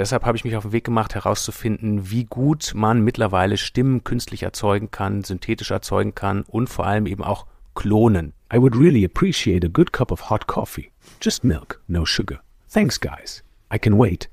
[0.00, 4.42] deshalb habe ich mich auf den Weg gemacht, herauszufinden, wie gut man mittlerweile Stimmen künstlich
[4.42, 8.32] erzeugen kann, synthetisch erzeugen kann und vor allem eben auch klonen.
[8.52, 10.90] I would really appreciate a good cup of hot coffee.
[11.20, 12.40] Just milk, no sugar.
[12.72, 13.44] Thanks, guys.
[13.72, 14.28] I can wait.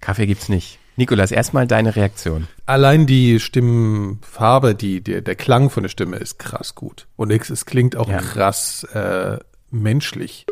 [0.00, 0.78] Kaffee gibt's nicht.
[0.96, 2.48] Nikolas, erstmal deine Reaktion.
[2.66, 7.06] Allein die Stimmfarbe, die, die, der Klang von der Stimme ist krass gut.
[7.16, 8.18] Und es, es klingt auch ja.
[8.18, 9.38] krass äh,
[9.70, 10.46] menschlich.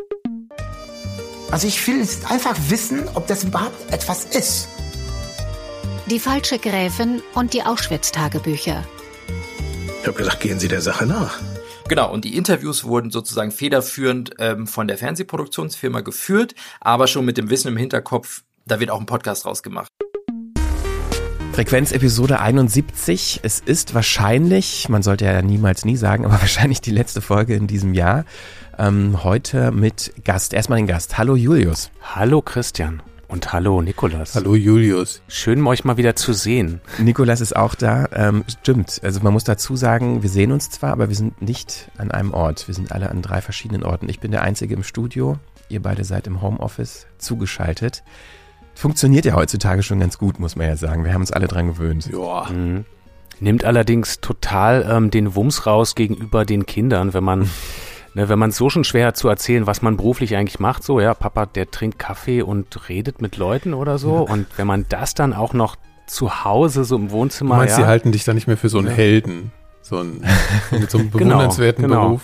[1.49, 4.67] Also ich will einfach wissen, ob das überhaupt etwas ist.
[6.07, 8.83] Die falsche Gräfin und die Auschwitz-Tagebücher.
[10.01, 11.39] Ich habe gesagt, gehen Sie der Sache nach.
[11.87, 17.37] Genau, und die Interviews wurden sozusagen federführend ähm, von der Fernsehproduktionsfirma geführt, aber schon mit
[17.37, 19.87] dem Wissen im Hinterkopf, da wird auch ein Podcast rausgemacht.
[21.53, 23.39] Frequenz Episode 71.
[23.41, 27.67] Es ist wahrscheinlich, man sollte ja niemals nie sagen, aber wahrscheinlich die letzte Folge in
[27.67, 28.25] diesem Jahr.
[28.79, 30.53] Ähm, heute mit Gast.
[30.53, 31.17] Erstmal den Gast.
[31.17, 31.89] Hallo Julius.
[32.01, 33.01] Hallo Christian.
[33.27, 34.35] Und hallo Nikolas.
[34.35, 35.21] Hallo Julius.
[35.27, 36.79] Schön, euch mal wieder zu sehen.
[36.99, 38.07] Nikolas ist auch da.
[38.13, 39.01] Ähm, stimmt.
[39.03, 42.33] Also man muss dazu sagen, wir sehen uns zwar, aber wir sind nicht an einem
[42.33, 42.67] Ort.
[42.67, 44.07] Wir sind alle an drei verschiedenen Orten.
[44.09, 45.39] Ich bin der Einzige im Studio.
[45.69, 48.03] Ihr beide seid im Homeoffice zugeschaltet.
[48.75, 51.03] Funktioniert ja heutzutage schon ganz gut, muss man ja sagen.
[51.03, 52.09] Wir haben uns alle dran gewöhnt.
[52.11, 52.47] Ja.
[52.51, 52.85] Mhm.
[53.39, 57.49] Nimmt allerdings total ähm, den Wumms raus gegenüber den Kindern, wenn man
[58.17, 60.81] Ne, wenn man es so schon schwer hat zu erzählen, was man beruflich eigentlich macht,
[60.81, 64.25] so, ja, Papa, der trinkt Kaffee und redet mit Leuten oder so.
[64.25, 64.33] Ja.
[64.33, 65.75] Und wenn man das dann auch noch
[66.07, 67.53] zu Hause, so im Wohnzimmer.
[67.53, 69.51] Du meinst, ja, sie halten dich dann nicht mehr für so einen Helden,
[69.83, 70.25] so einen,
[70.71, 72.07] mit so einem genau, bewundernswerten genau, genau.
[72.07, 72.21] Beruf.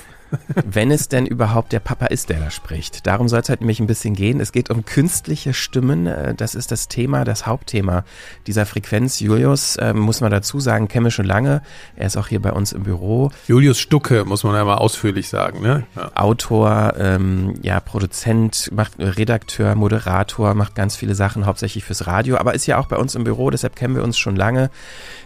[0.66, 3.06] Wenn es denn überhaupt der Papa ist, der da spricht.
[3.08, 4.39] Darum soll es halt nämlich ein bisschen gehen.
[4.39, 6.08] Es geht um künstliche Stimmen.
[6.08, 8.03] Äh, das ist das Thema, das Hauptthema
[8.48, 9.20] dieser Frequenz.
[9.20, 11.61] Julius, äh, muss man dazu sagen, kenne schon lange.
[11.95, 13.31] Er ist auch hier bei uns im Büro.
[13.48, 15.61] Julius Stucke, muss man einmal ausführlich sagen.
[15.61, 15.86] Ne?
[15.95, 16.11] Ja.
[16.16, 22.54] Autor, ähm, ja, Produzent, macht Redakteur, Moderator, macht ganz viele Sachen, hauptsächlich fürs Radio, aber
[22.54, 24.70] ist ja auch bei uns im Büro, deshalb kennen wir uns schon lange.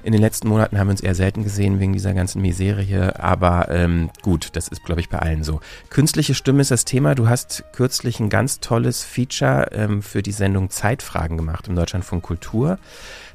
[0.03, 3.23] In den letzten Monaten haben wir uns eher selten gesehen wegen dieser ganzen Misere hier.
[3.23, 5.59] Aber ähm, gut, das ist, glaube ich, bei allen so.
[5.89, 7.15] Künstliche Stimme ist das Thema.
[7.15, 12.23] Du hast kürzlich ein ganz tolles Feature ähm, für die Sendung Zeitfragen gemacht im Deutschlandfunk
[12.23, 12.79] Kultur.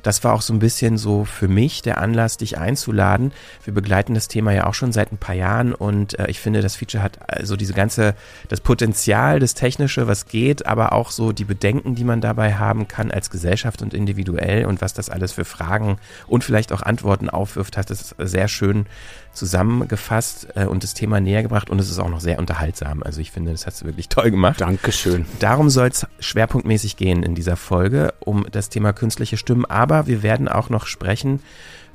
[0.03, 3.33] Das war auch so ein bisschen so für mich der Anlass, dich einzuladen.
[3.65, 6.61] Wir begleiten das Thema ja auch schon seit ein paar Jahren und äh, ich finde,
[6.61, 8.15] das Feature hat also diese ganze,
[8.49, 12.89] das Potenzial, das Technische, was geht, aber auch so die Bedenken, die man dabei haben
[12.89, 17.31] kann als Gesellschaft und individuell und was das alles für Fragen und vielleicht auch Antworten
[17.31, 18.87] aufwirft, hat es sehr schön
[19.33, 23.03] zusammengefasst äh, und das Thema näher gebracht und es ist auch noch sehr unterhaltsam.
[23.03, 24.61] Also ich finde, das hast du wirklich toll gemacht.
[24.61, 25.27] Dankeschön.
[25.39, 30.23] Darum soll es schwerpunktmäßig gehen in dieser Folge, um das Thema künstliche Stimmen, aber wir
[30.23, 31.41] werden auch noch sprechen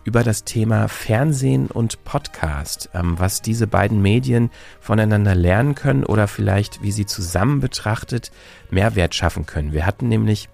[0.08, 6.30] über das Thema Fernsehen und Podcast, ähm, was diese beiden Medien voneinander lernen können oder
[6.30, 8.32] vielleicht, wie sie zusammen betrachtet,
[8.72, 9.74] Mehrwert schaffen können.
[9.74, 10.48] Wir hatten nämlich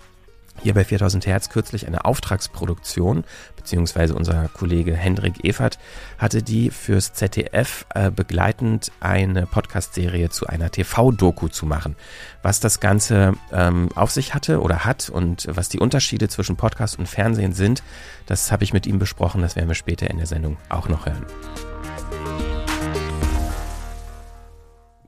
[0.61, 3.23] hier bei 4000 Hertz kürzlich eine Auftragsproduktion,
[3.55, 5.79] beziehungsweise unser Kollege Hendrik Evert
[6.17, 11.95] hatte die fürs ZDF äh, begleitend eine Podcast-Serie zu einer TV-Doku zu machen.
[12.41, 16.99] Was das Ganze ähm, auf sich hatte oder hat und was die Unterschiede zwischen Podcast
[16.99, 17.83] und Fernsehen sind,
[18.25, 21.05] das habe ich mit ihm besprochen, das werden wir später in der Sendung auch noch
[21.05, 21.25] hören.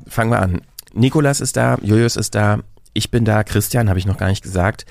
[0.08, 0.62] Fangen wir an.
[0.94, 2.60] Nikolas ist da, Julius ist da,
[2.96, 4.86] ich bin da, Christian habe ich noch gar nicht gesagt.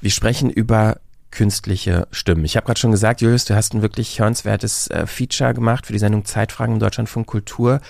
[0.00, 0.96] Wir sprechen über
[1.30, 2.44] künstliche Stimmen.
[2.44, 5.92] Ich habe gerade schon gesagt, Julius, du hast ein wirklich hörenswertes äh, Feature gemacht für
[5.92, 7.80] die Sendung Zeitfragen im Deutschlandfunk Kultur.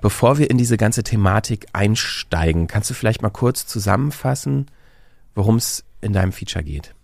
[0.00, 4.70] Bevor wir in diese ganze Thematik einsteigen, kannst du vielleicht mal kurz zusammenfassen,
[5.34, 6.94] worum es in deinem Feature geht?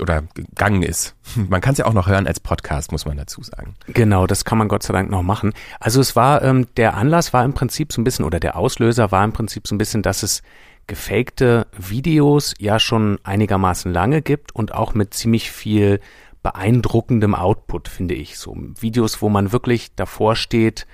[0.00, 1.14] Oder gegangen ist.
[1.36, 3.76] Man kann es ja auch noch hören als Podcast, muss man dazu sagen.
[3.86, 5.54] Genau, das kann man Gott sei Dank noch machen.
[5.80, 9.12] Also es war, ähm, der Anlass war im Prinzip so ein bisschen, oder der Auslöser
[9.12, 10.42] war im Prinzip so ein bisschen, dass es
[10.88, 16.00] gefakte Videos ja schon einigermaßen lange gibt und auch mit ziemlich viel
[16.42, 18.38] beeindruckendem Output, finde ich.
[18.38, 20.86] So Videos, wo man wirklich davor steht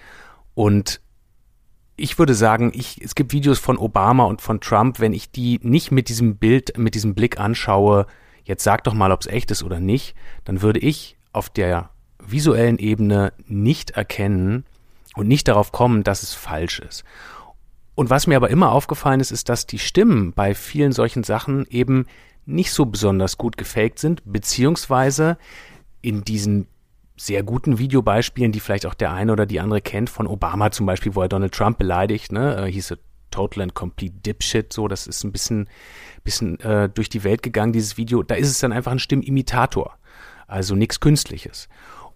[0.54, 1.00] und
[1.96, 5.60] ich würde sagen, ich, es gibt Videos von Obama und von Trump, wenn ich die
[5.62, 8.06] nicht mit diesem Bild, mit diesem Blick anschaue,
[8.42, 10.14] jetzt sag doch mal, ob es echt ist oder nicht,
[10.44, 14.64] dann würde ich auf der visuellen Ebene nicht erkennen
[15.14, 17.04] und nicht darauf kommen, dass es falsch ist.
[17.94, 21.66] Und was mir aber immer aufgefallen ist, ist, dass die Stimmen bei vielen solchen Sachen
[21.68, 22.06] eben
[22.46, 25.38] nicht so besonders gut gefaked sind, beziehungsweise
[26.02, 26.66] in diesen
[27.16, 30.86] sehr guten Videobeispielen, die vielleicht auch der eine oder die andere kennt, von Obama zum
[30.86, 32.98] Beispiel, wo er Donald Trump beleidigt, ne, äh, hieß er
[33.30, 35.68] Total and Complete Dipshit, so, das ist ein bisschen,
[36.24, 39.96] bisschen äh, durch die Welt gegangen, dieses Video, da ist es dann einfach ein Stimmimitator,
[40.46, 41.68] also nichts Künstliches.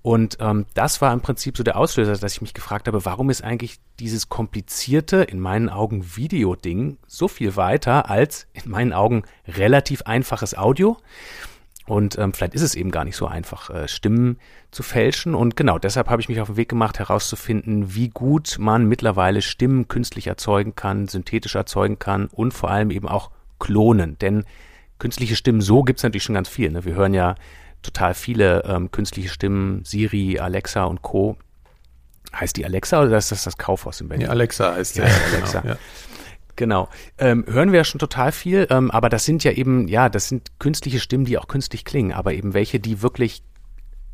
[0.08, 3.28] Und ähm, das war im Prinzip so der Auslöser, dass ich mich gefragt habe, warum
[3.28, 9.24] ist eigentlich dieses komplizierte, in meinen Augen Videoding so viel weiter als in meinen Augen
[9.46, 10.96] relativ einfaches Audio?
[11.84, 14.38] Und ähm, vielleicht ist es eben gar nicht so einfach, äh, Stimmen
[14.70, 15.34] zu fälschen.
[15.34, 19.42] Und genau deshalb habe ich mich auf den Weg gemacht, herauszufinden, wie gut man mittlerweile
[19.42, 24.16] Stimmen künstlich erzeugen kann, synthetisch erzeugen kann und vor allem eben auch klonen.
[24.20, 24.46] Denn
[24.98, 26.70] künstliche Stimmen, so gibt es natürlich schon ganz viel.
[26.70, 26.86] Ne?
[26.86, 27.34] Wir hören ja
[27.82, 31.36] total viele ähm, künstliche Stimmen, Siri, Alexa und Co.
[32.34, 34.26] Heißt die Alexa oder ist das das Kaufhaus in Berlin?
[34.26, 35.60] Ja, Alexa heißt Ja, ja, Alexa.
[35.60, 35.78] Genau, ja.
[36.56, 36.88] Genau.
[37.18, 40.28] Ähm, hören wir ja schon total viel, ähm, aber das sind ja eben, ja, das
[40.28, 43.42] sind künstliche Stimmen, die auch künstlich klingen, aber eben welche, die wirklich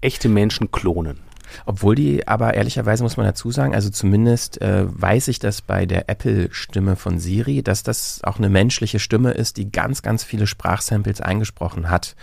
[0.03, 1.21] echte Menschen klonen.
[1.67, 5.87] Obwohl die, aber ehrlicherweise muss man dazu sagen, also zumindest äh, weiß ich das bei
[5.87, 10.47] der Apple-Stimme von Siri, dass das auch eine menschliche Stimme ist, die ganz, ganz viele
[10.47, 12.17] Sprachsamples eingesprochen hat.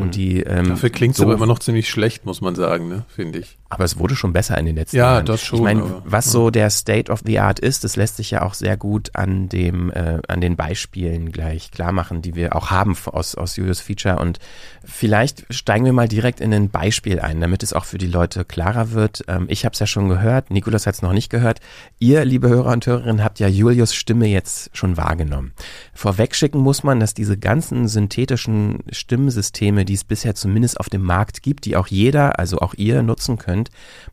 [0.00, 2.88] Und die ähm, Dafür klingt es so, aber immer noch ziemlich schlecht, muss man sagen,
[2.88, 3.04] ne?
[3.08, 3.56] finde ich.
[3.68, 5.26] Aber es wurde schon besser in den letzten Ja, Jahren.
[5.26, 8.30] das schon, Ich meine, was so der State of the Art ist, das lässt sich
[8.30, 12.54] ja auch sehr gut an dem, äh, an den Beispielen gleich klar machen, die wir
[12.54, 14.20] auch haben aus, aus Julius Feature.
[14.20, 14.38] Und
[14.84, 18.44] vielleicht steigen wir mal direkt in ein Beispiel ein, damit es auch für die Leute
[18.44, 19.24] klarer wird.
[19.26, 21.60] Ähm, ich habe es ja schon gehört, Nikolas hat es noch nicht gehört.
[21.98, 25.52] Ihr, liebe Hörer und Hörerinnen, habt ja Julius Stimme jetzt schon wahrgenommen.
[25.92, 31.42] Vorwegschicken muss man, dass diese ganzen synthetischen Stimmsysteme, die es bisher zumindest auf dem Markt
[31.42, 33.55] gibt, die auch jeder, also auch ihr nutzen könnt,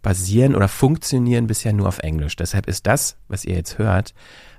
[0.01, 2.35] basieren oder funktionieren bisher nur auf Englisch.
[2.35, 4.13] Deshalb ist das, was ihr jetzt hört,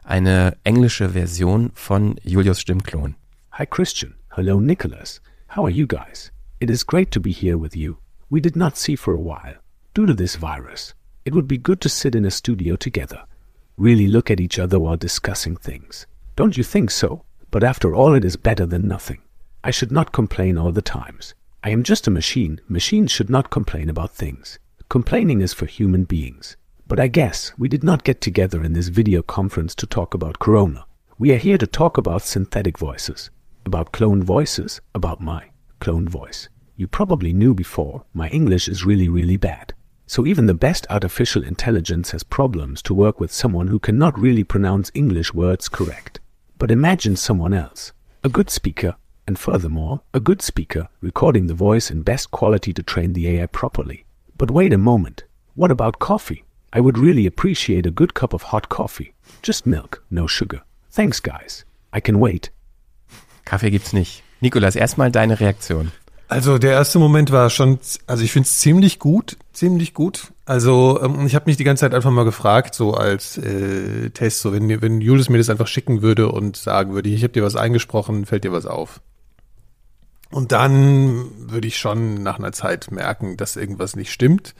[0.04, 3.16] eine englische Version von Julius Stimmklon.
[3.52, 4.14] Hi, Christian.
[4.30, 5.20] Hello, Nicholas.
[5.54, 6.32] How are you guys?
[6.60, 7.96] It is great to be here with you.
[8.30, 9.56] We did not see for a while.
[9.94, 10.94] Due to this virus,
[11.24, 13.24] it would be good to sit in a studio together.
[13.76, 16.06] Really look at each other while discussing things.
[16.36, 17.24] Don't you think so?
[17.50, 19.20] But after all, it is better than nothing.
[19.62, 21.34] I should not complain all the times.
[21.62, 22.60] I am just a machine.
[22.68, 24.58] Machines should not complain about things.
[24.88, 26.56] Complaining is for human beings.
[26.86, 30.38] But I guess we did not get together in this video conference to talk about
[30.38, 30.84] Corona.
[31.18, 33.30] We are here to talk about synthetic voices,
[33.64, 35.50] about cloned voices, about my
[35.80, 36.48] cloned voice.
[36.76, 39.72] You probably knew before, my English is really, really bad.
[40.06, 44.44] So even the best artificial intelligence has problems to work with someone who cannot really
[44.44, 46.20] pronounce English words correct.
[46.58, 47.92] But imagine someone else,
[48.22, 48.96] a good speaker,
[49.26, 53.46] and furthermore, a good speaker recording the voice in best quality to train the AI
[53.46, 54.04] properly.
[54.36, 56.44] But wait a moment, what about coffee?
[56.72, 59.14] I would really appreciate a good cup of hot coffee.
[59.42, 60.62] Just milk, no sugar.
[60.90, 61.64] Thanks, guys.
[61.92, 62.50] I can wait.
[63.44, 64.22] Kaffee gibt's nicht.
[64.40, 65.92] Nikolas, erstmal deine Reaktion.
[66.28, 70.32] Also der erste Moment war schon, also ich finde es ziemlich gut, ziemlich gut.
[70.46, 74.40] Also ähm, ich habe mich die ganze Zeit einfach mal gefragt, so als äh, Test,
[74.40, 77.44] so wenn, wenn Julius mir das einfach schicken würde und sagen würde, ich habe dir
[77.44, 79.00] was eingesprochen, fällt dir was auf.
[80.34, 84.56] Und dann würde ich schon nach einer Zeit merken, dass irgendwas nicht stimmt,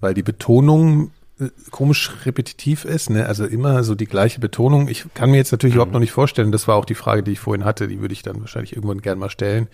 [0.00, 3.26] weil die Betonung äh, komisch repetitiv ist, ne?
[3.26, 4.88] Also immer so die gleiche Betonung.
[4.88, 7.30] Ich kann mir jetzt natürlich überhaupt noch nicht vorstellen, das war auch die Frage, die
[7.30, 9.68] ich vorhin hatte, die würde ich dann wahrscheinlich irgendwann gern mal stellen,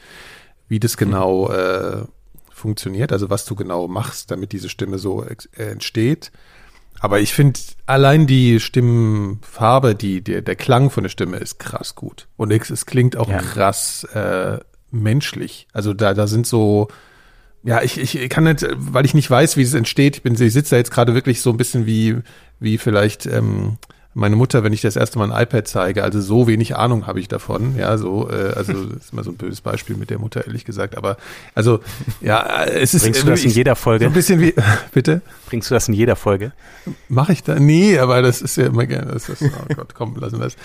[0.69, 2.05] wie das genau äh,
[2.53, 6.31] funktioniert, also was du genau machst, damit diese Stimme so äh, entsteht.
[7.01, 11.95] Aber ich finde allein die Stimmenfarbe, die, der, der Klang von der Stimme ist krass
[11.95, 12.29] gut.
[12.37, 13.39] Und es, es klingt auch Ja.
[13.39, 14.59] krass äh,
[14.91, 15.67] menschlich.
[15.73, 16.89] Also da, da sind so,
[17.63, 20.17] ja, ich, ich kann nicht, weil ich nicht weiß, wie es entsteht.
[20.17, 22.17] Ich bin, ich sitze da jetzt gerade wirklich so ein bisschen wie,
[22.61, 23.79] wie vielleicht ähm,
[24.15, 26.03] meine Mutter, wenn ich das erste Mal ein iPad zeige.
[26.03, 27.77] Also so wenig Ahnung habe ich davon.
[27.77, 30.65] Ja, so, äh, also das ist immer so ein böses Beispiel mit der Mutter, ehrlich
[30.65, 30.97] gesagt.
[30.97, 31.17] Aber
[31.55, 31.81] also,
[32.21, 34.07] ja, es ist Bringst du das in jeder So Folge?
[34.07, 34.55] ein bisschen wie,
[34.93, 35.23] bitte?
[35.47, 36.53] Bringst du das in jeder Folge?
[37.09, 37.59] Mache ich da?
[37.59, 39.13] Nee, aber das ist ja immer gerne.
[39.13, 40.57] Das ist, oh Gott, komm, lassen wir es.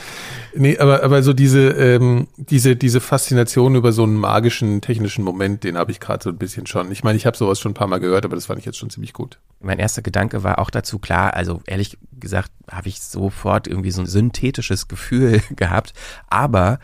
[0.56, 5.64] Nee, aber, aber so diese, ähm, diese, diese Faszination über so einen magischen, technischen Moment,
[5.64, 6.92] den habe ich gerade so ein bisschen schon.
[6.92, 8.78] Ich meine, ich habe sowas schon ein paar Mal gehört, aber das fand ich jetzt
[8.78, 9.38] schon ziemlich gut.
[9.62, 13.02] Mein erster Gedanke war auch dazu klar, also ehrlich gesagt habe ich
[13.44, 15.94] sofort irgendwie so ein synthetisches Gefühl gehabt,
[16.28, 16.80] aber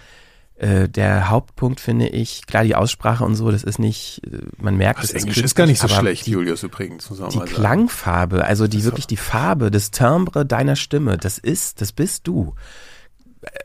[0.55, 4.75] äh, der Hauptpunkt finde ich, klar die Aussprache und so, das ist nicht, äh, man
[4.75, 7.37] merkt, Das es Englisch ist gar nicht so schlecht, Die, Julius, übrigens, muss man die
[7.37, 7.61] mal sagen.
[7.61, 12.55] Klangfarbe, also die wirklich die Farbe, das Timbre deiner Stimme, das ist, das bist du.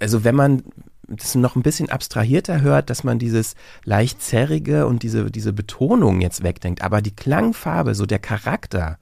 [0.01, 0.63] Also wenn man
[1.09, 6.21] das noch ein bisschen abstrahierter hört, dass man dieses leicht zerrige und diese, diese Betonung
[6.21, 8.99] jetzt wegdenkt, aber die Klangfarbe, so der Charakter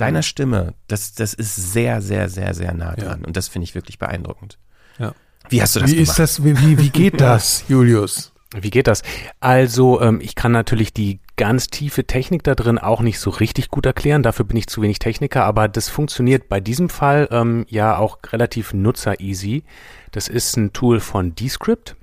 [0.00, 3.04] deiner Stimme, das, das ist sehr, sehr, sehr, sehr nah Ja.
[3.04, 3.24] dran.
[3.24, 4.58] Und das finde ich wirklich beeindruckend.
[4.98, 5.14] Ja.
[5.48, 6.10] Wie hast du das Wie gemacht?
[6.10, 8.32] ist das, wie, wie, wie geht das, Julius?
[8.60, 9.02] Wie geht das?
[9.38, 13.68] Also, ähm, ich kann natürlich die ganz tiefe Technik da drin auch nicht so richtig
[13.68, 14.22] gut erklären.
[14.24, 18.18] Dafür bin ich zu wenig Techniker, aber das funktioniert bei diesem Fall ähm, ja auch
[18.32, 19.62] relativ nutzer-easy.
[20.10, 21.94] Das ist ein Tool von Descript.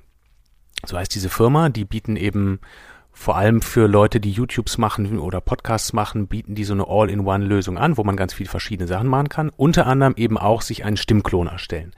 [0.86, 1.68] So heißt diese Firma.
[1.68, 2.60] Die bieten eben
[3.18, 7.76] vor allem für Leute, die YouTubes machen oder Podcasts machen, bieten die so eine All-in-One-Lösung
[7.76, 9.50] an, wo man ganz viele verschiedene Sachen machen kann.
[9.56, 11.94] Unter anderem eben auch sich einen Stimmklon erstellen.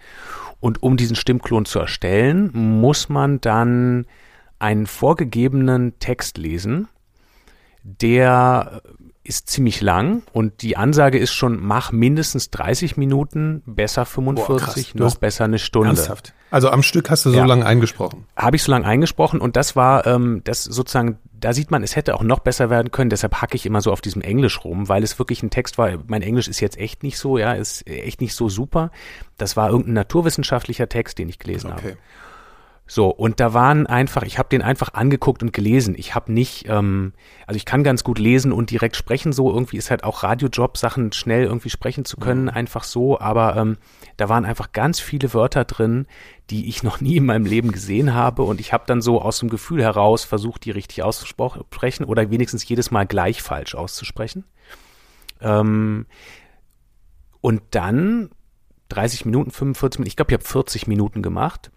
[0.61, 4.07] Und um diesen Stimmklon zu erstellen, muss man dann
[4.59, 6.89] einen vorgegebenen Text lesen,
[7.83, 8.81] der
[9.31, 15.05] ist ziemlich lang und die Ansage ist schon, mach mindestens 30 Minuten, besser 45, Boah,
[15.05, 15.89] noch besser eine Stunde.
[15.91, 16.35] Ernsthaft.
[16.51, 17.45] Also am Stück hast du so Ja.
[17.45, 18.27] lange eingesprochen.
[18.37, 21.95] Habe ich so lange eingesprochen und das war, ähm, das sozusagen, da sieht man, es
[21.95, 24.89] hätte auch noch besser werden können, deshalb hacke ich immer so auf diesem Englisch rum,
[24.89, 27.87] weil es wirklich ein Text war, mein Englisch ist jetzt echt nicht so, ja, ist
[27.89, 28.91] echt nicht so super.
[29.39, 31.97] Das war irgendein naturwissenschaftlicher Text, den ich gelesen habe.
[32.93, 35.95] So, und da waren einfach, ich habe den einfach angeguckt und gelesen.
[35.97, 37.13] Ich habe nicht, ähm,
[37.47, 39.49] also ich kann ganz gut lesen und direkt sprechen so.
[39.49, 43.21] Irgendwie ist halt auch Radiojob, Sachen schnell irgendwie sprechen zu können, einfach so.
[43.21, 43.77] Aber ähm,
[44.17, 46.09] da waren einfach ganz viele Wörter drin,
[46.51, 48.43] die ich noch nie in meinem Leben gesehen habe.
[48.43, 52.67] Und ich habe dann so aus dem Gefühl heraus versucht, die richtig auszusprechen oder wenigstens
[52.67, 54.43] jedes Mal gleich falsch auszusprechen.
[55.41, 56.07] Ähm,
[57.41, 58.31] und dann
[58.89, 61.71] 30 Minuten, 45 Minuten, ich glaube, ich habe 40 Minuten gemacht.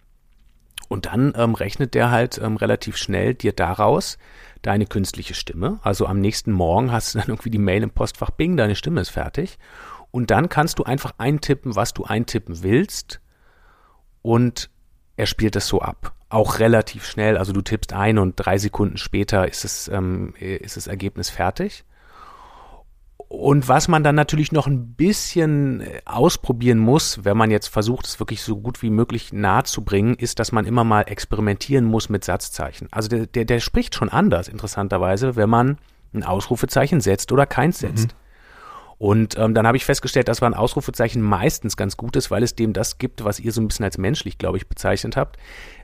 [0.94, 4.20] Und dann ähm, rechnet der halt ähm, relativ schnell dir daraus
[4.62, 5.80] deine künstliche Stimme.
[5.82, 9.02] Also am nächsten Morgen hast du dann irgendwie die Mail im Postfach, bing, deine Stimme
[9.02, 9.58] ist fertig.
[10.12, 13.22] Und dann kannst du einfach eintippen, was du eintippen willst.
[14.22, 14.70] Und
[15.18, 16.14] er spielt es so ab.
[16.30, 17.38] Auch relativ schnell.
[17.38, 21.86] Also du tippst ein und drei Sekunden später ist es, ähm, ist das Ergebnis fertig.
[23.36, 28.06] Und was man dann natürlich noch ein bisschen äh, ausprobieren muss, wenn man jetzt versucht,
[28.06, 31.84] es wirklich so gut wie möglich nahe zu bringen, ist, dass man immer mal experimentieren
[31.84, 32.90] muss mit Satzzeichen.
[32.92, 35.80] Also der, der, der spricht schon anders, interessanterweise, wenn man
[36.14, 38.16] ein Ausrufezeichen setzt oder keins setzt.
[39.00, 42.54] Und ähm, dann habe ich festgestellt, dass ein Ausrufezeichen meistens ganz gut ist, weil es
[42.56, 45.38] dem das gibt, was ihr so ein bisschen als menschlich, glaube ich, bezeichnet habt,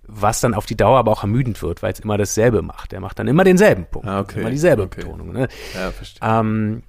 [0.04, 2.94] was dann auf die Dauer aber auch ermüdend wird, weil es immer dasselbe macht.
[2.94, 4.42] Er macht dann immer denselben Punkt, Ah, okay.
[4.42, 5.02] immer dieselbe Okay.
[5.02, 5.34] Betonung.
[5.34, 5.48] Ne?
[5.74, 6.30] Ja, verstehe.
[6.30, 6.84] Ähm,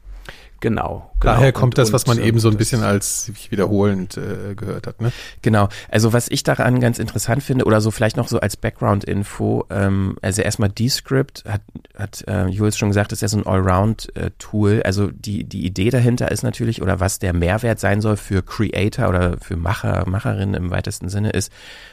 [0.61, 1.35] genau, genau.
[1.35, 4.55] Daher kommt Und- das, was man und, eben so ein bisschen als sich wiederholend äh,
[4.55, 5.01] gehört hat.
[5.01, 5.13] Ne?
[5.43, 5.69] Genau.
[5.89, 10.17] Also was ich daran ganz interessant finde oder so vielleicht noch so als Background-Info, ähm,
[10.23, 11.63] also erstmal Descript hat,
[11.97, 14.83] hat äh, Jules schon gesagt, ist ja so ein Allround-Tool.
[14.85, 19.09] Also die, die Idee dahinter ist natürlich oder was der Mehrwert sein soll für Creator
[19.09, 21.53] oder für Macher, Macherinnen im weitesten Sinne ist,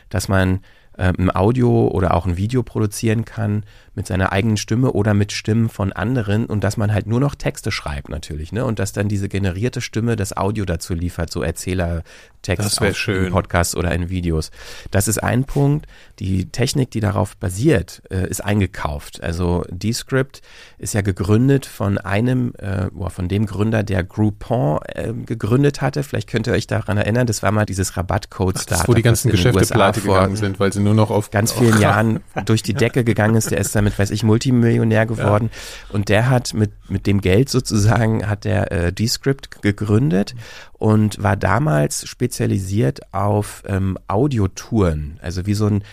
[0.09, 0.59] dass man
[0.97, 3.63] ähm, ein Audio oder auch ein Video produzieren kann
[3.97, 7.33] mit seiner eigenen Stimme oder mit Stimmen von anderen und dass man halt nur noch
[7.33, 8.63] Texte schreibt natürlich, ne?
[8.63, 13.25] Und dass dann diese generierte Stimme das Audio dazu liefert, so Erzählertext auf schön.
[13.25, 14.51] in Podcasts oder in Videos.
[14.91, 15.87] Das ist ein Punkt.
[16.19, 19.23] Die Technik, die darauf basiert, äh, ist eingekauft.
[19.23, 20.41] Also Descript
[20.77, 26.03] ist ja gegründet von einem, äh, von dem Gründer, der Groupon äh, gegründet hatte.
[26.03, 28.87] Vielleicht könnt ihr euch daran erinnern, das war mal dieses Rabattcode-Startup.
[28.87, 31.81] Wo die ganzen Geschäfte pleite gegangen sind, weil sie nur noch auf ganz vielen Kram-
[31.87, 33.51] Jahren durch die Decke gegangen ist.
[33.51, 35.49] Der ist damit, weiß ich, Multimillionär geworden.
[35.89, 40.33] Und der hat mit, mit dem Geld sozusagen, hat der äh, Descript gegründet
[40.73, 45.19] und war damals spezialisiert auf ähm, Audiotouren.
[45.21, 45.83] Also wie so ein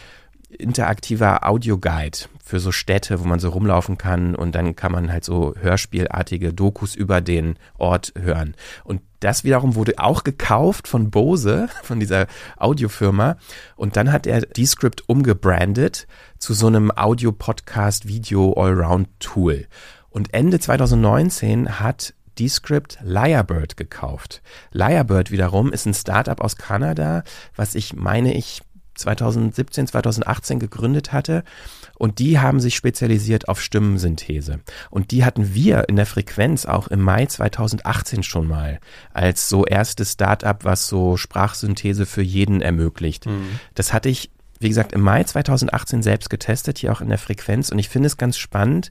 [0.49, 5.25] interaktiver Audioguide für so Städte, wo man so rumlaufen kann und dann kann man halt
[5.25, 8.55] so hörspielartige Dokus über den Ort hören.
[8.85, 12.27] Und das wiederum wurde auch gekauft von Bose, von dieser
[12.59, 13.39] Audiofirma.
[13.77, 16.07] Und dann hat er Descript umgebrandet
[16.39, 19.67] zu so einem Audio-Podcast-Video-Allround-Tool.
[20.11, 24.43] Und Ende 2019 hat Descript Lyrebird gekauft.
[24.73, 27.25] Lyrebird wiederum ist ein Startup aus Kanada,
[27.57, 28.61] was ich meine ich
[28.95, 31.45] 2017, 2018 gegründet hatte.
[31.97, 34.61] Und die haben sich spezialisiert auf Stimmensynthese.
[34.91, 38.81] Und die hatten wir in der Frequenz auch im Mai 2018 schon mal
[39.13, 43.27] als so erstes Startup, was so Sprachsynthese für jeden ermöglicht.
[43.75, 47.71] Das hatte ich, wie gesagt, im Mai 2018 selbst getestet, hier auch in der Frequenz.
[47.71, 48.91] Und ich finde es ganz spannend,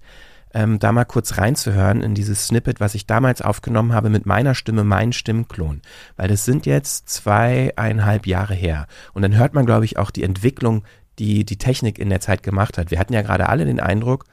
[0.53, 4.55] ähm, da mal kurz reinzuhören in dieses Snippet, was ich damals aufgenommen habe mit meiner
[4.55, 5.81] Stimme, mein Stimmklon.
[6.15, 8.88] Weil das sind jetzt zweieinhalb Jahre her.
[9.13, 10.83] Und dann hört man, glaube ich, auch die Entwicklung,
[11.20, 12.91] die die Technik in der Zeit gemacht hat.
[12.91, 14.25] Wir hatten ja gerade alle den Eindruck,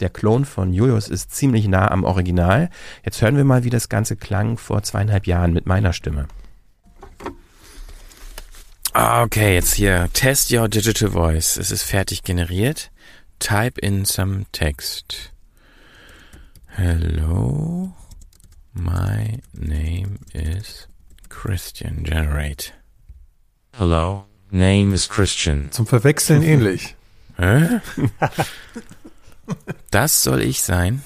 [0.00, 2.70] der Klon von Julius ist ziemlich nah am Original.
[3.04, 6.26] Jetzt hören wir mal, wie das Ganze klang vor zweieinhalb Jahren mit meiner Stimme.
[8.92, 10.08] Ah, Okay, jetzt hier.
[10.12, 11.56] Test your digital voice.
[11.56, 12.90] Es ist fertig generiert.
[13.38, 15.32] Type in some text.
[16.66, 17.92] Hello,
[18.72, 20.88] my name is
[21.28, 22.04] Christian.
[22.04, 22.72] Generate.
[23.76, 25.70] Hello, name is Christian.
[25.70, 26.96] Zum Verwechseln ähnlich.
[27.36, 27.80] Hä?
[29.90, 31.02] Das soll ich sein?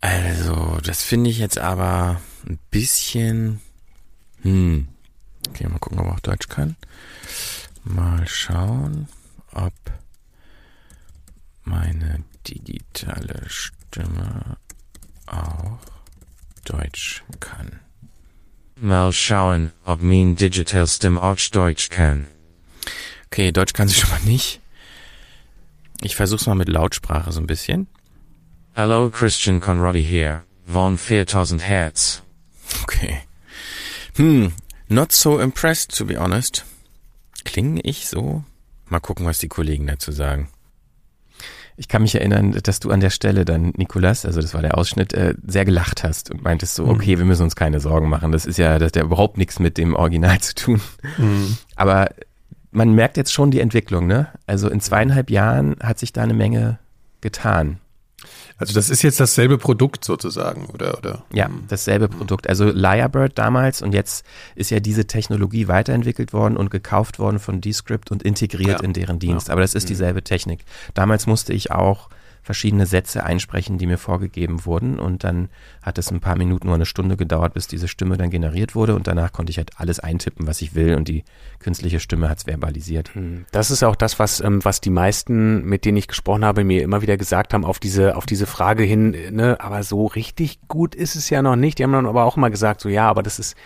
[0.00, 3.60] Also, das finde ich jetzt aber ein bisschen.
[4.42, 4.88] Hm.
[5.48, 6.76] Okay, mal gucken, ob er auch Deutsch kann.
[7.84, 9.08] Mal schauen,
[9.52, 9.72] ob
[11.64, 14.58] mein eine digitale Stimme
[15.26, 15.78] auch
[16.64, 17.80] Deutsch kann.
[18.78, 22.26] Mal schauen, ob mein Digital Stimme auch Deutsch kann.
[23.26, 24.60] Okay, Deutsch kann sie schon mal nicht.
[26.02, 27.86] Ich versuch's mal mit Lautsprache so ein bisschen.
[28.74, 32.22] Hallo Christian Conradi hier, von 4000 Hertz.
[32.82, 33.22] Okay.
[34.16, 34.52] Hm,
[34.88, 36.66] not so impressed, to be honest.
[37.44, 38.44] Klinge ich so?
[38.90, 40.50] Mal gucken, was die Kollegen dazu sagen.
[41.76, 44.78] Ich kann mich erinnern, dass du an der Stelle dann, Nikolas, also das war der
[44.78, 48.32] Ausschnitt, äh, sehr gelacht hast und meintest so, okay, wir müssen uns keine Sorgen machen.
[48.32, 50.80] Das ist ja, das hat ja überhaupt nichts mit dem Original zu tun.
[51.18, 51.58] Mhm.
[51.74, 52.08] Aber
[52.70, 54.28] man merkt jetzt schon die Entwicklung, ne?
[54.46, 56.78] Also in zweieinhalb Jahren hat sich da eine Menge
[57.20, 57.78] getan.
[58.58, 60.96] Also das ist jetzt dasselbe Produkt sozusagen, oder?
[60.98, 61.22] oder?
[61.32, 62.48] Ja, dasselbe Produkt.
[62.48, 67.60] Also Lyrebird damals und jetzt ist ja diese Technologie weiterentwickelt worden und gekauft worden von
[67.60, 68.84] Descript und integriert Ja.
[68.84, 69.50] in deren Dienst.
[69.50, 70.64] Aber das ist dieselbe Technik.
[70.94, 72.08] Damals musste ich auch
[72.46, 75.48] verschiedene Sätze einsprechen, die mir vorgegeben wurden und dann
[75.82, 78.94] hat es ein paar Minuten oder eine Stunde gedauert, bis diese Stimme dann generiert wurde
[78.94, 81.24] und danach konnte ich halt alles eintippen, was ich will und die
[81.58, 83.10] künstliche Stimme hat es verbalisiert.
[83.50, 86.84] Das ist auch das, was, ähm, was die meisten, mit denen ich gesprochen habe, mir
[86.84, 90.60] immer wieder gesagt haben, auf diese, auf diese Frage hin, äh, ne, aber so richtig
[90.68, 91.80] gut ist es ja noch nicht.
[91.80, 93.56] Die haben dann aber auch immer gesagt, so ja, aber das ist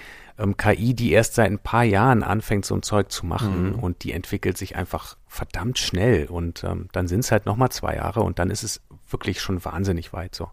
[0.40, 4.04] ähm, KI, die erst seit ein paar Jahren anfängt, so ein Zeug zu machen und
[4.04, 8.23] die entwickelt sich einfach verdammt schnell und ähm, dann sind es halt nochmal zwei Jahre
[8.23, 10.49] und dann ist es wirklich schon wahnsinnig weit so.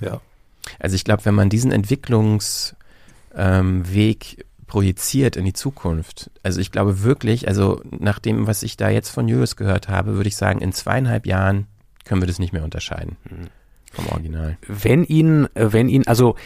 [0.00, 0.20] Ja.
[0.78, 2.76] Also ich glaube, wenn man diesen Entwicklungsweg
[3.36, 8.88] ähm, projiziert in die Zukunft, also ich glaube wirklich, also nach dem, was ich da
[8.88, 11.66] jetzt von Julius gehört habe, würde ich sagen, in zweieinhalb Jahren
[12.04, 13.16] können wir das nicht mehr unterscheiden
[13.92, 14.58] vom Original.
[14.66, 16.36] Wenn ihn, äh, wenn ihn, also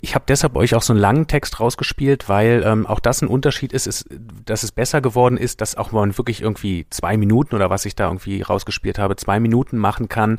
[0.00, 3.28] ich habe deshalb euch auch so einen langen Text rausgespielt, weil ähm, auch das ein
[3.28, 4.06] Unterschied ist, ist,
[4.44, 7.94] dass es besser geworden ist, dass auch man wirklich irgendwie zwei Minuten oder was ich
[7.94, 10.38] da irgendwie rausgespielt habe, zwei Minuten machen kann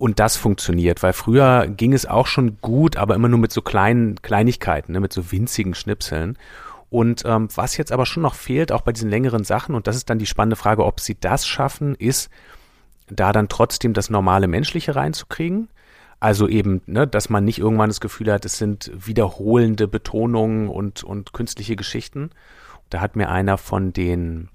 [0.00, 3.60] und das funktioniert, weil früher ging es auch schon gut, aber immer nur mit so
[3.60, 6.38] kleinen Kleinigkeiten, ne, mit so winzigen Schnipseln.
[6.88, 9.96] Und ähm, was jetzt aber schon noch fehlt, auch bei diesen längeren Sachen, und das
[9.96, 12.30] ist dann die spannende Frage, ob sie das schaffen, ist,
[13.10, 15.68] da dann trotzdem das normale Menschliche reinzukriegen.
[16.20, 21.02] Also eben, ne, dass man nicht irgendwann das Gefühl hat, es sind wiederholende Betonungen und,
[21.02, 22.30] und künstliche Geschichten.
[22.90, 24.48] Da hat mir einer von den,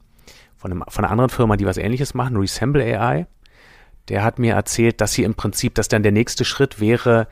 [0.57, 3.25] von, einem, von einer anderen Firma, die was ähnliches machen, Resemble AI,
[4.09, 7.27] der hat mir erzählt, dass sie im Prinzip, dass dann der nächste Schritt wäre,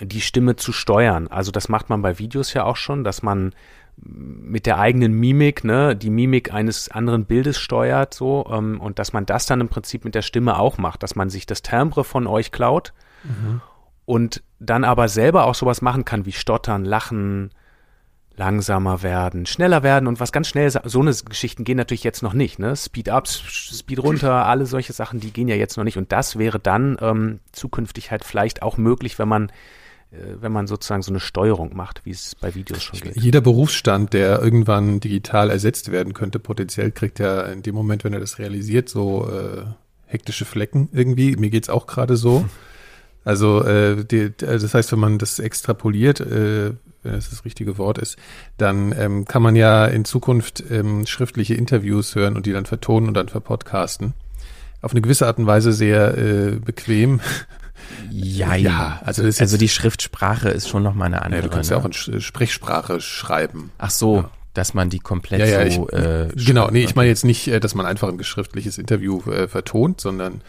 [0.00, 1.28] die Stimme zu steuern.
[1.28, 3.52] Also das macht man bei Videos ja auch schon, dass man
[4.00, 9.12] mit der eigenen Mimik, ne, die Mimik eines anderen Bildes steuert, so, ähm, und dass
[9.12, 12.04] man das dann im Prinzip mit der Stimme auch macht, dass man sich das Timbre
[12.04, 12.92] von euch klaut
[14.04, 17.50] und dann aber selber auch sowas machen kann wie stottern, lachen,
[18.36, 22.32] langsamer werden, schneller werden und was ganz schnell, so eine Geschichten gehen natürlich jetzt noch
[22.32, 22.76] nicht, ne?
[22.76, 26.38] Speed up, Speed runter, alle solche Sachen, die gehen ja jetzt noch nicht und das
[26.38, 29.52] wäre dann ähm, zukünftig halt vielleicht auch möglich, wenn man
[30.10, 33.16] wenn man sozusagen so eine Steuerung macht, wie es bei Videos schon geht.
[33.16, 38.14] Jeder Berufsstand, der irgendwann digital ersetzt werden könnte, potenziell kriegt ja in dem Moment, wenn
[38.14, 39.64] er das realisiert, so äh,
[40.06, 41.36] hektische Flecken irgendwie.
[41.36, 42.48] Mir geht's auch gerade so.
[43.24, 47.98] Also äh, die, das heißt, wenn man das extrapoliert, äh, wenn das das richtige Wort
[47.98, 48.16] ist,
[48.56, 53.08] dann ähm, kann man ja in Zukunft ähm, schriftliche Interviews hören und die dann vertonen
[53.08, 54.14] und dann verpodcasten.
[54.80, 57.20] Auf eine gewisse Art und Weise sehr äh, bequem.
[58.10, 61.42] Ja, Ja, also also die Schriftsprache ist schon nochmal eine Ja, andere.
[61.42, 61.76] du kannst ne?
[61.76, 63.70] ja auch in Sch- Sprechsprache schreiben.
[63.78, 64.30] Ach so, Ja.
[64.54, 67.48] dass man die komplett Ja, ja, so ich, äh, genau, nee, ich meine jetzt nicht,
[67.48, 70.40] äh, dass man einfach ein schriftliches Interview äh, vertont, sondern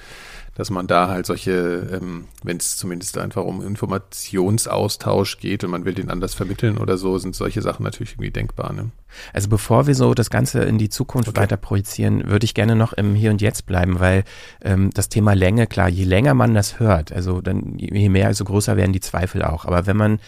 [0.60, 5.86] dass man da halt solche, ähm, wenn es zumindest einfach um Informationsaustausch geht und man
[5.86, 8.74] will den anders vermitteln oder so, sind solche Sachen natürlich irgendwie denkbar.
[8.74, 8.92] Ne?
[9.32, 11.40] Also bevor wir so das Ganze in die Zukunft Okay.
[11.40, 14.26] weiter projizieren, würde ich gerne noch im Hier und Jetzt bleiben, weil
[14.62, 18.44] ähm, das Thema Länge, klar, je länger man das hört, also dann je mehr, also
[18.44, 19.64] größer werden die Zweifel auch.
[19.64, 20.20] Aber wenn man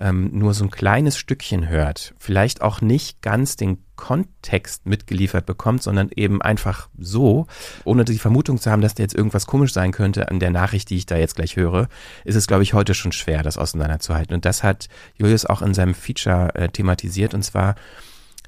[0.00, 5.82] ähm, nur so ein kleines Stückchen hört, vielleicht auch nicht ganz den Kontext mitgeliefert bekommt,
[5.82, 7.46] sondern eben einfach so,
[7.84, 10.90] ohne die Vermutung zu haben, dass da jetzt irgendwas komisch sein könnte an der Nachricht,
[10.90, 11.88] die ich da jetzt gleich höre,
[12.24, 14.34] ist es, glaube ich, heute schon schwer, das auseinanderzuhalten.
[14.34, 17.74] Und das hat Julius auch in seinem Feature äh, thematisiert, und zwar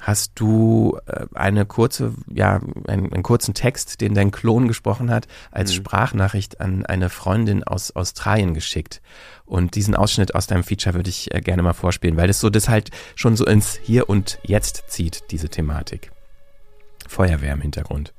[0.01, 5.27] hast du äh, eine kurze, ja, einen, einen kurzen Text, den dein Klon gesprochen hat,
[5.51, 9.01] als Sprachnachricht an eine Freundin aus Australien geschickt.
[9.45, 12.51] Und diesen Ausschnitt aus deinem Feature würde ich äh, gerne mal vorspielen, weil das so
[12.51, 16.11] das halt schon so ins Hier und Jetzt zieht, diese Thematik.
[17.07, 18.13] Feuerwehr im Hintergrund.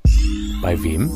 [0.61, 1.11] Bei wem?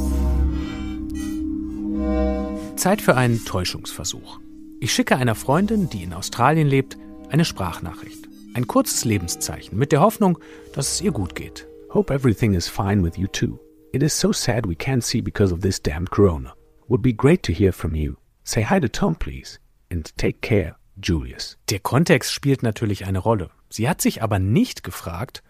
[2.75, 4.39] Zeit für einen Täuschungsversuch.
[4.79, 6.97] Ich schicke einer Freundin, die in Australien lebt,
[7.29, 8.22] eine Sprachnachricht.
[8.55, 10.37] Ein kurzes Lebenszeichen mit der Hoffnung,
[10.73, 11.67] dass es ihr gut geht.
[11.91, 13.59] Hope everything is fine with you too.
[13.91, 16.53] It is so sad we can't see because of this damned corona.
[16.87, 18.17] Would be great to hear from you.
[18.43, 19.59] Say hi to Tom, please.
[19.89, 21.57] And take care, Julius.
[21.69, 23.49] Der Kontext spielt natürlich eine Rolle.
[23.69, 25.41] Sie hat sich aber nicht gefragt,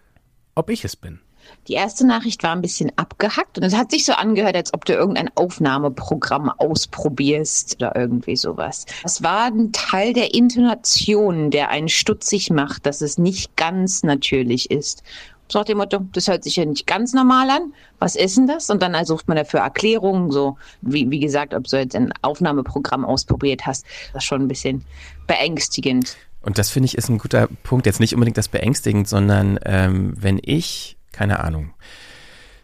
[0.54, 1.20] ob ich es bin.
[1.68, 4.84] Die erste Nachricht war ein bisschen abgehackt und es hat sich so angehört, als ob
[4.84, 8.84] du irgendein Aufnahmeprogramm ausprobierst oder irgendwie sowas.
[9.02, 14.70] Das war ein Teil der Intonation, der einen stutzig macht, dass es nicht ganz natürlich
[14.70, 15.02] ist.
[15.48, 17.74] So nach dem Motto, das hört sich ja nicht ganz normal an.
[17.98, 18.70] Was ist denn das?
[18.70, 23.04] Und dann sucht man dafür Erklärungen, so wie, wie gesagt, ob du jetzt ein Aufnahmeprogramm
[23.04, 23.84] ausprobiert hast.
[24.12, 24.84] Das ist schon ein bisschen
[25.26, 26.16] beängstigend.
[26.40, 27.86] Und das finde ich ist ein guter Punkt.
[27.86, 31.72] Jetzt nicht unbedingt das beängstigend, sondern ähm, wenn ich keine Ahnung,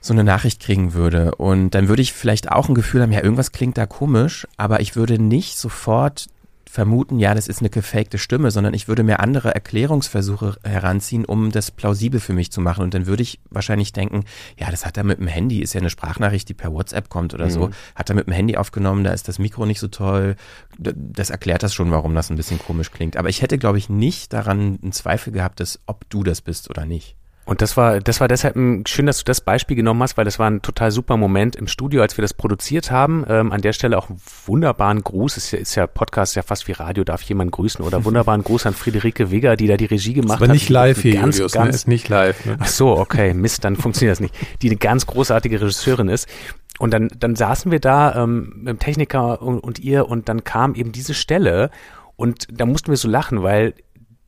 [0.01, 1.35] so eine Nachricht kriegen würde.
[1.37, 4.81] Und dann würde ich vielleicht auch ein Gefühl haben, ja, irgendwas klingt da komisch, aber
[4.81, 6.29] ich würde nicht sofort
[6.71, 11.51] vermuten, ja, das ist eine gefakte Stimme, sondern ich würde mir andere Erklärungsversuche heranziehen, um
[11.51, 12.85] das plausibel für mich zu machen.
[12.85, 14.25] Und dann würde ich wahrscheinlich denken,
[14.57, 17.35] ja, das hat er mit dem Handy, ist ja eine Sprachnachricht, die per WhatsApp kommt
[17.35, 17.51] oder mhm.
[17.51, 20.37] so, hat er mit dem Handy aufgenommen, da ist das Mikro nicht so toll.
[20.79, 23.17] Das erklärt das schon, warum das ein bisschen komisch klingt.
[23.17, 26.71] Aber ich hätte, glaube ich, nicht daran einen Zweifel gehabt, dass ob du das bist
[26.71, 27.17] oder nicht.
[27.47, 30.25] Und das war, das war deshalb ein, schön, dass du das Beispiel genommen hast, weil
[30.25, 33.25] das war ein total super Moment im Studio, als wir das produziert haben.
[33.29, 35.37] Ähm, an der Stelle auch einen wunderbaren Gruß.
[35.37, 38.67] Ist ja, ist ja Podcast ja fast wie Radio, darf jemand grüßen oder wunderbaren Gruß
[38.67, 40.45] an Friederike Wigger, die da die Regie gemacht hat.
[40.45, 41.75] Aber nicht live hier, ganz, Julius, ganz, ne?
[41.75, 42.45] ist nicht live.
[42.45, 42.57] Ne?
[42.61, 44.35] Ach so, okay, Mist, dann funktioniert das nicht.
[44.63, 46.29] Die eine ganz großartige Regisseurin ist.
[46.79, 50.45] Und dann, dann saßen wir da ähm, mit dem Techniker und, und ihr und dann
[50.45, 51.71] kam eben diese Stelle
[52.17, 53.75] und da mussten wir so lachen, weil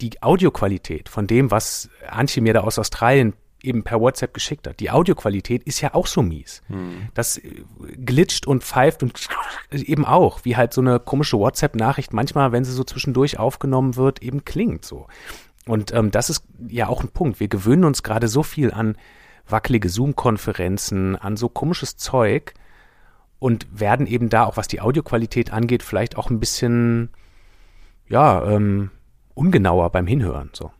[0.03, 4.81] die Audioqualität von dem, was Antje mir da aus Australien eben per WhatsApp geschickt hat.
[4.81, 6.63] Die Audioqualität ist ja auch so mies.
[6.67, 7.09] Hm.
[7.15, 7.63] Das äh,
[8.05, 9.29] glitscht und pfeift und
[9.71, 14.23] eben auch, wie halt so eine komische WhatsApp-Nachricht manchmal, wenn sie so zwischendurch aufgenommen wird,
[14.23, 15.07] eben klingt so.
[15.67, 17.39] Und ähm, das ist ja auch ein Punkt.
[17.39, 18.97] Wir gewöhnen uns gerade so viel an
[19.47, 22.55] wackelige Zoom-Konferenzen, an so komisches Zeug
[23.39, 27.11] und werden eben da auch, was die Audioqualität angeht, vielleicht auch ein bisschen,
[28.09, 28.91] ja, ähm,
[29.35, 30.71] ungenauer beim Hinhören, so.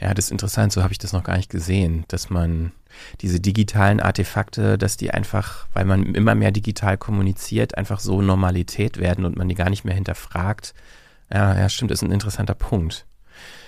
[0.00, 2.72] Ja, das ist interessant, so habe ich das noch gar nicht gesehen, dass man
[3.20, 8.98] diese digitalen Artefakte, dass die einfach, weil man immer mehr digital kommuniziert, einfach so Normalität
[8.98, 10.74] werden und man die gar nicht mehr hinterfragt.
[11.30, 13.06] Ja, ja, stimmt, ist ein interessanter Punkt.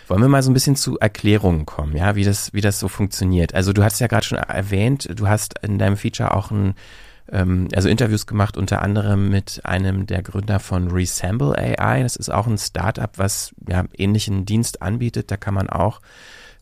[0.06, 2.88] Wollen wir mal so ein bisschen zu Erklärungen kommen, ja, wie das, wie das so
[2.88, 3.54] funktioniert.
[3.54, 6.74] Also du hast ja gerade schon erwähnt, du hast in deinem Feature auch ein
[7.30, 12.02] ähm, also Interviews gemacht, unter anderem mit einem der Gründer von Resemble AI.
[12.02, 15.30] Das ist auch ein Startup, was ja ähnlichen Dienst anbietet.
[15.30, 16.00] Da kann man auch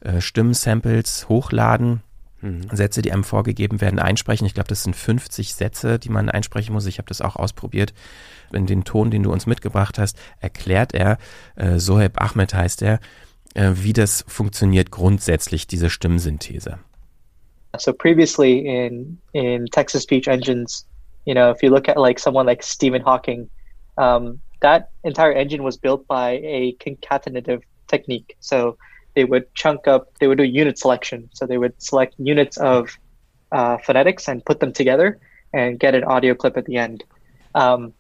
[0.01, 2.03] äh, Stimmsamples hochladen.
[2.43, 2.69] Mhm.
[2.71, 4.47] Sätze, die einem vorgegeben werden, einsprechen.
[4.47, 6.87] Ich glaube, das sind 50 Sätze, die man einsprechen muss.
[6.87, 7.95] Ich habe das auch ausprobiert.
[8.53, 11.19] In den Ton, den du uns mitgebracht hast, erklärt er,
[11.57, 13.01] äh, Soheb Ahmed heißt er,
[13.55, 16.79] äh, wie das funktioniert grundsätzlich, diese Stimmsynthese.
[17.79, 20.85] So previously in in text to speech engines,
[21.25, 23.51] you know, if you look at like someone like Stephen Hawking,
[23.99, 28.37] um, that entire engine was built by a concatenative technique.
[28.41, 28.79] So
[29.15, 31.31] they would chunk up, they would do unit selection.
[31.33, 32.97] So they would select units of
[33.53, 35.19] uh, phonetics and put them together
[35.53, 37.05] and get an audio clip at the end.
[37.55, 37.93] Um,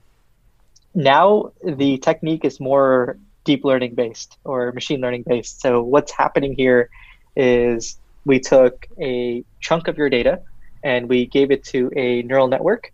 [0.94, 5.60] now the technique is more deep learning based or machine learning based.
[5.60, 6.90] So what's happening here
[7.36, 10.40] is we took a chunk of your data
[10.84, 12.92] and we gave it to a neural network.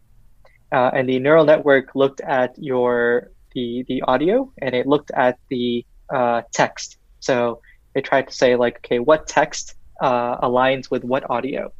[0.71, 5.38] Uh, and the neural network looked at your the the audio and it looked at
[5.49, 6.99] the uh, text.
[7.21, 7.61] So
[7.95, 11.73] it tried to say like, okay, what text uh, aligns with what audio,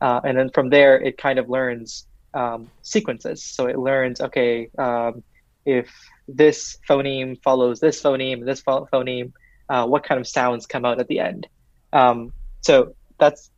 [0.00, 3.42] uh, and then from there it kind of learns um, sequences.
[3.42, 5.22] So it learns, okay, um,
[5.64, 5.88] if
[6.28, 9.32] this phoneme follows this phoneme, this phoneme,
[9.68, 11.46] uh, what kind of sounds come out at the end.
[11.92, 12.32] Um,
[12.66, 13.50] so that's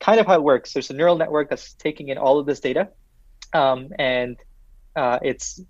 [0.00, 0.72] kind of how it works.
[0.72, 2.88] There's a neural network that's taking in all of this data,
[3.52, 4.36] um, and
[4.96, 5.60] uh, it's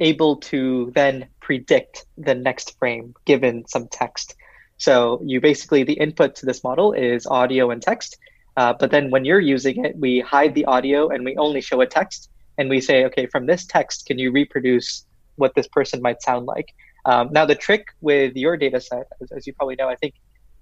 [0.00, 4.34] able to then predict the next frame given some text.
[4.78, 8.18] So you basically the input to this model is audio and text,
[8.56, 11.80] uh, but then when you're using it, we hide the audio and we only show
[11.82, 16.02] a text, and we say, okay, from this text, can you reproduce what this person
[16.02, 16.74] might sound like?
[17.04, 20.14] Um, now the trick with your data set, as, as you probably know, I think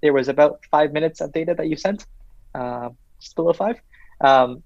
[0.03, 2.07] there was about five minutes of data that you sent,
[2.55, 3.81] uh, just below five.
[4.21, 4.63] Um,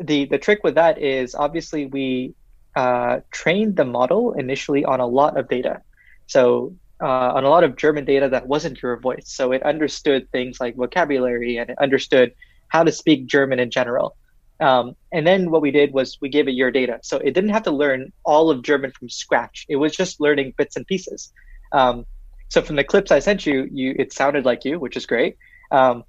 [0.00, 2.34] the the trick with that is obviously we
[2.74, 5.82] uh, trained the model initially on a lot of data,
[6.26, 9.26] so uh, on a lot of German data that wasn't your voice.
[9.26, 12.34] So it understood things like vocabulary and it understood
[12.68, 14.16] how to speak German in general.
[14.60, 17.50] Um, and then what we did was we gave it your data, so it didn't
[17.50, 19.64] have to learn all of German from scratch.
[19.68, 21.32] It was just learning bits and pieces.
[21.72, 22.04] Um,
[22.50, 25.38] so from the clips I sent you, you it sounded like you, which is great.
[25.70, 26.04] Um,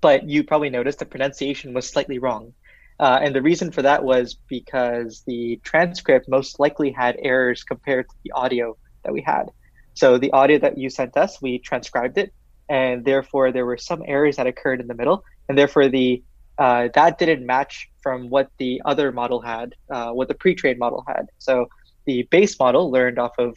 [0.00, 2.52] but you probably noticed the pronunciation was slightly wrong.
[2.98, 8.08] Uh, and the reason for that was because the transcript most likely had errors compared
[8.08, 9.50] to the audio that we had.
[9.94, 12.34] So the audio that you sent us, we transcribed it,
[12.68, 16.22] and therefore there were some errors that occurred in the middle, and therefore the
[16.58, 21.04] uh, that didn't match from what the other model had, uh, what the pre-trained model
[21.06, 21.26] had.
[21.38, 21.68] So
[22.04, 23.56] the base model learned off of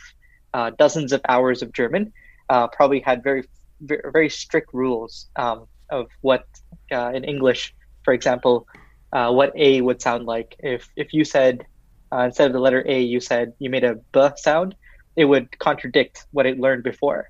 [0.56, 2.14] uh, dozens of hours of German,
[2.50, 3.44] uh, probably had very
[3.82, 6.46] very strict rules um, of what
[6.94, 8.66] uh, in English, for example,
[9.12, 10.56] uh, what A would sound like.
[10.60, 11.66] If if you said
[12.12, 14.76] uh, instead of the letter A, you said you made a B sound,
[15.18, 17.30] it would contradict what it learned before.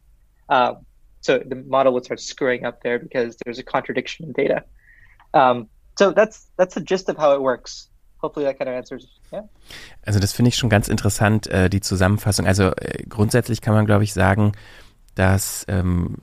[0.50, 0.86] Um,
[1.22, 4.64] so the model would start screwing up there because there's a contradiction in data.
[5.34, 7.90] Um, so that's that's the gist of how it works.
[8.26, 9.08] Hopefully that kind of answers.
[9.32, 9.48] Yeah.
[10.04, 12.48] Also das finde ich schon ganz interessant, äh, die Zusammenfassung.
[12.48, 14.54] Also äh, grundsätzlich kann man, glaube ich, sagen,
[15.14, 16.16] dass ähm,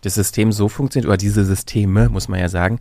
[0.00, 2.80] das System so funktioniert, oder diese Systeme, muss man ja sagen,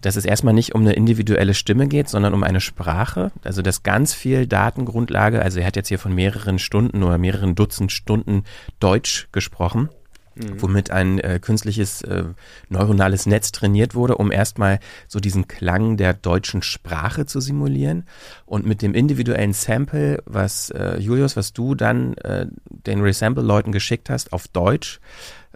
[0.00, 3.32] dass es erstmal nicht um eine individuelle Stimme geht, sondern um eine Sprache.
[3.42, 7.54] Also dass ganz viel Datengrundlage, also er hat jetzt hier von mehreren Stunden oder mehreren
[7.54, 8.44] Dutzend Stunden
[8.78, 9.88] Deutsch gesprochen.
[10.36, 10.60] Mhm.
[10.60, 12.24] womit ein äh, künstliches äh,
[12.68, 18.04] neuronales Netz trainiert wurde, um erstmal so diesen Klang der deutschen Sprache zu simulieren.
[18.44, 24.10] Und mit dem individuellen Sample, was äh, Julius, was du dann äh, den Resample-Leuten geschickt
[24.10, 25.00] hast auf Deutsch,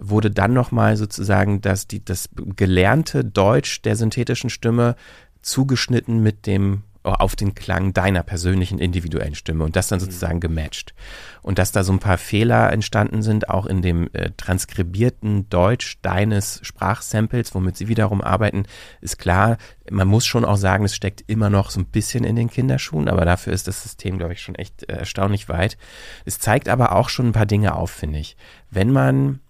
[0.00, 4.96] wurde dann nochmal sozusagen das, die, das gelernte Deutsch der synthetischen Stimme
[5.42, 10.04] zugeschnitten mit dem auf den Klang deiner persönlichen individuellen Stimme und das dann mhm.
[10.04, 10.94] sozusagen gematcht.
[11.42, 15.98] Und dass da so ein paar Fehler entstanden sind, auch in dem äh, transkribierten Deutsch
[16.02, 18.64] deines Sprachsamples, womit sie wiederum arbeiten,
[19.00, 19.56] ist klar.
[19.90, 23.08] Man muss schon auch sagen, es steckt immer noch so ein bisschen in den Kinderschuhen,
[23.08, 25.78] aber dafür ist das System, glaube ich, schon echt äh, erstaunlich weit.
[26.26, 28.36] Es zeigt aber auch schon ein paar Dinge auf, finde ich.
[28.70, 29.40] Wenn man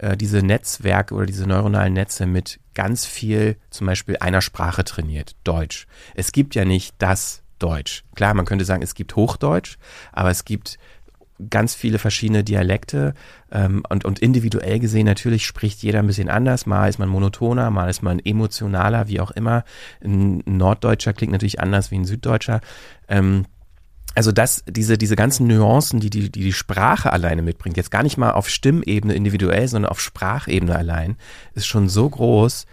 [0.00, 5.36] äh, diese Netzwerke oder diese neuronalen Netze mit ganz viel zum Beispiel einer Sprache trainiert,
[5.44, 5.86] Deutsch.
[6.14, 8.04] Es gibt ja nicht das Deutsch.
[8.14, 9.76] Klar, man könnte sagen, es gibt Hochdeutsch,
[10.12, 10.78] aber es gibt
[11.48, 13.14] ganz viele verschiedene Dialekte
[13.50, 16.66] ähm, und, und individuell gesehen natürlich spricht jeder ein bisschen anders.
[16.66, 19.64] Mal ist man monotoner, mal ist man emotionaler, wie auch immer.
[20.04, 22.60] Ein Norddeutscher klingt natürlich anders wie ein Süddeutscher.
[23.08, 23.46] Ähm,
[24.14, 28.02] also das, diese, diese ganzen Nuancen, die, die die die Sprache alleine mitbringt, jetzt gar
[28.02, 31.16] nicht mal auf Stimmebene individuell, sondern auf Sprachebene allein,
[31.54, 32.66] ist schon so groß,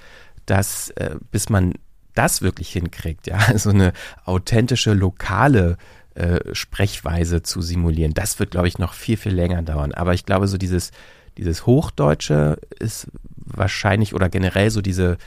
[0.45, 1.73] dass äh, bis man
[2.15, 3.93] das wirklich hinkriegt, ja, so eine
[4.26, 5.78] authentische lokale
[6.15, 9.93] äh, Sprechweise zu simulieren, das wird, glaube ich, noch viel, viel länger dauern.
[9.93, 10.91] Aber ich glaube, so dieses,
[11.38, 15.17] dieses Hochdeutsche ist wahrscheinlich oder generell so diese,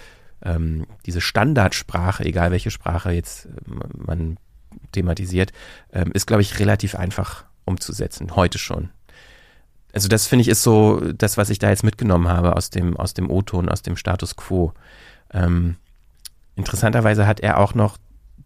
[0.42, 3.50] ähm, diese Standardsprache, egal welche Sprache jetzt äh,
[3.96, 4.36] man
[4.92, 5.52] thematisiert,
[5.92, 8.90] ähm, ist, glaube ich, relativ einfach umzusetzen, heute schon.
[9.92, 12.96] Also das finde ich ist so das, was ich da jetzt mitgenommen habe aus dem,
[12.96, 14.72] aus dem O-Ton, aus dem Status quo.
[15.32, 15.76] Ähm,
[16.54, 17.96] interessanterweise hat er auch noch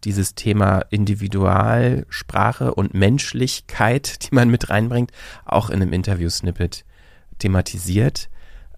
[0.03, 5.11] dieses Thema Individualsprache und Menschlichkeit, die man mit reinbringt,
[5.45, 6.85] auch in einem Interview-Snippet
[7.39, 8.29] thematisiert,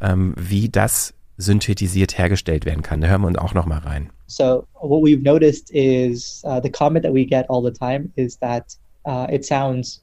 [0.01, 3.01] ähm, wie das synthetisiert hergestellt werden kann.
[3.01, 4.09] Da hören wir uns auch noch mal rein.
[4.27, 8.37] So what we've noticed is uh, the comment that we get all the time is
[8.37, 10.01] that uh, it sounds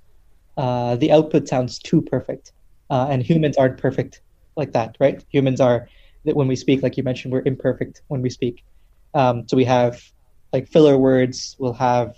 [0.56, 2.52] uh, the output sounds too perfect,
[2.90, 4.22] uh, and humans aren't perfect
[4.56, 5.22] like that, right?
[5.30, 5.88] Humans are
[6.24, 8.64] that when we speak, like you mentioned, we're imperfect when we speak.
[9.14, 10.00] Um, so we have
[10.52, 12.16] like filler words, we'll have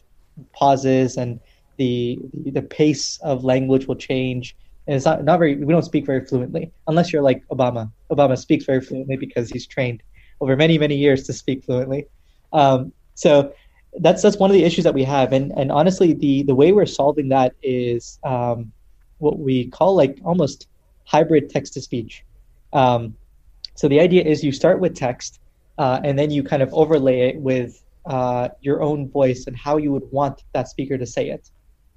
[0.53, 1.41] pauses, and
[1.77, 4.55] the the pace of language will change.
[4.87, 7.91] And it's not, not very we don't speak very fluently unless you're like Obama.
[8.13, 10.03] Obama speaks very fluently because he's trained
[10.41, 12.07] over many many years to speak fluently.
[12.53, 13.53] Um, so
[14.01, 16.73] that's that's one of the issues that we have, and and honestly, the the way
[16.73, 18.73] we're solving that is um,
[19.19, 20.69] what we call like almost
[21.05, 22.25] hybrid text to speech.
[22.73, 23.15] Um,
[23.75, 25.41] so the idea is you start with text,
[25.79, 29.77] uh, and then you kind of overlay it with uh, your own voice and how
[29.77, 31.51] you would want that speaker to say it.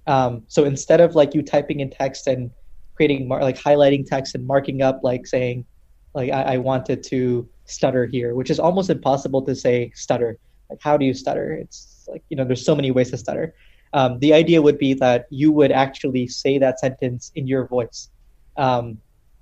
[0.07, 2.51] Um, so instead of like you typing in text and
[2.95, 5.65] creating mar- like highlighting text and marking up like saying
[6.13, 10.37] like I, I wanted to stutter here, which is almost impossible to say stutter.
[10.69, 11.53] Like, how do you stutter?
[11.53, 13.53] It's like, you know, there's so many ways to stutter.
[13.93, 18.09] Um, the idea would be that you would actually say that sentence in your voice.
[18.57, 18.99] Um,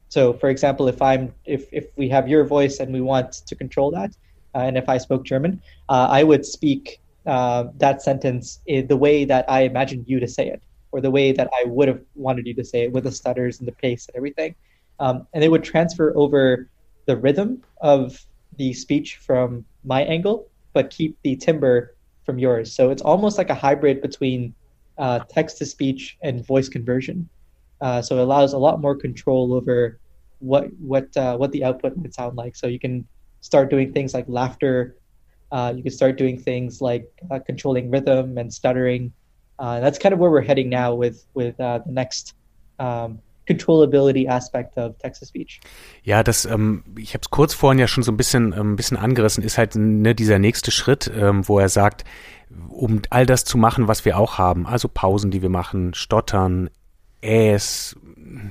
[0.10, 3.56] so, for example, if I'm if if we have your voice and we want to
[3.56, 4.12] control that,
[4.56, 8.96] uh, and if I spoke German, uh, I would speak uh, that sentence in the
[8.96, 10.62] way that I imagined you to say it,
[10.94, 13.60] or the way that I would have wanted you to say it, with the stutters
[13.60, 14.56] and the pace and everything
[15.00, 16.70] um, and they would transfer over
[17.08, 18.20] the rhythm of
[18.58, 22.76] the speech from my angle, but keep the timbre from yours.
[22.76, 24.56] So it's almost like a hybrid between
[24.98, 27.30] uh, text to speech and voice conversion.
[27.82, 30.00] Uh, so it allows a lot more control over
[30.40, 32.56] what what uh, what the output would sound like.
[32.56, 33.08] So you can
[33.42, 34.98] start doing things like laughter
[35.52, 39.14] Uh, you can start doing things like uh, controlling rhythm and stuttering.
[39.60, 42.34] Uh, that's kind of where we're heading now with with the next
[42.80, 45.60] um, controllability aspect of text speech.
[46.04, 48.76] Ja, das, ähm, ich habe es kurz vorhin ja schon so ein bisschen, ähm, ein
[48.76, 52.04] bisschen angerissen, ist halt ne, dieser nächste Schritt, ähm, wo er sagt,
[52.70, 56.70] um all das zu machen, was wir auch haben, also Pausen, die wir machen, Stottern,
[57.22, 57.96] Äs,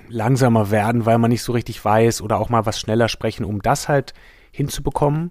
[0.08, 3.62] langsamer werden, weil man nicht so richtig weiß oder auch mal was schneller sprechen, um
[3.62, 4.14] das halt
[4.50, 5.30] hinzubekommen,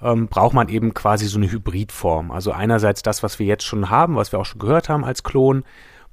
[0.00, 2.30] ähm, braucht man eben quasi so eine Hybridform.
[2.30, 5.22] Also einerseits das, was wir jetzt schon haben, was wir auch schon gehört haben als
[5.22, 5.64] Klon,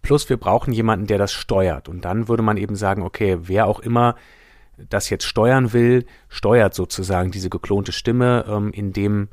[0.01, 1.89] plus wir brauchen jemanden, der das steuert.
[1.89, 4.15] Und dann würde man eben sagen, okay, wer auch immer
[4.89, 9.29] das jetzt steuern will, steuert sozusagen diese geklonte Stimme, ähm, indem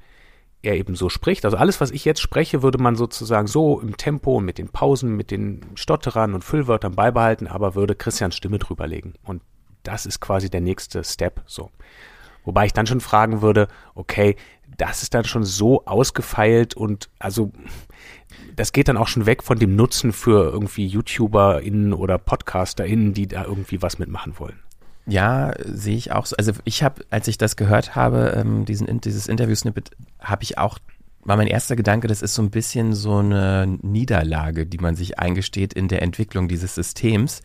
[0.63, 1.45] er eben so spricht.
[1.45, 4.69] Also alles, was ich jetzt spreche, würde man sozusagen so im Tempo und mit den
[4.69, 9.15] Pausen, mit den Stotterern und Füllwörtern beibehalten, aber würde Christians Stimme drüberlegen.
[9.23, 9.43] Und
[9.85, 11.71] das ist quasi der nächste Step, so.
[12.45, 14.37] Wobei ich dann schon fragen würde, okay,
[14.77, 17.53] das ist dann schon so ausgefeilt und also
[18.57, 23.27] das geht dann auch schon weg von dem Nutzen für irgendwie YouTuberInnen oder PodcasterInnen, die
[23.27, 24.59] da irgendwie was mitmachen wollen.
[25.07, 26.37] Ja, sehe ich auch so.
[26.37, 30.79] Also ich habe, als ich das gehört habe, ähm, diesen, dieses Interview-Snippet, habe ich auch,
[31.25, 35.19] war mein erster Gedanke, das ist so ein bisschen so eine Niederlage, die man sich
[35.19, 37.43] eingesteht in der Entwicklung dieses Systems,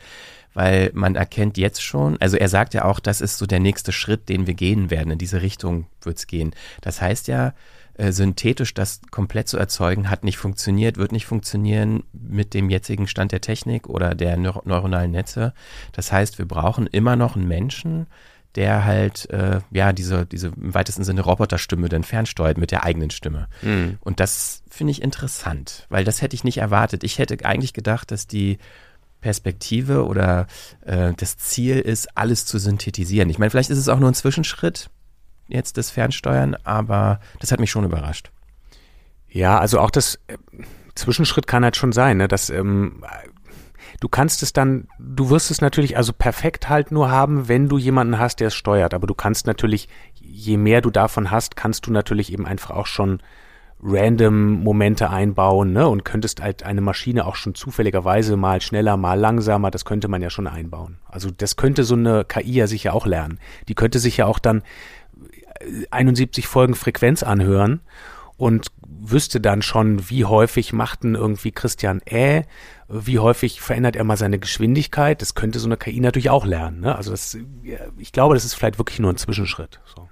[0.54, 3.94] weil man erkennt jetzt schon, also er sagt ja auch, das ist so der nächste
[3.94, 6.54] Schritt, den wir gehen werden, in diese Richtung wird's gehen.
[6.82, 7.54] Das heißt ja,
[7.96, 13.08] äh, synthetisch das komplett zu erzeugen, hat nicht funktioniert, wird nicht funktionieren mit dem jetzigen
[13.08, 15.54] Stand der Technik oder der neur neuronalen Netze.
[15.92, 18.08] Das heißt, wir brauchen immer noch einen Menschen,
[18.56, 23.10] der halt äh, ja diese diese im weitesten Sinne Roboterstimme dann fernsteuert mit der eigenen
[23.10, 23.48] Stimme.
[23.62, 23.98] Mhm.
[24.02, 27.04] Und das finde ich interessant, weil das hätte ich nicht erwartet.
[27.04, 28.58] Ich hätte eigentlich gedacht, dass die
[29.22, 30.48] Perspektive oder
[30.82, 33.30] äh, das Ziel ist, alles zu synthetisieren.
[33.30, 34.90] Ich meine, vielleicht ist es auch nur ein Zwischenschritt,
[35.54, 38.32] jetzt das Fernsteuern, aber das hat mich schon überrascht.
[39.30, 40.38] Ja, also auch das äh,
[40.96, 42.28] Zwischenschritt kann halt schon sein, ne?
[42.28, 43.04] dass ähm,
[44.00, 47.78] du kannst es dann, du wirst es natürlich also perfekt halt nur haben, wenn du
[47.78, 48.94] jemanden hast, der es steuert.
[48.94, 52.86] Aber du kannst natürlich, je mehr du davon hast, kannst du natürlich eben einfach auch
[52.86, 53.22] schon
[53.86, 55.88] random Momente einbauen, ne?
[55.88, 60.22] Und könntest halt eine Maschine auch schon zufälligerweise mal schneller, mal langsamer, das könnte man
[60.22, 61.00] ja schon einbauen.
[61.06, 63.40] Also das könnte so eine KI ja sicher auch lernen.
[63.68, 64.64] Die könnte sich ja auch dann
[65.92, 67.82] 71 Folgen Frequenz anhören
[68.38, 72.44] und wüsste dann schon, wie häufig macht denn irgendwie Christian äh,
[72.94, 75.22] wie häufig verändert er mal seine Geschwindigkeit.
[75.22, 76.82] Das könnte so eine KI natürlich auch lernen.
[76.82, 76.96] Ne?
[76.96, 77.38] Also das,
[77.98, 79.80] ich glaube, das ist vielleicht wirklich nur ein Zwischenschritt.
[79.96, 80.08] So.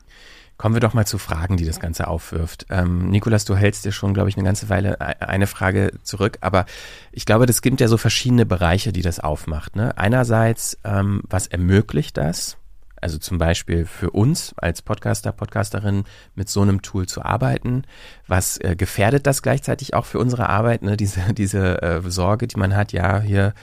[0.58, 2.68] Kommen wir doch mal zu Fragen, die das Ganze aufwirft.
[2.70, 6.38] Ähm, Nikolas, du hältst dir schon, glaube ich, eine ganze Weile e-, eine Frage zurück,
[6.42, 6.66] aber
[7.12, 9.76] ich glaube, das gibt ja so verschiedene Bereiche, die das aufmacht.
[9.76, 9.98] Ne?
[9.98, 12.58] Einerseits, ähm, was ermöglicht das?
[13.02, 16.04] Also zum Beispiel für uns als Podcaster, Podcasterin
[16.36, 17.84] mit so einem Tool zu arbeiten.
[18.28, 20.84] Was äh, gefährdet das gleichzeitig auch für unsere Arbeit?
[20.84, 20.98] Ne?
[20.98, 23.54] Diese, diese äh, Sorge, die man hat, ja, hier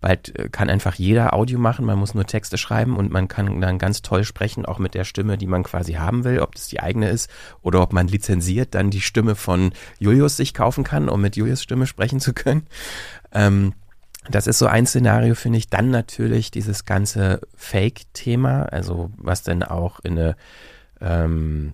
[0.00, 3.60] bald äh, kann einfach jeder Audio machen, man muss nur Texte schreiben und man kann
[3.60, 6.68] dann ganz toll sprechen, auch mit der Stimme, die man quasi haben will, ob das
[6.68, 7.30] die eigene ist
[7.62, 11.62] oder ob man lizenziert dann die Stimme von Julius sich kaufen kann, um mit Julius
[11.62, 12.66] Stimme sprechen zu können.
[13.32, 13.74] Ähm,
[14.30, 15.68] das ist so ein Szenario, finde ich.
[15.68, 20.36] Dann natürlich dieses ganze Fake-Thema, also was denn auch in eine,
[21.00, 21.72] ähm,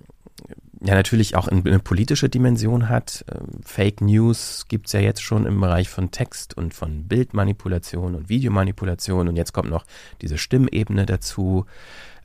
[0.81, 3.25] ja natürlich auch in eine politische Dimension hat.
[3.33, 8.29] Ähm, Fake News gibt's ja jetzt schon im Bereich von Text und von Bildmanipulation und
[8.29, 9.85] Videomanipulation und jetzt kommt noch
[10.21, 11.67] diese Stimmebene dazu.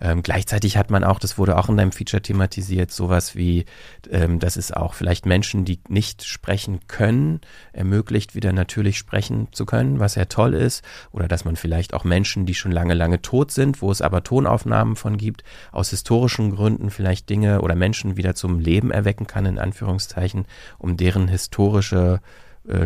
[0.02, 3.66] Ähm, gleichzeitig hat man auch, das wurde auch in deinem Feature thematisiert, sowas wie,
[4.10, 7.42] ähm, dass es auch vielleicht Menschen, die nicht sprechen können,
[7.74, 10.84] ermöglicht, wieder natürlich sprechen zu können, was ja toll ist.
[11.12, 14.24] Oder dass man vielleicht auch Menschen, die schon lange, lange tot sind, wo es aber
[14.24, 19.46] Tonaufnahmen von gibt, aus historischen Gründen vielleicht Dinge oder Menschen wieder zum Leben erwecken kann,
[19.46, 20.46] in Anführungszeichen,
[20.78, 22.22] um deren historische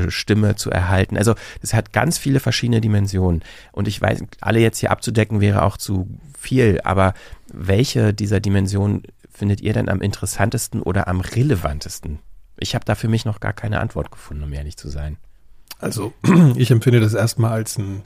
[0.10, 1.18] Stimme zu erhalten.
[1.18, 3.44] Also es hat ganz viele verschiedene Dimensionen.
[3.72, 7.14] Und ich weiß, alle jetzt hier abzudecken wäre auch zu viel, aber
[7.52, 12.20] welche dieser Dimensionen findet ihr denn am interessantesten oder am relevantesten?
[12.58, 15.18] Ich habe da für mich noch gar keine Antwort gefunden, um ehrlich zu sein.
[15.80, 16.14] Also
[16.56, 18.04] ich empfinde das erstmal als ein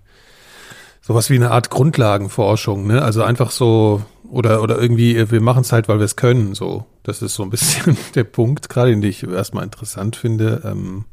[1.02, 3.02] sowas wie eine Art Grundlagenforschung, ne?
[3.02, 6.54] Also einfach so oder oder irgendwie wir machen es halt, weil wir es können.
[6.54, 10.62] So, das ist so ein bisschen der Punkt, gerade den ich erstmal interessant finde.
[10.66, 11.06] Ähm,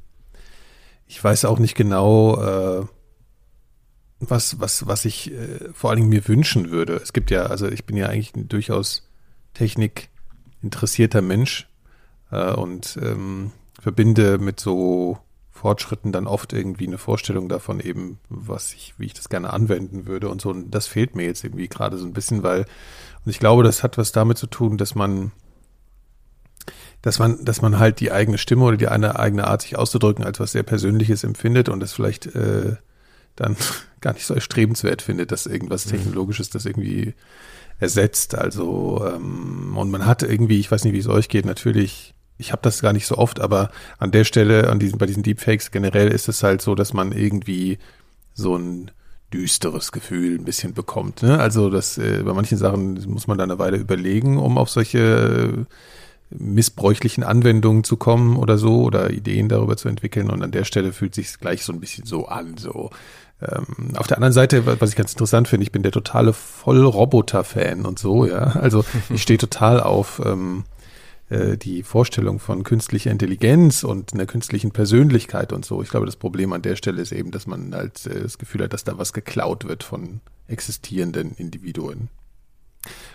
[1.06, 2.86] ich weiß auch nicht genau, äh,
[4.20, 6.94] was, was, was ich äh, vor allen Dingen mir wünschen würde.
[6.96, 9.08] Es gibt ja, also ich bin ja eigentlich ein durchaus
[9.54, 11.68] technikinteressierter Mensch
[12.30, 15.18] äh, und ähm, verbinde mit so
[15.50, 20.06] Fortschritten dann oft irgendwie eine Vorstellung davon eben, was ich, wie ich das gerne anwenden
[20.06, 20.50] würde und so.
[20.50, 22.66] Und das fehlt mir jetzt irgendwie gerade so ein bisschen, weil,
[23.24, 25.32] und ich glaube, das hat was damit zu tun, dass man
[27.04, 30.24] dass man, dass man halt die eigene Stimme oder die eine eigene Art, sich auszudrücken,
[30.24, 32.76] als was sehr Persönliches empfindet und das vielleicht äh,
[33.36, 33.56] dann
[34.00, 35.90] gar nicht so erstrebenswert findet, dass irgendwas mhm.
[35.90, 37.12] Technologisches das irgendwie
[37.78, 38.34] ersetzt.
[38.34, 42.52] Also ähm, und man hat irgendwie, ich weiß nicht, wie es euch geht, natürlich, ich
[42.52, 45.72] habe das gar nicht so oft, aber an der Stelle, an diesen, bei diesen Deepfakes
[45.72, 47.78] generell ist es halt so, dass man irgendwie
[48.32, 48.90] so ein
[49.30, 51.22] düsteres Gefühl ein bisschen bekommt.
[51.22, 51.38] Ne?
[51.38, 55.66] Also das äh, bei manchen Sachen muss man dann eine Weile überlegen, um auf solche
[56.38, 60.30] missbräuchlichen Anwendungen zu kommen oder so oder Ideen darüber zu entwickeln.
[60.30, 62.56] Und an der Stelle fühlt sich gleich so ein bisschen so an.
[62.56, 62.90] So
[63.40, 67.86] ähm, auf der anderen Seite, was ich ganz interessant finde, ich bin der totale Vollroboter-Fan
[67.86, 68.26] und so.
[68.26, 70.64] Ja, also ich stehe total auf ähm,
[71.30, 75.82] äh, die Vorstellung von künstlicher Intelligenz und einer künstlichen Persönlichkeit und so.
[75.82, 78.64] Ich glaube, das Problem an der Stelle ist eben, dass man halt äh, das Gefühl
[78.64, 82.08] hat, dass da was geklaut wird von existierenden Individuen.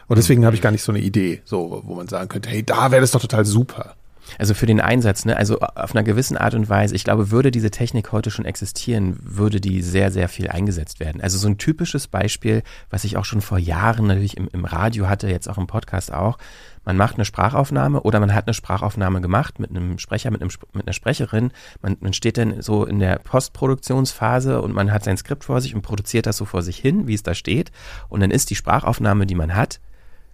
[0.08, 2.64] Und deswegen habe ich gar nicht so eine Idee, so, wo man sagen könnte, hey,
[2.64, 3.96] da wäre das doch total super.
[4.38, 5.38] Also für den Einsatz, ne?
[5.38, 9.18] also auf einer gewissen Art und Weise, ich glaube, würde diese Technik heute schon existieren,
[9.22, 11.22] würde die sehr, sehr viel eingesetzt werden.
[11.22, 15.08] Also so ein typisches Beispiel, was ich auch schon vor Jahren natürlich im, im Radio
[15.08, 16.38] hatte, jetzt auch im Podcast auch,
[16.86, 20.52] man macht eine Sprachaufnahme oder man hat eine Sprachaufnahme gemacht mit einem Sprecher, mit, einem,
[20.74, 21.52] mit einer Sprecherin.
[21.82, 25.76] Man, man steht dann so in der Postproduktionsphase und man hat sein Skript vor sich
[25.76, 27.72] und produziert das so vor sich hin, wie es da steht.
[28.08, 29.80] Und dann ist die Sprachaufnahme, die man hat,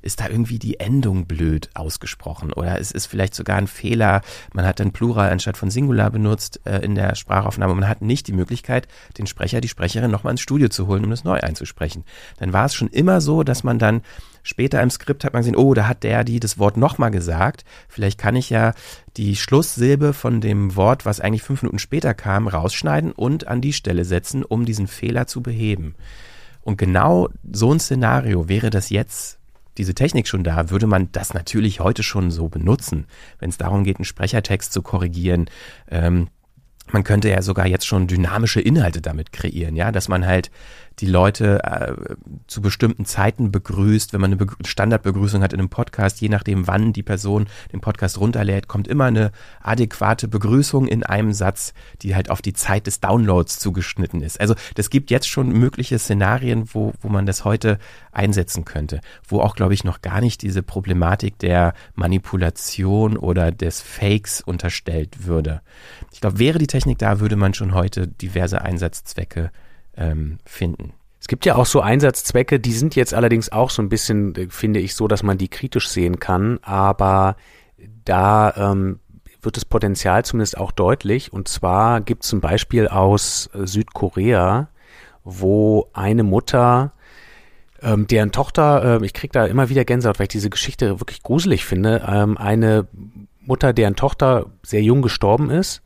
[0.05, 4.21] ist da irgendwie die Endung blöd ausgesprochen oder es ist vielleicht sogar ein Fehler.
[4.53, 7.73] Man hat dann Plural anstatt von Singular benutzt äh, in der Sprachaufnahme.
[7.73, 8.87] Man hat nicht die Möglichkeit,
[9.17, 12.05] den Sprecher, die Sprecherin nochmal ins Studio zu holen, um das neu einzusprechen.
[12.37, 14.03] Dann war es schon immer so, dass man dann
[14.45, 17.65] später im Skript hat man gesehen, oh, da hat der die das Wort nochmal gesagt.
[17.89, 18.73] Vielleicht kann ich ja
[19.17, 23.73] die Schlusssilbe von dem Wort, was eigentlich fünf Minuten später kam, rausschneiden und an die
[23.73, 25.95] Stelle setzen, um diesen Fehler zu beheben.
[26.61, 29.39] Und genau so ein Szenario wäre das jetzt
[29.77, 33.07] diese Technik schon da, würde man das natürlich heute schon so benutzen,
[33.39, 35.49] wenn es darum geht, einen Sprechertext zu korrigieren.
[35.91, 36.29] Ähm,
[36.91, 40.51] man könnte ja sogar jetzt schon dynamische Inhalte damit kreieren, ja, dass man halt
[40.99, 42.15] die Leute äh,
[42.47, 44.13] zu bestimmten Zeiten begrüßt.
[44.13, 47.81] Wenn man eine Be Standardbegrüßung hat in einem Podcast, je nachdem, wann die Person den
[47.81, 49.31] Podcast runterlädt, kommt immer eine
[49.61, 54.39] adäquate Begrüßung in einem Satz, die halt auf die Zeit des Downloads zugeschnitten ist.
[54.39, 57.77] Also das gibt jetzt schon mögliche Szenarien, wo, wo man das heute
[58.11, 63.81] einsetzen könnte, wo auch, glaube ich, noch gar nicht diese Problematik der Manipulation oder des
[63.81, 65.61] Fakes unterstellt würde.
[66.13, 69.51] Ich glaube, wäre die Technik da, würde man schon heute diverse Einsatzzwecke
[69.97, 70.93] ähm, finden.
[71.19, 74.47] Es gibt ja auch so Einsatzzwecke, die sind jetzt allerdings auch so ein bisschen, äh,
[74.49, 77.35] finde ich, so, dass man die kritisch sehen kann, aber
[78.03, 78.99] da ähm,
[79.41, 81.33] wird das Potenzial zumindest auch deutlich.
[81.33, 84.69] Und zwar gibt es ein Beispiel aus äh, Südkorea,
[85.23, 86.93] wo eine Mutter,
[87.81, 91.23] ähm, deren Tochter, äh, ich kriege da immer wieder Gänsehaut, weil ich diese Geschichte wirklich
[91.23, 92.87] gruselig finde, ähm, eine
[93.41, 95.81] Mutter, deren Tochter sehr jung gestorben ist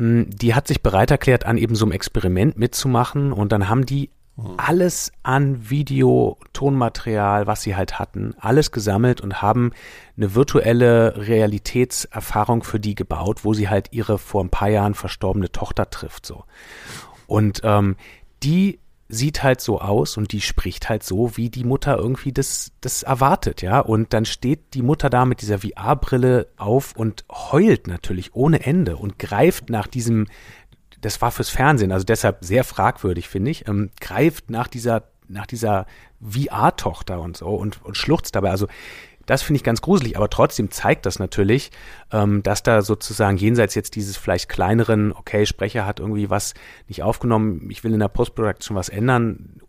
[0.00, 4.10] die hat sich bereit erklärt, an eben so einem Experiment mitzumachen und dann haben die
[4.36, 4.54] mhm.
[4.56, 9.72] alles an Video, Tonmaterial, was sie halt hatten, alles gesammelt und haben
[10.16, 15.52] eine virtuelle Realitätserfahrung für die gebaut, wo sie halt ihre vor ein paar Jahren verstorbene
[15.52, 16.44] Tochter trifft, so.
[17.26, 17.96] Und ähm,
[18.42, 18.80] die
[19.10, 23.02] sieht halt so aus und die spricht halt so, wie die Mutter irgendwie das, das
[23.02, 23.80] erwartet, ja.
[23.80, 28.96] Und dann steht die Mutter da mit dieser VR-Brille auf und heult natürlich ohne Ende
[28.96, 30.26] und greift nach diesem,
[31.00, 35.46] das war fürs Fernsehen, also deshalb sehr fragwürdig, finde ich, ähm, greift nach dieser, nach
[35.46, 35.86] dieser
[36.20, 38.50] VR-Tochter und so und, und schluchzt dabei.
[38.50, 38.68] Also
[39.30, 41.70] das finde ich ganz gruselig, aber trotzdem zeigt das natürlich,
[42.10, 46.54] ähm, dass da sozusagen jenseits jetzt dieses vielleicht kleineren, okay, Sprecher hat irgendwie was
[46.88, 49.60] nicht aufgenommen, ich will in der Postproduktion was ändern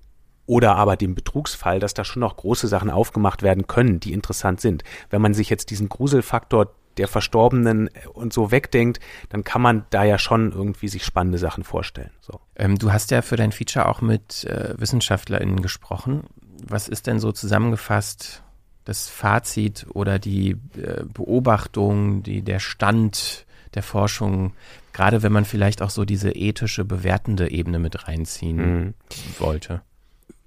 [0.48, 4.62] oder aber dem Betrugsfall, dass da schon noch große Sachen aufgemacht werden können, die interessant
[4.62, 4.84] sind.
[5.12, 9.00] Wenn man sich jetzt diesen Gruselfaktor der Verstorbenen und so wegdenkt,
[9.30, 12.10] dann kann man da ja schon irgendwie sich spannende Sachen vorstellen.
[12.20, 12.40] So.
[12.56, 16.24] Ähm, du hast ja für dein Feature auch mit äh, WissenschaftlerInnen gesprochen.
[16.68, 18.42] Was ist denn so zusammengefasst
[18.86, 24.54] das Fazit oder die äh, Beobachtung, die, der Stand der Forschung,
[24.94, 28.94] gerade wenn man vielleicht auch so diese ethische, bewertende Ebene mit reinziehen mhm.
[29.40, 29.82] wollte?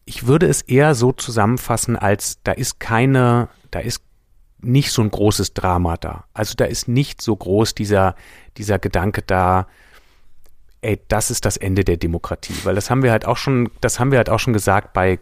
[0.05, 4.03] Ich würde es eher so zusammenfassen, als da ist keine, da ist
[4.61, 6.25] nicht so ein großes Drama da.
[6.35, 8.15] Also da ist nicht so groß dieser,
[8.57, 9.67] dieser Gedanke da,
[10.83, 12.55] ey, das ist das Ende der Demokratie.
[12.65, 15.19] Weil das haben wir halt auch schon, das haben wir halt auch schon gesagt bei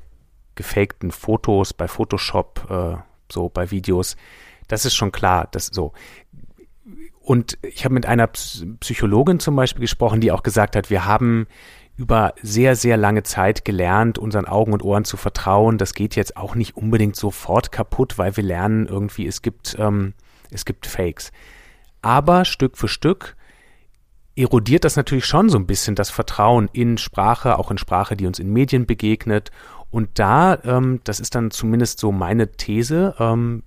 [0.55, 2.97] gefakten Fotos, bei Photoshop, äh,
[3.31, 4.17] so bei Videos.
[4.69, 5.93] Das ist schon klar, das so.
[7.21, 11.47] Und ich habe mit einer Psychologin zum Beispiel gesprochen, die auch gesagt hat, wir haben
[11.97, 15.79] über sehr, sehr lange Zeit gelernt, unseren Augen und Ohren zu vertrauen.
[15.79, 20.15] Das geht jetzt auch nicht unbedingt sofort kaputt, weil wir lernen irgendwie, es gibt, ähm,
[20.51, 21.33] es gibt Fakes.
[22.01, 23.37] Aber Stück für Stück
[24.35, 28.27] erodiert das natürlich schon so ein bisschen das Vertrauen in Sprache, auch in Sprache, die
[28.27, 29.51] uns in Medien begegnet.
[29.93, 33.63] Und da, ähm, das ist dann zumindest so meine These, ähm,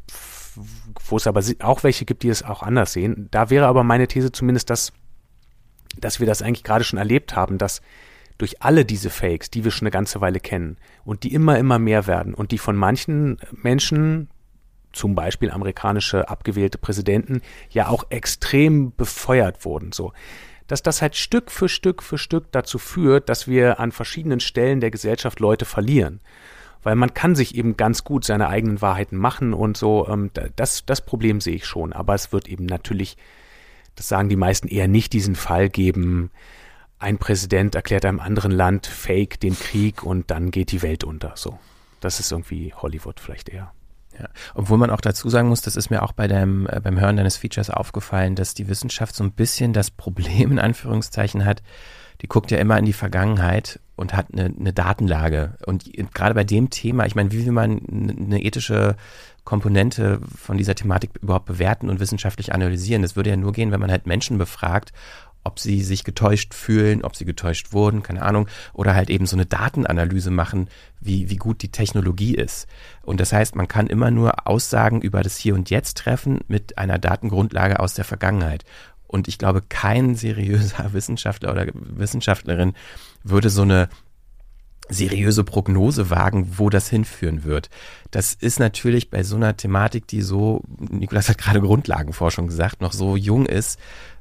[1.07, 3.27] wo es aber auch welche gibt, die es auch anders sehen.
[3.29, 4.91] Da wäre aber meine These zumindest, dass,
[5.97, 7.81] dass wir das eigentlich gerade schon erlebt haben, dass
[8.39, 11.77] durch alle diese Fakes, die wir schon eine ganze Weile kennen und die immer, immer
[11.77, 14.29] mehr werden und die von manchen Menschen,
[14.91, 20.11] zum Beispiel amerikanische abgewählte Präsidenten, ja auch extrem befeuert wurden, so
[20.67, 24.79] dass das halt Stück für Stück für Stück dazu führt, dass wir an verschiedenen Stellen
[24.79, 26.21] der Gesellschaft Leute verlieren.
[26.83, 30.07] Weil man kann sich eben ganz gut seine eigenen Wahrheiten machen und so.
[30.07, 31.93] Ähm, das, das Problem sehe ich schon.
[31.93, 33.17] Aber es wird eben natürlich,
[33.95, 36.29] das sagen die meisten eher nicht, diesen Fall geben.
[36.99, 41.33] Ein Präsident erklärt einem anderen Land Fake den Krieg und dann geht die Welt unter.
[41.35, 41.59] So.
[42.01, 43.73] Das ist irgendwie Hollywood vielleicht eher.
[44.19, 44.29] Ja.
[44.53, 47.17] Obwohl man auch dazu sagen muss, das ist mir auch bei dem, äh, beim Hören
[47.17, 51.61] deines Features aufgefallen, dass die Wissenschaft so ein bisschen das Problem in Anführungszeichen hat,
[52.21, 55.57] die guckt ja immer in die Vergangenheit und hat eine, eine Datenlage.
[55.65, 58.95] Und gerade bei dem Thema, ich meine, wie will man eine ethische
[59.43, 63.01] Komponente von dieser Thematik überhaupt bewerten und wissenschaftlich analysieren?
[63.01, 64.91] Das würde ja nur gehen, wenn man halt Menschen befragt,
[65.45, 69.35] ob sie sich getäuscht fühlen, ob sie getäuscht wurden, keine Ahnung, oder halt eben so
[69.35, 70.67] eine Datenanalyse machen,
[70.99, 72.67] wie, wie gut die Technologie ist.
[73.03, 76.77] Und das heißt, man kann immer nur Aussagen über das Hier und Jetzt treffen mit
[76.77, 78.65] einer Datengrundlage aus der Vergangenheit.
[79.07, 82.73] Und ich glaube, kein seriöser Wissenschaftler oder Wissenschaftlerin
[83.23, 83.87] würde so eine
[84.89, 87.69] seriöse Prognose wagen, wo das hinführen wird.
[88.11, 92.93] Das ist natürlich bei so einer Thematik, die so, Nikolas hat gerade Grundlagenforschung gesagt, noch
[92.93, 93.79] so jung ist,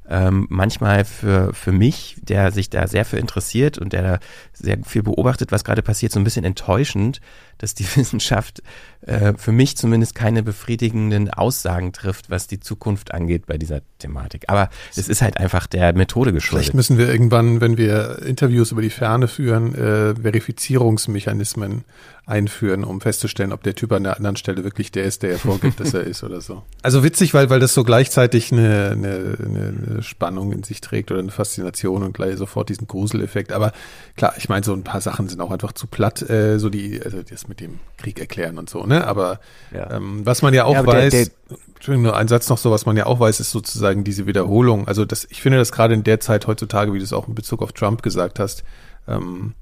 [0.09, 4.19] ähm, manchmal für, für mich, der sich da sehr für interessiert und der da
[4.53, 7.21] sehr viel beobachtet, was gerade passiert, so ein bisschen enttäuschend,
[7.57, 8.61] dass die Wissenschaft
[9.01, 14.45] äh, für mich zumindest keine befriedigenden Aussagen trifft, was die Zukunft angeht bei dieser Thematik.
[14.47, 16.65] Aber es ist halt einfach der Methode geschuldet.
[16.65, 21.83] Vielleicht müssen wir irgendwann, wenn wir Interviews über die Ferne führen, äh, Verifizierungsmechanismen
[22.25, 25.37] einführen, um festzustellen, ob der Typ an der anderen Stelle wirklich der ist, der er
[25.37, 26.63] vorgibt, dass er ist oder so.
[26.81, 31.19] Also witzig, weil, weil das so gleichzeitig eine, eine, eine Spannung in sich trägt oder
[31.19, 33.51] eine Faszination und gleich sofort diesen Gruseleffekt.
[33.51, 33.73] Aber
[34.15, 36.99] klar, ich meine, so ein paar Sachen sind auch einfach zu platt, äh, so die,
[37.03, 39.05] also das mit dem Krieg erklären und so, ne?
[39.05, 39.39] Aber
[39.73, 39.91] ja.
[39.91, 42.71] ähm, was man ja auch ja, weiß, der, der, Entschuldigung, nur ein Satz noch so,
[42.71, 44.87] was man ja auch weiß, ist sozusagen diese Wiederholung.
[44.87, 47.35] Also das, ich finde das gerade in der Zeit heutzutage, wie du es auch in
[47.35, 48.63] Bezug auf Trump gesagt hast,
[49.07, 49.53] ähm,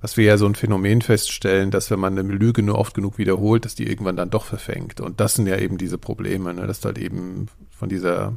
[0.00, 3.18] was wir ja so ein Phänomen feststellen, dass wenn man eine Lüge nur oft genug
[3.18, 5.00] wiederholt, dass die irgendwann dann doch verfängt.
[5.00, 6.66] Und das sind ja eben diese Probleme, ne?
[6.66, 8.36] dass du halt eben von dieser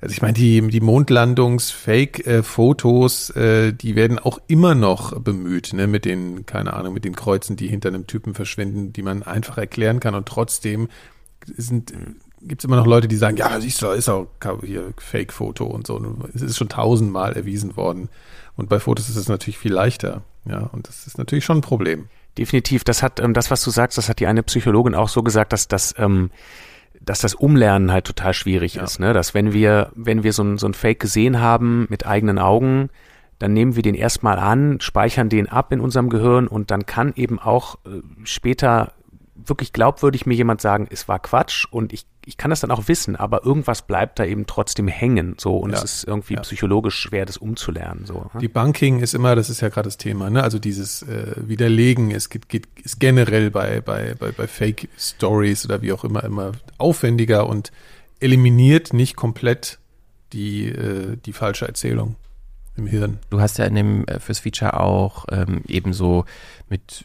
[0.00, 6.04] also ich meine, die, die Mondlandungs-Fake-Fotos, äh, die werden auch immer noch bemüht, ne, mit
[6.04, 10.00] den, keine Ahnung, mit den Kreuzen, die hinter einem Typen verschwinden, die man einfach erklären
[10.00, 10.88] kann und trotzdem
[11.56, 11.92] sind,
[12.42, 14.28] gibt's immer noch Leute, die sagen, ja, siehst du, ist auch
[14.62, 16.00] hier Fake-Foto und so.
[16.34, 18.08] Es ist schon tausendmal erwiesen worden.
[18.56, 20.22] Und bei Fotos ist es natürlich viel leichter.
[20.44, 22.08] Ja, und das ist natürlich schon ein Problem.
[22.36, 22.84] Definitiv.
[22.84, 25.52] Das hat, ähm, das, was du sagst, das hat die eine Psychologin auch so gesagt,
[25.52, 26.30] dass das, ähm,
[27.04, 28.84] dass das Umlernen halt total schwierig ja.
[28.84, 29.12] ist, ne?
[29.12, 32.90] Dass wenn wir, wenn wir so ein, so ein Fake gesehen haben mit eigenen Augen,
[33.38, 37.12] dann nehmen wir den erstmal an, speichern den ab in unserem Gehirn und dann kann
[37.16, 38.92] eben auch äh, später
[39.34, 42.88] wirklich glaubwürdig mir jemand sagen, es war Quatsch und ich, ich kann das dann auch
[42.88, 46.40] wissen, aber irgendwas bleibt da eben trotzdem hängen, so und ja, es ist irgendwie ja.
[46.40, 48.30] psychologisch schwer, das umzulernen, so.
[48.32, 48.40] Ne?
[48.40, 50.42] Die Banking ist immer, das ist ja gerade das Thema, ne?
[50.42, 55.64] Also dieses äh, Widerlegen, es geht, geht ist generell bei bei bei, bei Fake Stories
[55.64, 57.72] oder wie auch immer immer aufwendiger und
[58.20, 59.78] eliminiert nicht komplett
[60.32, 62.16] die äh, die falsche Erzählung
[62.76, 63.18] im Hirn.
[63.30, 66.24] Du hast ja in dem äh, fürs Feature auch ähm, ebenso
[66.68, 67.04] mit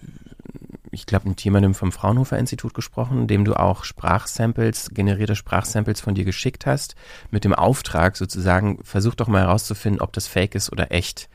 [0.91, 6.15] ich glaube, mit jemandem vom Fraunhofer Institut gesprochen, dem du auch Sprachsamples, generierte Sprachsamples von
[6.15, 6.95] dir geschickt hast,
[7.31, 11.29] mit dem Auftrag sozusagen, versuch doch mal herauszufinden, ob das fake ist oder echt.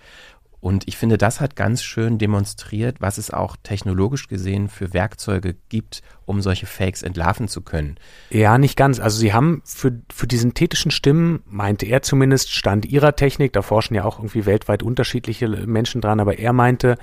[0.64, 5.56] Und ich finde, das hat ganz schön demonstriert, was es auch technologisch gesehen für Werkzeuge
[5.68, 7.96] gibt, um solche Fakes entlarven zu können.
[8.30, 8.98] Ja, nicht ganz.
[8.98, 13.60] Also sie haben für, für die synthetischen Stimmen, meinte er zumindest, Stand ihrer Technik, da
[13.60, 16.96] forschen ja auch irgendwie weltweit unterschiedliche Menschen dran, aber er meinte,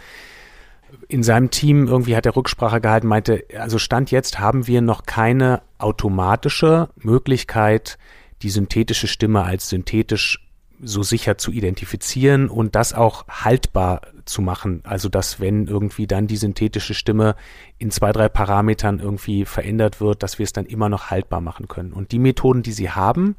[1.12, 5.04] in seinem Team irgendwie hat er Rücksprache gehalten, meinte, also Stand jetzt haben wir noch
[5.04, 7.98] keine automatische Möglichkeit,
[8.42, 10.48] die synthetische Stimme als synthetisch
[10.82, 14.82] so sicher zu identifizieren und das auch haltbar zu machen.
[14.84, 17.36] Also dass wenn irgendwie dann die synthetische Stimme
[17.78, 21.68] in zwei, drei Parametern irgendwie verändert wird, dass wir es dann immer noch haltbar machen
[21.68, 21.92] können.
[21.92, 23.36] Und die Methoden, die sie haben,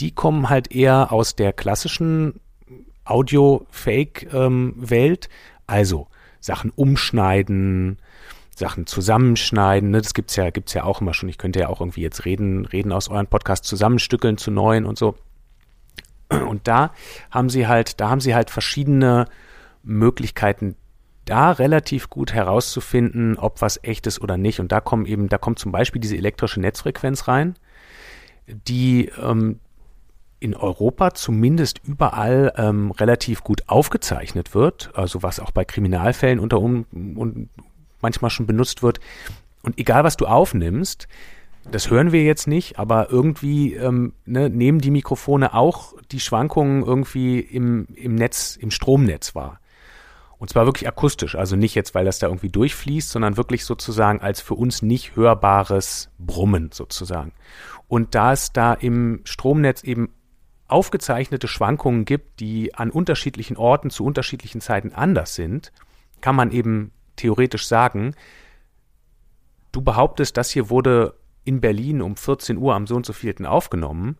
[0.00, 2.40] die kommen halt eher aus der klassischen
[3.04, 5.28] Audio-Fake-Welt.
[5.28, 5.34] Ähm,
[5.66, 6.08] also
[6.44, 7.98] Sachen umschneiden,
[8.54, 9.90] Sachen zusammenschneiden.
[9.90, 10.02] Ne?
[10.02, 11.30] Das gibt's ja, gibt's ja auch immer schon.
[11.30, 14.98] Ich könnte ja auch irgendwie jetzt reden, reden aus euren Podcast zusammenstückeln zu neuen und
[14.98, 15.16] so.
[16.28, 16.92] Und da
[17.30, 19.26] haben sie halt, da haben sie halt verschiedene
[19.82, 20.76] Möglichkeiten,
[21.24, 24.60] da relativ gut herauszufinden, ob was echt ist oder nicht.
[24.60, 27.54] Und da kommen eben, da kommt zum Beispiel diese elektrische Netzfrequenz rein,
[28.46, 29.60] die ähm,
[30.44, 36.60] in Europa zumindest überall ähm, relativ gut aufgezeichnet wird, also was auch bei Kriminalfällen unter
[36.60, 37.48] um, und
[38.02, 39.00] manchmal schon benutzt wird.
[39.62, 41.08] Und egal was du aufnimmst,
[41.70, 46.84] das hören wir jetzt nicht, aber irgendwie ähm, ne, nehmen die Mikrofone auch die Schwankungen
[46.84, 49.60] irgendwie im, im Netz, im Stromnetz wahr.
[50.36, 54.20] Und zwar wirklich akustisch, also nicht jetzt, weil das da irgendwie durchfließt, sondern wirklich sozusagen
[54.20, 57.32] als für uns nicht hörbares Brummen sozusagen.
[57.88, 60.10] Und da es da im Stromnetz eben
[60.68, 65.72] aufgezeichnete Schwankungen gibt, die an unterschiedlichen Orten zu unterschiedlichen Zeiten anders sind,
[66.20, 68.14] kann man eben theoretisch sagen,
[69.72, 73.44] du behauptest, das hier wurde in Berlin um 14 Uhr am so und so vielten
[73.44, 74.16] aufgenommen,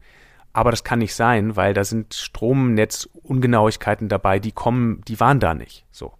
[0.52, 5.54] aber das kann nicht sein, weil da sind Stromnetzungenauigkeiten dabei, die kommen, die waren da
[5.54, 5.84] nicht.
[5.90, 6.12] So.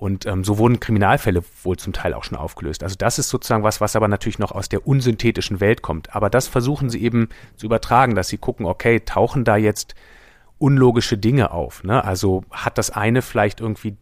[0.00, 2.82] Und ähm, so wurden Kriminalfälle wohl zum Teil auch schon aufgelöst.
[2.82, 6.16] Also das ist sozusagen was, was aber natürlich noch aus der unsynthetischen Welt kommt.
[6.16, 9.94] Aber das versuchen sie eben zu übertragen, dass sie gucken, okay, tauchen da jetzt
[10.56, 11.84] unlogische Dinge auf.
[11.84, 12.02] Ne?
[12.02, 13.98] Also hat das eine vielleicht irgendwie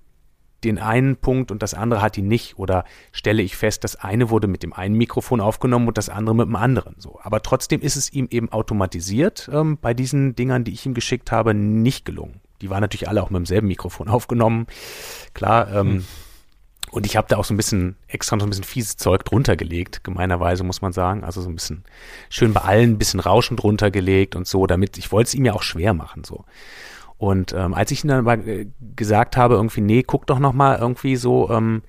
[0.62, 4.30] den einen Punkt und das andere hat ihn nicht oder stelle ich fest, das eine
[4.30, 6.94] wurde mit dem einen Mikrofon aufgenommen und das andere mit dem anderen.
[6.99, 10.94] So, aber trotzdem ist es ihm eben automatisiert ähm, bei diesen Dingern, die ich ihm
[10.94, 12.40] geschickt habe, nicht gelungen.
[12.61, 14.67] Die waren natürlich alle auch mit demselben Mikrofon aufgenommen,
[15.35, 15.73] klar.
[15.73, 16.05] Ähm, hm.
[16.91, 19.25] Und ich habe da auch so ein bisschen extra noch so ein bisschen fieses Zeug
[19.25, 21.23] drunter gelegt, gemeinerweise muss man sagen.
[21.23, 21.85] Also so ein bisschen
[22.31, 25.45] schön bei allen ein bisschen Rauschen drunter gelegt und so, damit ich wollte es ihm
[25.45, 26.45] ja auch schwer machen so.
[27.19, 30.53] Und ähm, als ich ihm dann mal äh, gesagt habe, irgendwie, nee, guck doch noch
[30.53, 31.83] mal irgendwie so, ähm,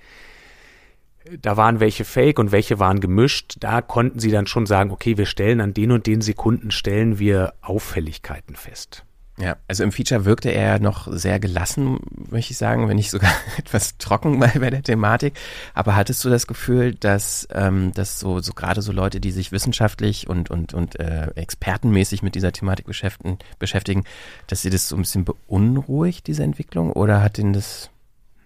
[1.40, 5.18] da waren welche fake und welche waren gemischt, da konnten sie dann schon sagen, okay,
[5.18, 9.06] wir stellen an den und den Sekunden stellen wir Auffälligkeiten fest.
[9.42, 13.32] Ja, also im Feature wirkte er noch sehr gelassen, möchte ich sagen, wenn nicht sogar
[13.58, 15.34] etwas trocken bei, bei der Thematik.
[15.74, 19.54] Aber hattest du das Gefühl, dass, ähm, dass so, so gerade so Leute, die sich
[19.54, 24.04] wissenschaftlich und, und, und äh, expertenmäßig mit dieser Thematik beschäftigen, beschäftigen,
[24.48, 26.92] dass sie das so ein bisschen beunruhigt, diese Entwicklung?
[26.92, 27.90] Oder hat ihnen das,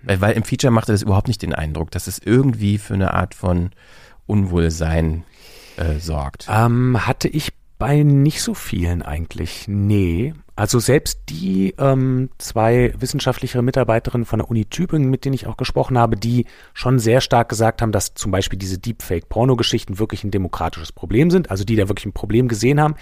[0.04, 3.16] weil, weil im Feature machte das überhaupt nicht den Eindruck, dass es irgendwie für eine
[3.16, 3.72] Art von
[4.28, 5.24] Unwohlsein
[5.78, 6.46] äh, sorgt?
[6.52, 7.52] Ähm, hatte ich
[7.84, 9.66] bei nicht so vielen eigentlich.
[9.68, 10.34] Nee.
[10.56, 15.58] Also selbst die ähm, zwei wissenschaftliche Mitarbeiterinnen von der Uni Tübingen, mit denen ich auch
[15.58, 20.32] gesprochen habe, die schon sehr stark gesagt haben, dass zum Beispiel diese Deepfake-Porno-Geschichten wirklich ein
[20.32, 22.96] demokratisches Problem sind, also die da wirklich ein Problem gesehen haben.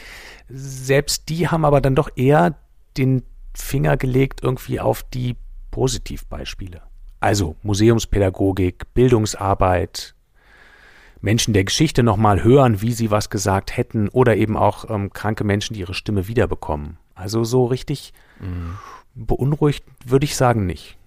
[0.49, 2.55] Selbst die haben aber dann doch eher
[2.97, 3.21] den
[3.53, 5.35] Finger gelegt irgendwie auf die
[5.69, 6.81] Positivbeispiele.
[7.19, 10.15] Also Museumspädagogik, Bildungsarbeit,
[11.21, 15.43] Menschen der Geschichte nochmal hören, wie sie was gesagt hätten oder eben auch ähm, kranke
[15.43, 16.97] Menschen, die ihre Stimme wiederbekommen.
[17.15, 18.77] Also so richtig mhm.
[19.13, 20.97] beunruhigt würde ich sagen nicht.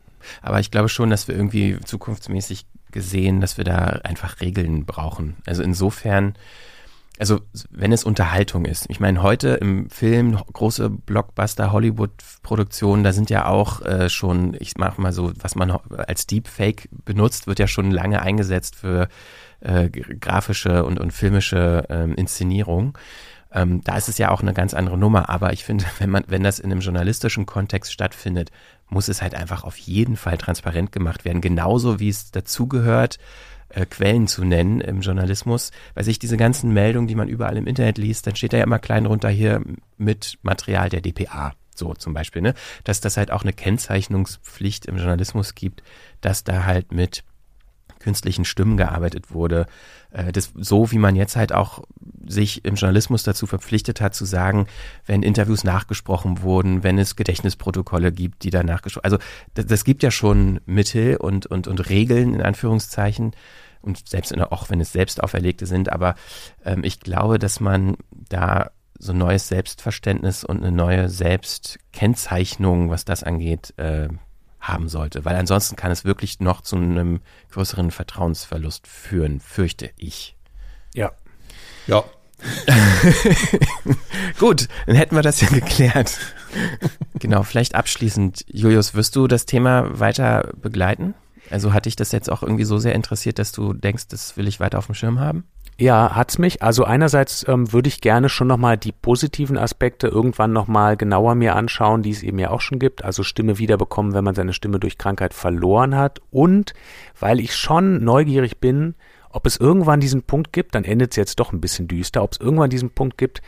[0.40, 5.36] Aber ich glaube schon, dass wir irgendwie zukunftsmäßig gesehen, dass wir da einfach Regeln brauchen.
[5.46, 6.34] Also insofern,
[7.18, 7.40] also
[7.70, 8.86] wenn es Unterhaltung ist.
[8.88, 14.76] Ich meine, heute im Film, große Blockbuster, Hollywood-Produktionen, da sind ja auch äh, schon, ich
[14.78, 19.08] mach mal so, was man als Deepfake benutzt, wird ja schon lange eingesetzt für
[19.64, 22.96] äh, grafische und, und filmische ähm, Inszenierung.
[23.52, 25.30] Ähm, da ist es ja auch eine ganz andere Nummer.
[25.30, 28.50] Aber ich finde, wenn man, wenn das in einem journalistischen Kontext stattfindet,
[28.88, 31.40] muss es halt einfach auf jeden Fall transparent gemacht werden.
[31.40, 33.18] Genauso wie es dazugehört,
[33.70, 35.70] äh, Quellen zu nennen im Journalismus.
[35.94, 38.64] Weil sich diese ganzen Meldungen, die man überall im Internet liest, dann steht da ja
[38.64, 39.62] immer klein runter hier
[39.96, 41.54] mit Material der DPA.
[41.74, 42.54] So zum Beispiel, ne?
[42.84, 45.82] Dass das halt auch eine Kennzeichnungspflicht im Journalismus gibt,
[46.20, 47.24] dass da halt mit
[48.04, 49.66] künstlichen Stimmen gearbeitet wurde.
[50.10, 51.82] Äh, das, so wie man jetzt halt auch
[52.26, 54.66] sich im Journalismus dazu verpflichtet hat zu sagen,
[55.06, 59.18] wenn Interviews nachgesprochen wurden, wenn es Gedächtnisprotokolle gibt, die da nachgesprochen Also
[59.54, 63.32] das, das gibt ja schon Mittel und, und, und Regeln in Anführungszeichen
[63.80, 66.14] und selbst auch wenn es selbst auferlegte sind, aber
[66.64, 67.96] ähm, ich glaube, dass man
[68.28, 74.08] da so ein neues Selbstverständnis und eine neue Selbstkennzeichnung, was das angeht, äh,
[74.68, 77.20] haben sollte, weil ansonsten kann es wirklich noch zu einem
[77.52, 80.36] größeren Vertrauensverlust führen, fürchte ich.
[80.94, 81.12] Ja.
[81.86, 82.04] Ja.
[84.38, 86.18] Gut, dann hätten wir das ja geklärt.
[87.18, 91.14] genau, vielleicht abschließend, Julius, wirst du das Thema weiter begleiten?
[91.50, 94.48] Also hat dich das jetzt auch irgendwie so sehr interessiert, dass du denkst, das will
[94.48, 95.44] ich weiter auf dem Schirm haben?
[95.76, 96.62] Ja, hat's mich.
[96.62, 101.56] Also einerseits ähm, würde ich gerne schon nochmal die positiven Aspekte irgendwann nochmal genauer mir
[101.56, 103.04] anschauen, die es eben ja auch schon gibt.
[103.04, 106.20] Also Stimme wiederbekommen, wenn man seine Stimme durch Krankheit verloren hat.
[106.30, 106.74] Und
[107.18, 108.94] weil ich schon neugierig bin,
[109.30, 112.32] ob es irgendwann diesen Punkt gibt, dann endet es jetzt doch ein bisschen düster, ob
[112.32, 113.42] es irgendwann diesen Punkt gibt,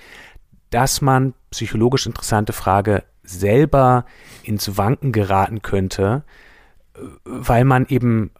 [0.70, 4.04] dass man psychologisch interessante Frage selber
[4.42, 6.24] ins Wanken geraten könnte,
[6.94, 8.32] äh, weil man eben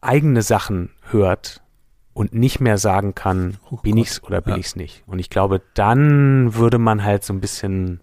[0.00, 1.60] eigene Sachen hört
[2.18, 4.02] und nicht mehr sagen kann, Oh bin Gott.
[4.04, 4.58] ich's oder bin Ja.
[4.58, 5.02] ich's nicht.
[5.06, 8.00] Und ich glaube, dann würde man halt so ein bisschen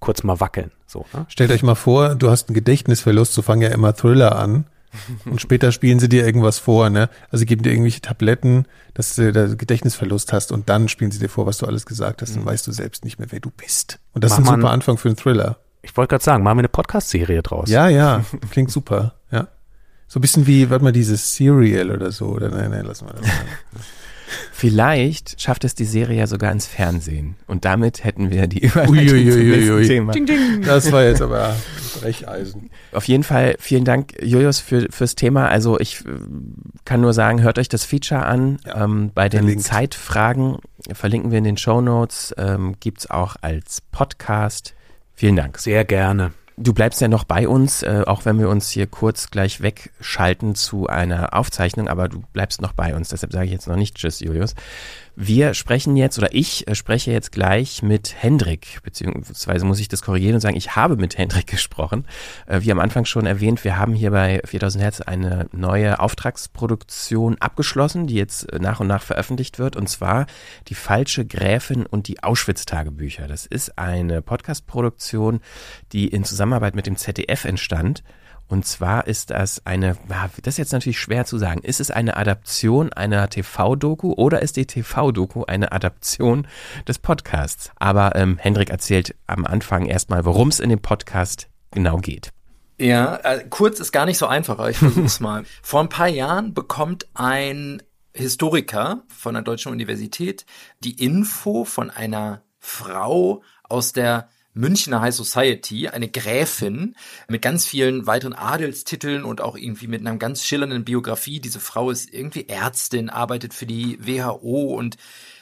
[0.00, 0.70] kurz mal wackeln.
[0.86, 1.26] So, ne?
[1.28, 4.66] Stellt euch mal vor, du hast einen Gedächtnisverlust, so fangen ja immer Thriller an.
[5.26, 7.10] Und später spielen sie dir irgendwas vor, ne?
[7.30, 11.28] Also geben dir irgendwelche Tabletten, dass du da Gedächtnisverlust hast und dann spielen sie dir
[11.28, 13.98] vor, was du alles gesagt hast, dann weißt du selbst nicht mehr, wer du bist.
[14.14, 15.58] Und das Mach ist ein mal super ein- Anfang für einen Thriller.
[15.82, 17.68] Ich wollte gerade sagen, machen wir eine Podcast-Serie draus.
[17.68, 19.15] Ja, ja, klingt super.
[20.08, 23.14] So ein bisschen wie, warte mal, dieses Serial oder so, oder nein, nein, lassen wir
[23.14, 23.26] das.
[24.52, 27.36] Vielleicht schafft es die Serie ja sogar ins Fernsehen.
[27.46, 30.00] Und damit hätten wir die Überleitung zum Uiuiuiui.
[30.00, 30.64] nächsten Thema.
[30.64, 31.54] Das war jetzt aber
[32.00, 32.70] Brecheisen.
[32.92, 35.48] Auf jeden Fall vielen Dank, Julius, für, fürs Thema.
[35.48, 36.08] Also ich äh,
[36.84, 38.58] kann nur sagen, hört euch das Feature an.
[38.64, 39.64] Ja, ähm, bei den verlinkt.
[39.64, 40.58] Zeitfragen
[40.92, 42.34] verlinken wir in den Show Notes.
[42.38, 44.74] Ähm, gibt's auch als Podcast.
[45.14, 45.58] Vielen Dank.
[45.58, 46.32] Sehr gerne.
[46.58, 50.54] Du bleibst ja noch bei uns, äh, auch wenn wir uns hier kurz gleich wegschalten
[50.54, 53.10] zu einer Aufzeichnung, aber du bleibst noch bei uns.
[53.10, 54.54] Deshalb sage ich jetzt noch nicht Tschüss, Julius.
[55.18, 60.02] Wir sprechen jetzt, oder ich äh, spreche jetzt gleich mit Hendrik, beziehungsweise muss ich das
[60.02, 62.06] korrigieren und sagen, ich habe mit Hendrik gesprochen.
[62.46, 67.38] Äh, wie am Anfang schon erwähnt, wir haben hier bei 4000 Hertz eine neue Auftragsproduktion
[67.40, 70.26] abgeschlossen, die jetzt äh, nach und nach veröffentlicht wird, und zwar
[70.68, 73.26] die falsche Gräfin und die Auschwitz-Tagebücher.
[73.26, 75.40] Das ist eine Podcast-Produktion,
[75.92, 78.02] die in Zusammenarbeit mit dem ZDF entstand.
[78.48, 82.16] Und zwar ist das eine, das ist jetzt natürlich schwer zu sagen, ist es eine
[82.16, 86.46] Adaption einer TV-Doku oder ist die TV-Doku eine Adaption
[86.86, 87.70] des Podcasts?
[87.76, 92.30] Aber ähm, Hendrik erzählt am Anfang erstmal, worum es in dem Podcast genau geht.
[92.78, 95.44] Ja, äh, kurz ist gar nicht so einfach, aber ich versuch's mal.
[95.62, 97.82] Vor ein paar Jahren bekommt ein
[98.14, 100.46] Historiker von der Deutschen Universität
[100.80, 106.96] die Info von einer Frau aus der Münchner High Society, eine Gräfin
[107.28, 111.40] mit ganz vielen weiteren Adelstiteln und auch irgendwie mit einer ganz schillernden Biografie.
[111.40, 114.96] Diese Frau ist irgendwie Ärztin, arbeitet für die WHO und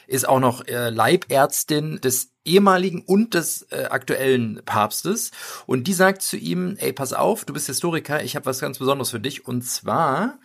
[0.07, 5.31] ist auch noch äh, Leibärztin des ehemaligen und des äh, aktuellen Papstes.
[5.65, 8.77] Und die sagt zu ihm, ey, pass auf, du bist Historiker, ich habe was ganz
[8.77, 9.47] Besonderes für dich.
[9.47, 10.39] Und zwar,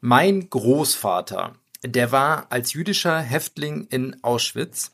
[0.00, 4.92] mein Großvater, der war als jüdischer Häftling in Auschwitz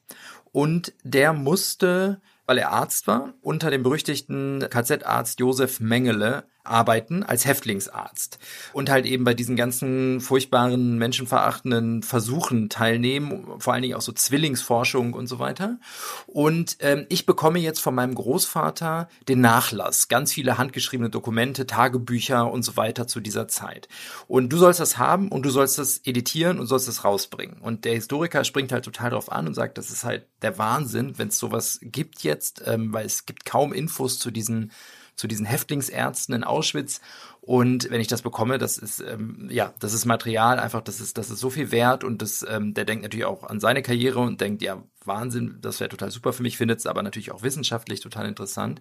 [0.53, 7.45] und der musste, weil er Arzt war, unter dem berüchtigten KZ-Arzt Josef Mengele arbeiten als
[7.45, 8.39] Häftlingsarzt
[8.73, 14.13] und halt eben bei diesen ganzen furchtbaren, menschenverachtenden Versuchen teilnehmen, vor allen Dingen auch so
[14.13, 15.79] Zwillingsforschung und so weiter.
[16.27, 22.51] Und ähm, ich bekomme jetzt von meinem Großvater den Nachlass, ganz viele handgeschriebene Dokumente, Tagebücher
[22.51, 23.89] und so weiter zu dieser Zeit.
[24.29, 27.59] Und du sollst das haben und du sollst das editieren und sollst das rausbringen.
[27.61, 31.19] Und der Historiker springt halt total drauf an und sagt, das ist halt der Wahnsinn,
[31.19, 34.73] wenn es sowas gibt jetzt, ähm, weil es gibt kaum Infos zu diesen
[35.17, 37.01] zu diesen Häftlingsärzten in Auschwitz.
[37.41, 41.19] Und wenn ich das bekomme, das ist ähm, ja, das ist Material einfach, das ist
[41.19, 44.21] das ist so viel wert und das ähm, der denkt natürlich auch an seine Karriere
[44.21, 47.43] und denkt ja Wahnsinn, das wäre total super für mich, findet es aber natürlich auch
[47.43, 48.81] wissenschaftlich total interessant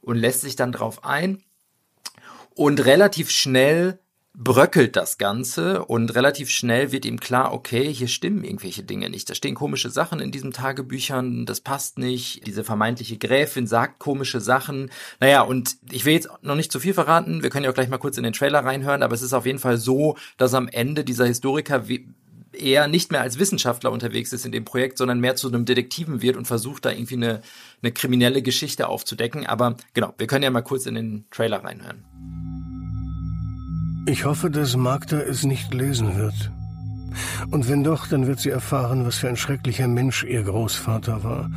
[0.00, 1.42] und lässt sich dann drauf ein
[2.54, 3.98] und relativ schnell
[4.38, 9.30] bröckelt das Ganze und relativ schnell wird ihm klar, okay, hier stimmen irgendwelche Dinge nicht.
[9.30, 12.46] Da stehen komische Sachen in diesen Tagebüchern, das passt nicht.
[12.46, 14.90] Diese vermeintliche Gräfin sagt komische Sachen.
[15.20, 17.88] Naja, und ich will jetzt noch nicht zu viel verraten, wir können ja auch gleich
[17.88, 20.68] mal kurz in den Trailer reinhören, aber es ist auf jeden Fall so, dass am
[20.68, 21.84] Ende dieser Historiker
[22.52, 26.20] eher nicht mehr als Wissenschaftler unterwegs ist in dem Projekt, sondern mehr zu einem Detektiven
[26.20, 27.40] wird und versucht da irgendwie eine,
[27.82, 29.46] eine kriminelle Geschichte aufzudecken.
[29.46, 32.75] Aber genau, wir können ja mal kurz in den Trailer reinhören.
[34.08, 36.52] Ich hoffe, dass Magda es nicht lesen wird.
[37.50, 41.50] Und wenn doch, dann wird sie erfahren, was für ein schrecklicher Mensch ihr Großvater war.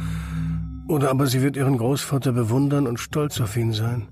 [0.87, 4.07] Oder aber sie wird ihren Großvater bewundern und stolz auf ihn sein.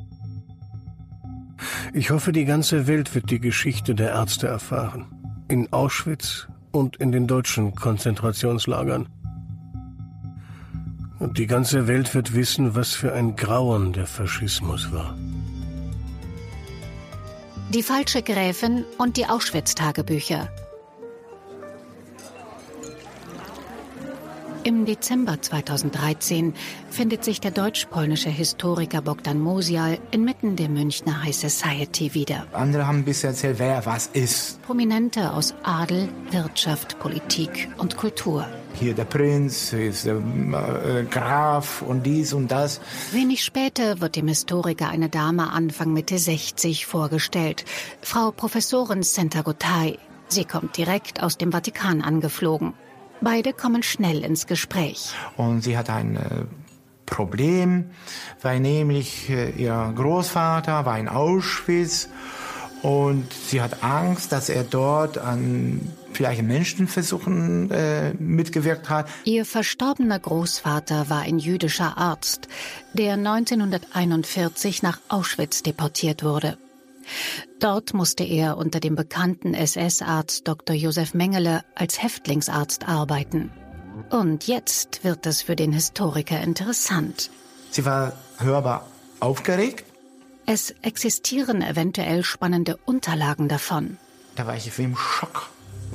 [1.94, 5.06] Ich hoffe, die ganze Welt wird die Geschichte der Ärzte erfahren.
[5.48, 9.10] In Auschwitz und in den deutschen Konzentrationslagern.
[11.18, 15.18] Und die ganze Welt wird wissen, was für ein Grauen der Faschismus war.
[17.70, 20.48] Die falsche Gräfin und die Auschwitz-Tagebücher.
[24.64, 26.54] Im Dezember 2013
[26.90, 32.48] findet sich der deutsch-polnische Historiker Bogdan Mosial inmitten der Münchner High Society wieder.
[32.54, 34.62] Andere haben bisher erzählt, wer was ist.
[34.62, 38.46] Prominente aus Adel, Wirtschaft, Politik und Kultur.
[38.74, 42.80] Hier der Prinz, hier ist der äh, Graf und dies und das.
[43.12, 47.66] Wenig später wird dem Historiker eine Dame Anfang Mitte 60 vorgestellt.
[48.02, 49.98] Frau Professorin Senta Gotay.
[50.28, 52.74] Sie kommt direkt aus dem Vatikan angeflogen.
[53.22, 55.12] Beide kommen schnell ins Gespräch.
[55.38, 56.46] Und sie hat ein äh,
[57.08, 57.92] Problem,
[58.42, 62.10] weil nämlich äh, ihr Großvater war in Auschwitz
[62.84, 69.10] und sie hat Angst, dass er dort an vielleicht Menschenversuchen äh, mitgewirkt hat.
[69.24, 72.48] Ihr verstorbener Großvater war ein jüdischer Arzt,
[72.94, 76.58] der 1941 nach Auschwitz deportiert wurde.
[77.60, 80.76] Dort musste er unter dem bekannten SS-Arzt Dr.
[80.76, 83.52] Josef Mengele als Häftlingsarzt arbeiten.
[84.10, 87.30] Und jetzt wird es für den Historiker interessant.
[87.72, 88.88] Sie war hörbar
[89.20, 89.86] aufgeregt.
[90.46, 93.98] Es existieren eventuell spannende Unterlagen davon.
[94.36, 95.50] Da war ich im Schock.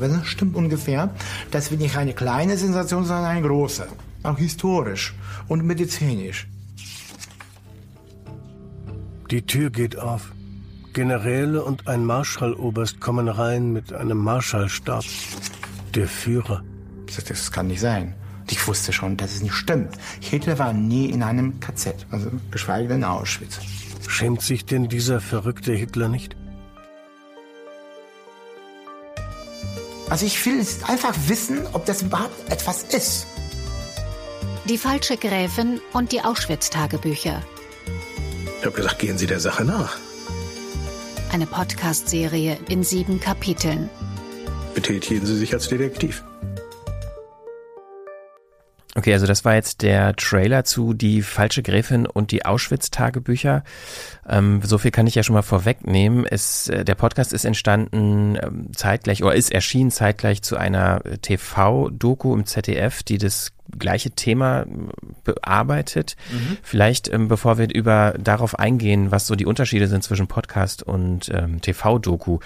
[0.08, 1.10] Das stimmt ungefähr.
[1.50, 3.86] Das wird nicht eine kleine Sensation, sondern eine große.
[4.22, 5.14] Auch historisch
[5.48, 6.46] und medizinisch.
[9.30, 10.32] Die Tür geht auf.
[10.92, 15.04] Generäle und ein Marschalloberst kommen rein mit einem Marschallstab.
[15.94, 16.62] Der Führer.
[17.28, 18.14] Das kann nicht sein.
[18.50, 19.96] Ich wusste schon, dass es nicht stimmt.
[20.20, 23.58] Hitler war nie in einem KZ, also geschweige denn Auschwitz.
[24.08, 26.36] Schämt sich denn dieser verrückte Hitler nicht?
[30.08, 33.26] Also ich will einfach wissen, ob das überhaupt etwas ist.
[34.68, 37.42] Die falsche Gräfin und die Auschwitz-Tagebücher.
[38.60, 39.96] Ich habe gesagt, gehen Sie der Sache nach.
[41.32, 43.90] Eine Podcast-Serie in sieben Kapiteln.
[44.74, 46.22] Betätigen Sie sich als Detektiv.
[48.94, 53.64] Okay, also das war jetzt der Trailer zu Die falsche Gräfin und die Auschwitz-Tagebücher.
[54.28, 56.26] Ähm, so viel kann ich ja schon mal vorwegnehmen.
[56.26, 62.34] Es, äh, der Podcast ist entstanden ähm, zeitgleich oder ist erschienen zeitgleich zu einer TV-Doku
[62.34, 64.66] im ZDF, die das gleiche Thema
[65.24, 66.16] bearbeitet.
[66.30, 66.58] Mhm.
[66.62, 71.30] Vielleicht, ähm, bevor wir über darauf eingehen, was so die Unterschiede sind zwischen Podcast und
[71.32, 72.38] ähm, TV-Doku,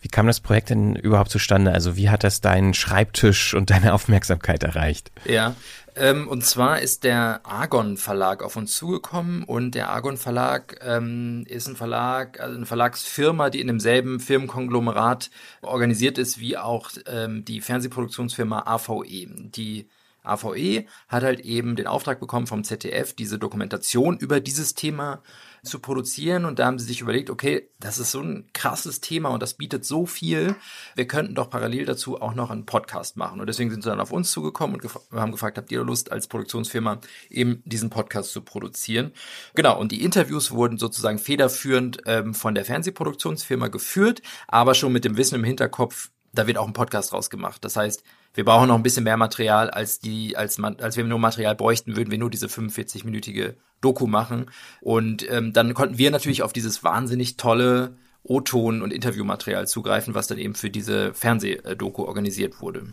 [0.00, 1.72] wie kam das Projekt denn überhaupt zustande?
[1.72, 5.12] Also wie hat das deinen Schreibtisch und deine Aufmerksamkeit erreicht?
[5.24, 5.54] Ja,
[5.94, 11.44] ähm, und zwar ist der Argon Verlag auf uns zugekommen und der Argon Verlag ähm,
[11.46, 17.44] ist ein Verlag, also eine Verlagsfirma, die in demselben Firmenkonglomerat organisiert ist wie auch ähm,
[17.44, 19.26] die Fernsehproduktionsfirma AVE.
[19.26, 19.86] Die
[20.22, 25.22] AVE hat halt eben den Auftrag bekommen vom ZDF, diese Dokumentation über dieses Thema
[25.64, 26.44] zu produzieren.
[26.44, 29.54] Und da haben sie sich überlegt, okay, das ist so ein krasses Thema und das
[29.54, 30.56] bietet so viel.
[30.94, 33.40] Wir könnten doch parallel dazu auch noch einen Podcast machen.
[33.40, 36.10] Und deswegen sind sie dann auf uns zugekommen und gef haben gefragt, habt ihr Lust
[36.10, 37.00] als Produktionsfirma
[37.30, 39.12] eben diesen Podcast zu produzieren?
[39.54, 45.04] Genau, und die Interviews wurden sozusagen federführend ähm, von der Fernsehproduktionsfirma geführt, aber schon mit
[45.04, 47.64] dem Wissen im Hinterkopf, da wird auch ein Podcast rausgemacht.
[47.64, 48.02] Das heißt,
[48.34, 51.54] wir brauchen noch ein bisschen mehr Material, als die, als man, als wir nur Material
[51.54, 54.50] bräuchten, würden wir nur diese 45-minütige Doku machen.
[54.80, 60.28] Und ähm, dann konnten wir natürlich auf dieses wahnsinnig tolle O-Ton und Interviewmaterial zugreifen, was
[60.28, 62.86] dann eben für diese Fernsehdoku organisiert wurde.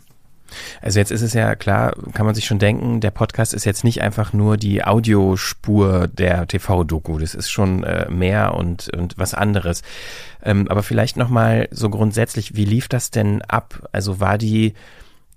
[0.80, 3.84] Also jetzt ist es ja klar, kann man sich schon denken, der Podcast ist jetzt
[3.84, 7.18] nicht einfach nur die Audiospur der TV-Doku.
[7.18, 9.82] Das ist schon äh, mehr und, und was anderes.
[10.42, 13.88] Ähm, aber vielleicht nochmal so grundsätzlich, wie lief das denn ab?
[13.92, 14.74] Also war die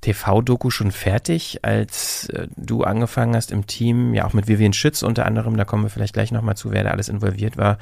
[0.03, 5.01] TV-Doku schon fertig, als äh, du angefangen hast im Team, ja auch mit Vivian Schütz
[5.01, 7.77] unter anderem, da kommen wir vielleicht gleich nochmal zu, wer da alles involviert war.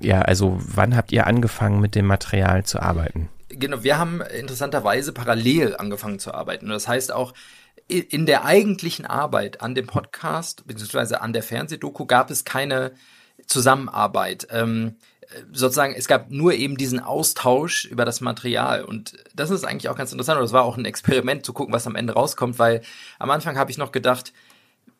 [0.00, 3.28] Ja, also wann habt ihr angefangen mit dem Material zu arbeiten?
[3.58, 6.68] Genau, wir haben interessanterweise parallel angefangen zu arbeiten.
[6.68, 7.32] Das heißt auch,
[7.88, 12.92] in der eigentlichen Arbeit an dem Podcast beziehungsweise an der Fernsehdoku gab es keine
[13.46, 14.48] Zusammenarbeit.
[14.50, 14.96] Ähm,
[15.52, 18.84] sozusagen, es gab nur eben diesen Austausch über das Material.
[18.84, 20.38] Und das ist eigentlich auch ganz interessant.
[20.38, 22.82] Und das war auch ein Experiment zu gucken, was am Ende rauskommt, weil
[23.18, 24.32] am Anfang habe ich noch gedacht,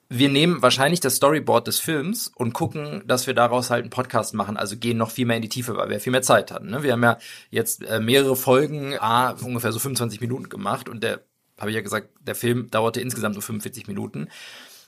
[0.08, 4.34] wir nehmen wahrscheinlich das Storyboard des Films und gucken, dass wir daraus halt einen Podcast
[4.34, 6.70] machen, also gehen noch viel mehr in die Tiefe, weil wir viel mehr Zeit hatten.
[6.70, 6.82] Ne?
[6.82, 7.18] Wir haben ja
[7.50, 11.20] jetzt äh, mehrere Folgen, ah, ungefähr so 25 Minuten gemacht und der,
[11.58, 14.28] habe ich ja gesagt, der Film dauerte insgesamt so 45 Minuten.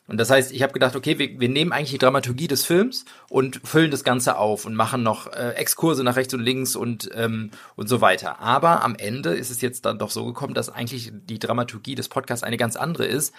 [0.09, 3.05] Und das heißt, ich habe gedacht, okay, wir, wir nehmen eigentlich die Dramaturgie des Films
[3.29, 7.11] und füllen das Ganze auf und machen noch äh, Exkurse nach rechts und links und,
[7.15, 8.41] ähm, und so weiter.
[8.41, 12.09] Aber am Ende ist es jetzt dann doch so gekommen, dass eigentlich die Dramaturgie des
[12.09, 13.35] Podcasts eine ganz andere ist.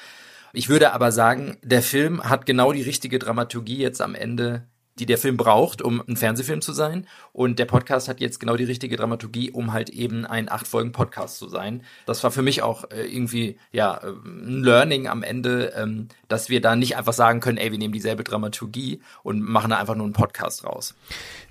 [0.53, 4.67] Ich würde aber sagen, der Film hat genau die richtige Dramaturgie jetzt am Ende
[4.99, 7.07] die der Film braucht, um ein Fernsehfilm zu sein.
[7.31, 10.91] Und der Podcast hat jetzt genau die richtige Dramaturgie, um halt eben ein acht Folgen
[10.91, 11.83] Podcast zu sein.
[12.05, 16.49] Das war für mich auch äh, irgendwie ja äh, ein Learning am Ende, ähm, dass
[16.49, 19.95] wir da nicht einfach sagen können, ey, wir nehmen dieselbe Dramaturgie und machen da einfach
[19.95, 20.95] nur einen Podcast raus.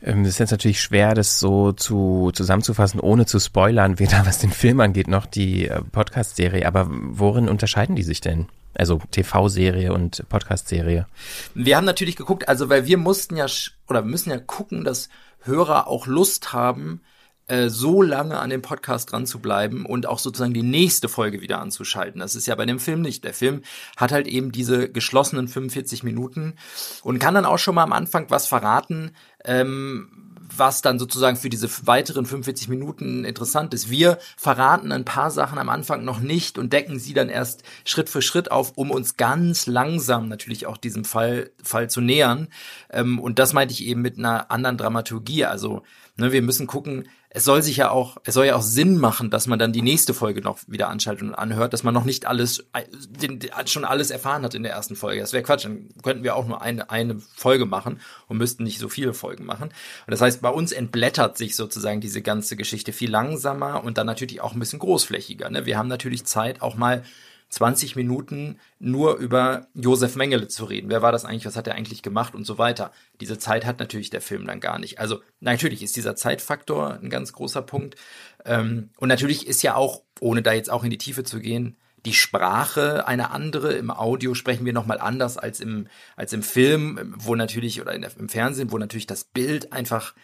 [0.02, 4.38] Ähm, es ist jetzt natürlich schwer, das so zu zusammenzufassen, ohne zu spoilern, weder was
[4.38, 6.66] den Film angeht noch die äh, Podcast-Serie.
[6.66, 8.46] Aber worin unterscheiden die sich denn?
[8.78, 11.06] Also TV-Serie und Podcast-Serie.
[11.54, 13.46] Wir haben natürlich geguckt, also weil wir mussten ja
[13.88, 15.08] oder müssen ja gucken, dass
[15.40, 17.02] Hörer auch Lust haben,
[17.48, 21.40] äh, so lange an dem Podcast dran zu bleiben und auch sozusagen die nächste Folge
[21.40, 22.20] wieder anzuschalten.
[22.20, 23.24] Das ist ja bei dem Film nicht.
[23.24, 23.62] Der Film
[23.96, 26.54] hat halt eben diese geschlossenen 45 Minuten
[27.02, 29.12] und kann dann auch schon mal am Anfang was verraten,
[29.44, 33.90] ähm, was dann sozusagen für diese weiteren 45 Minuten interessant ist.
[33.90, 38.08] Wir verraten ein paar Sachen am Anfang noch nicht und decken sie dann erst Schritt
[38.08, 42.48] für Schritt auf, um uns ganz langsam natürlich auch diesem Fall, Fall zu nähern.
[42.90, 45.44] Ähm, und das meinte ich eben mit einer anderen Dramaturgie.
[45.44, 45.82] Also
[46.16, 49.28] ne, wir müssen gucken, es soll sich ja auch, es soll ja auch Sinn machen,
[49.28, 52.26] dass man dann die nächste Folge noch wieder anschaltet und anhört, dass man noch nicht
[52.26, 52.64] alles,
[53.08, 55.20] den, schon alles erfahren hat in der ersten Folge.
[55.20, 58.78] Das wäre Quatsch, dann könnten wir auch nur eine, eine Folge machen und müssten nicht
[58.78, 59.68] so viele Folgen machen.
[59.68, 64.06] Und das heißt, bei uns entblättert sich sozusagen diese ganze Geschichte viel langsamer und dann
[64.06, 65.50] natürlich auch ein bisschen großflächiger.
[65.50, 65.66] Ne?
[65.66, 67.02] Wir haben natürlich Zeit, auch mal
[67.50, 70.90] 20 Minuten nur über Josef Mengele zu reden.
[70.90, 71.46] Wer war das eigentlich?
[71.46, 72.92] Was hat er eigentlich gemacht und so weiter?
[73.20, 74.98] Diese Zeit hat natürlich der Film dann gar nicht.
[74.98, 77.96] Also natürlich ist dieser Zeitfaktor ein ganz großer Punkt.
[78.44, 81.76] Ähm, und natürlich ist ja auch, ohne da jetzt auch in die Tiefe zu gehen,
[82.04, 83.72] die Sprache eine andere.
[83.72, 88.10] Im Audio sprechen wir nochmal anders als im, als im Film, wo natürlich, oder der,
[88.18, 90.14] im Fernsehen, wo natürlich das Bild einfach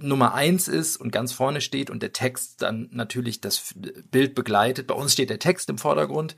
[0.00, 3.74] Nummer eins ist und ganz vorne steht und der Text dann natürlich das
[4.10, 4.86] Bild begleitet.
[4.86, 6.36] Bei uns steht der Text im Vordergrund.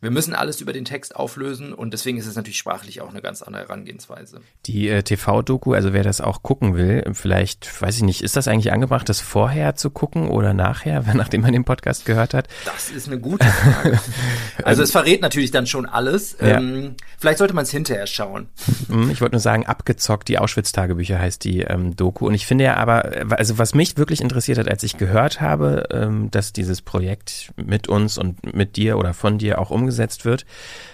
[0.00, 3.22] Wir müssen alles über den Text auflösen und deswegen ist es natürlich sprachlich auch eine
[3.22, 4.40] ganz andere Herangehensweise.
[4.66, 8.48] Die äh, TV-Doku, also wer das auch gucken will, vielleicht, weiß ich nicht, ist das
[8.48, 12.48] eigentlich angebracht, das vorher zu gucken oder nachher, nachdem man den Podcast gehört hat?
[12.64, 14.00] Das ist eine gute Frage.
[14.64, 16.36] also es verrät natürlich dann schon alles.
[16.40, 16.58] Ja.
[16.58, 18.48] Ähm, vielleicht sollte man es hinterher schauen.
[18.88, 22.64] Hm, ich wollte nur sagen, abgezockt, die Auschwitz-Tagebücher heißt die ähm, Doku und ich finde
[22.64, 26.52] ja aber, äh, also was mich wirklich interessiert hat, als ich gehört habe, ähm, dass
[26.52, 30.44] dieses Projekt mit uns und mit dir oder von dir auch umgesetzt wird,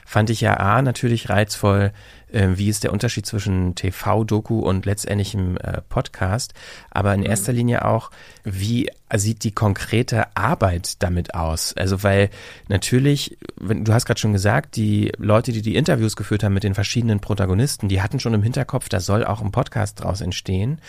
[0.06, 1.92] fand ich ja A natürlich reizvoll,
[2.32, 6.54] äh, wie ist der Unterschied zwischen TV-Doku und letztendlichem äh, Podcast,
[6.90, 7.26] aber in mhm.
[7.26, 8.10] erster Linie auch,
[8.44, 11.74] wie sieht die konkrete Arbeit damit aus?
[11.76, 12.28] Also weil
[12.68, 16.64] natürlich, wenn, du hast gerade schon gesagt, die Leute, die die Interviews geführt haben mit
[16.64, 20.80] den verschiedenen Protagonisten, die hatten schon im Hinterkopf, da soll auch ein Podcast draus entstehen,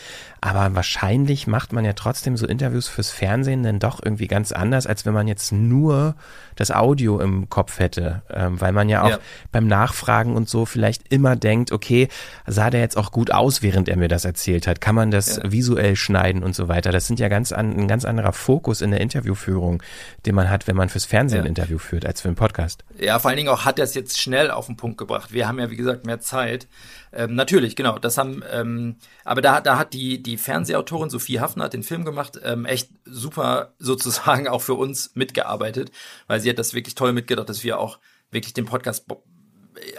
[0.41, 4.87] aber wahrscheinlich macht man ja trotzdem so Interviews fürs Fernsehen dann doch irgendwie ganz anders,
[4.87, 6.15] als wenn man jetzt nur
[6.55, 9.19] das Audio im Kopf hätte, ähm, weil man ja auch ja.
[9.51, 12.07] beim Nachfragen und so vielleicht immer denkt, okay,
[12.47, 14.81] sah der jetzt auch gut aus, während er mir das erzählt hat?
[14.81, 15.51] Kann man das ja.
[15.51, 16.91] visuell schneiden und so weiter?
[16.91, 19.83] Das sind ja ganz an, ein ganz anderer Fokus in der Interviewführung,
[20.25, 21.43] den man hat, wenn man fürs Fernsehen ja.
[21.43, 22.83] ein Interview führt, als für einen Podcast.
[22.99, 25.31] Ja, vor allen Dingen auch hat er es jetzt schnell auf den Punkt gebracht.
[25.31, 26.67] Wir haben ja, wie gesagt, mehr Zeit.
[27.11, 27.97] Ähm, natürlich, genau.
[27.97, 32.05] Das haben, ähm, aber da, da hat die, die Fernsehautorin Sophie Hafner hat den Film
[32.05, 35.91] gemacht, ähm, echt super sozusagen auch für uns mitgearbeitet,
[36.27, 37.99] weil sie hat das wirklich toll mitgedacht, dass wir auch
[38.31, 39.05] wirklich den Podcast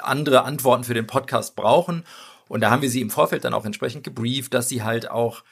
[0.03, 2.05] andere Antworten für den Podcast brauchen.
[2.49, 5.45] Und da haben wir sie im Vorfeld dann auch entsprechend gebrieft, dass sie halt auch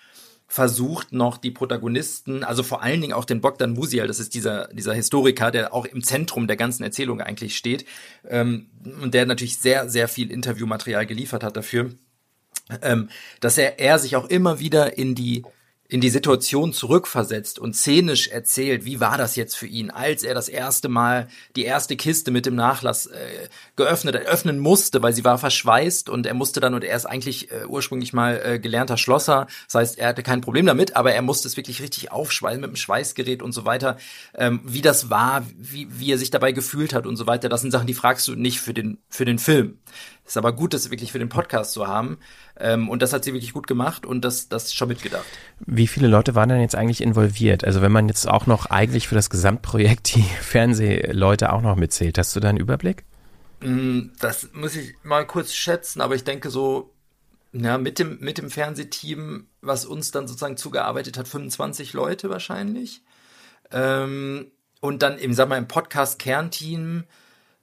[0.48, 4.68] versucht noch die Protagonisten, also vor allen Dingen auch den Bogdan Musial, das ist dieser,
[4.68, 7.84] dieser Historiker, der auch im Zentrum der ganzen Erzählung eigentlich steht
[8.26, 8.70] ähm,
[9.02, 11.90] und der natürlich sehr, sehr viel Interviewmaterial geliefert hat dafür,
[12.80, 13.10] ähm,
[13.40, 15.44] dass er, er sich auch immer wieder in die
[15.90, 20.34] in die Situation zurückversetzt und szenisch erzählt, wie war das jetzt für ihn, als er
[20.34, 25.24] das erste Mal die erste Kiste mit dem Nachlass äh, geöffnet, öffnen musste, weil sie
[25.24, 28.98] war verschweißt und er musste dann und er ist eigentlich äh, ursprünglich mal äh, gelernter
[28.98, 32.60] Schlosser, das heißt, er hatte kein Problem damit, aber er musste es wirklich richtig aufschweißen
[32.60, 33.96] mit dem Schweißgerät und so weiter,
[34.34, 37.48] ähm, wie das war, wie, wie er sich dabei gefühlt hat und so weiter.
[37.48, 39.78] Das sind Sachen, die fragst du nicht für den für den Film.
[40.28, 42.18] Ist aber gut, das wirklich für den Podcast zu haben.
[42.60, 45.24] Ähm, und das hat sie wirklich gut gemacht und das, das schon mitgedacht.
[45.60, 47.64] Wie viele Leute waren denn jetzt eigentlich involviert?
[47.64, 52.18] Also wenn man jetzt auch noch eigentlich für das Gesamtprojekt die Fernsehleute auch noch mitzählt,
[52.18, 53.04] hast du da einen Überblick?
[53.60, 56.92] Mm, das muss ich mal kurz schätzen, aber ich denke so,
[57.52, 63.02] ja, mit dem, mit dem Fernsehteam, was uns dann sozusagen zugearbeitet hat, 25 Leute wahrscheinlich.
[63.72, 64.50] Ähm,
[64.82, 67.04] und dann im, sag mal, im Podcast-Kernteam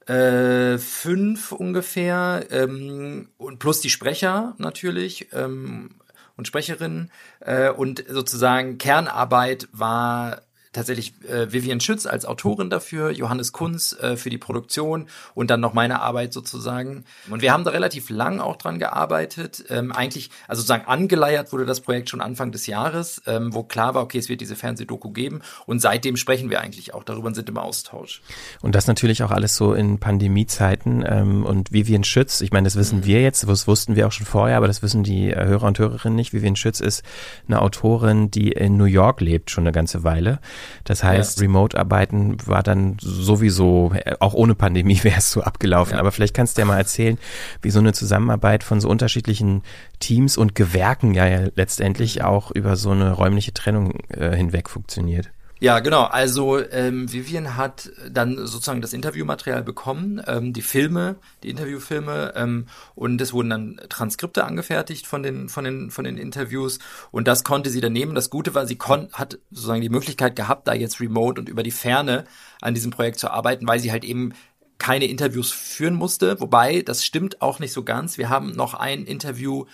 [0.06, 5.90] äh, fünf ungefähr ähm, und plus die Sprecher natürlich ähm,
[6.36, 7.10] und Sprecherinnen.
[7.40, 10.42] Äh, und sozusagen Kernarbeit war
[10.76, 15.60] tatsächlich äh, Vivian Schütz als Autorin dafür, Johannes Kunz äh, für die Produktion und dann
[15.60, 17.04] noch meine Arbeit sozusagen.
[17.30, 19.64] Und wir haben da relativ lang auch dran gearbeitet.
[19.70, 23.94] Ähm, eigentlich, also sozusagen angeleiert wurde das Projekt schon Anfang des Jahres, ähm, wo klar
[23.94, 25.40] war, okay, es wird diese Fernsehdoku geben.
[25.66, 28.22] Und seitdem sprechen wir eigentlich auch darüber und sind im Austausch.
[28.60, 31.04] Und das natürlich auch alles so in Pandemiezeiten.
[31.06, 33.04] Ähm, und Vivian Schütz, ich meine, das wissen mhm.
[33.06, 35.78] wir jetzt, das wussten wir auch schon vorher, aber das wissen die äh, Hörer und
[35.78, 36.32] Hörerinnen nicht.
[36.32, 37.02] Vivian Schütz ist
[37.48, 40.40] eine Autorin, die in New York lebt, schon eine ganze Weile.
[40.84, 41.42] Das heißt, ja.
[41.42, 45.94] Remote-Arbeiten war dann sowieso, auch ohne Pandemie wäre es so abgelaufen.
[45.94, 46.00] Ja.
[46.00, 47.18] Aber vielleicht kannst du ja mal erzählen,
[47.62, 49.62] wie so eine Zusammenarbeit von so unterschiedlichen
[50.00, 55.30] Teams und Gewerken ja, ja letztendlich auch über so eine räumliche Trennung äh, hinweg funktioniert.
[55.58, 56.02] Ja, genau.
[56.02, 62.66] Also ähm, Vivian hat dann sozusagen das Interviewmaterial bekommen, ähm, die Filme, die Interviewfilme, ähm,
[62.94, 66.78] und es wurden dann Transkripte angefertigt von den von den von den Interviews
[67.10, 68.14] und das konnte sie dann nehmen.
[68.14, 71.62] Das Gute war, sie kon hat sozusagen die Möglichkeit gehabt, da jetzt remote und über
[71.62, 72.24] die Ferne
[72.60, 74.34] an diesem Projekt zu arbeiten, weil sie halt eben
[74.76, 76.38] keine Interviews führen musste.
[76.38, 78.18] Wobei das stimmt auch nicht so ganz.
[78.18, 79.64] Wir haben noch ein Interview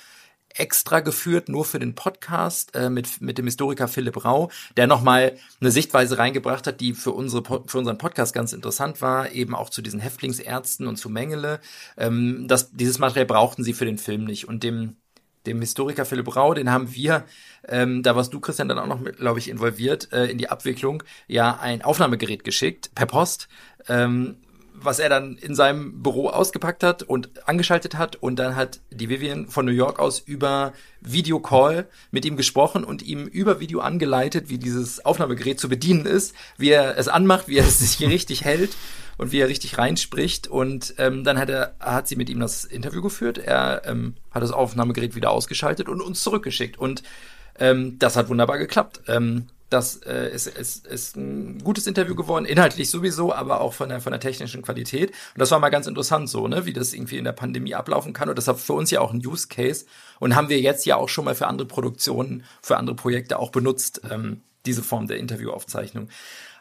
[0.54, 5.36] extra geführt, nur für den Podcast äh, mit, mit dem Historiker Philipp Rau, der nochmal
[5.60, 9.70] eine Sichtweise reingebracht hat, die für, unsere, für unseren Podcast ganz interessant war, eben auch
[9.70, 11.60] zu diesen Häftlingsärzten und zu Mengele.
[11.96, 14.48] Ähm, das, dieses Material brauchten sie für den Film nicht.
[14.48, 14.96] Und dem,
[15.46, 17.24] dem Historiker Philipp Rau, den haben wir,
[17.68, 21.02] ähm, da warst du, Christian, dann auch noch, glaube ich, involviert, äh, in die Abwicklung,
[21.26, 23.48] ja, ein Aufnahmegerät geschickt, per Post,
[23.88, 24.36] ähm,
[24.84, 29.08] was er dann in seinem Büro ausgepackt hat und angeschaltet hat und dann hat die
[29.08, 34.48] Vivian von New York aus über Videocall mit ihm gesprochen und ihm über Video angeleitet,
[34.48, 38.08] wie dieses Aufnahmegerät zu bedienen ist, wie er es anmacht, wie er es sich hier
[38.08, 38.76] richtig hält
[39.18, 42.64] und wie er richtig reinspricht und ähm, dann hat er hat sie mit ihm das
[42.64, 43.38] Interview geführt.
[43.38, 47.02] Er ähm, hat das Aufnahmegerät wieder ausgeschaltet und uns zurückgeschickt und
[47.58, 49.02] ähm, das hat wunderbar geklappt.
[49.08, 53.88] Ähm, das äh, ist, ist, ist ein gutes Interview geworden, inhaltlich sowieso, aber auch von
[53.88, 55.10] der, von der technischen Qualität.
[55.10, 58.12] Und das war mal ganz interessant so, ne, wie das irgendwie in der Pandemie ablaufen
[58.12, 58.28] kann.
[58.28, 59.86] Und das war für uns ja auch ein Use Case
[60.18, 63.50] und haben wir jetzt ja auch schon mal für andere Produktionen, für andere Projekte auch
[63.50, 66.08] benutzt, ähm, diese Form der Interviewaufzeichnung.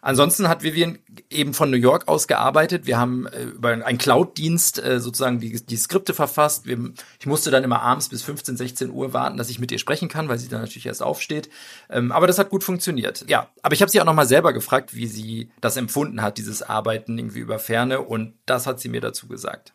[0.03, 0.97] Ansonsten hat Vivian
[1.29, 2.87] eben von New York aus gearbeitet.
[2.87, 6.65] Wir haben äh, über einen Cloud-Dienst äh, sozusagen die, die Skripte verfasst.
[6.65, 9.77] Wir, ich musste dann immer abends bis 15, 16 Uhr warten, dass ich mit ihr
[9.77, 11.49] sprechen kann, weil sie dann natürlich erst aufsteht.
[11.89, 13.25] Ähm, aber das hat gut funktioniert.
[13.27, 16.63] Ja, aber ich habe sie auch nochmal selber gefragt, wie sie das empfunden hat, dieses
[16.63, 18.01] Arbeiten irgendwie über Ferne.
[18.01, 19.73] Und das hat sie mir dazu gesagt.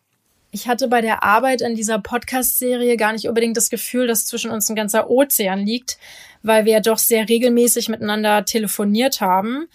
[0.51, 4.51] Ich hatte bei der Arbeit an dieser Podcast-Serie gar nicht unbedingt das Gefühl, dass zwischen
[4.51, 5.97] uns ein ganzer Ozean liegt,
[6.41, 9.67] weil wir ja doch sehr regelmäßig miteinander telefoniert haben.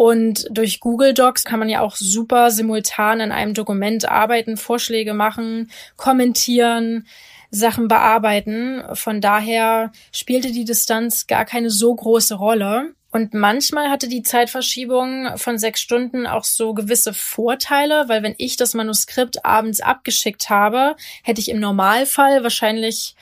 [0.00, 5.12] Und durch Google Docs kann man ja auch super simultan in einem Dokument arbeiten, Vorschläge
[5.12, 7.06] machen, kommentieren,
[7.50, 8.82] Sachen bearbeiten.
[8.94, 12.94] Von daher spielte die Distanz gar keine so große Rolle.
[13.10, 18.56] Und manchmal hatte die Zeitverschiebung von sechs Stunden auch so gewisse Vorteile, weil wenn ich
[18.56, 23.16] das Manuskript abends abgeschickt habe, hätte ich im Normalfall wahrscheinlich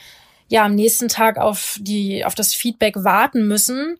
[0.46, 3.98] ja am nächsten Tag auf die, auf das Feedback warten müssen.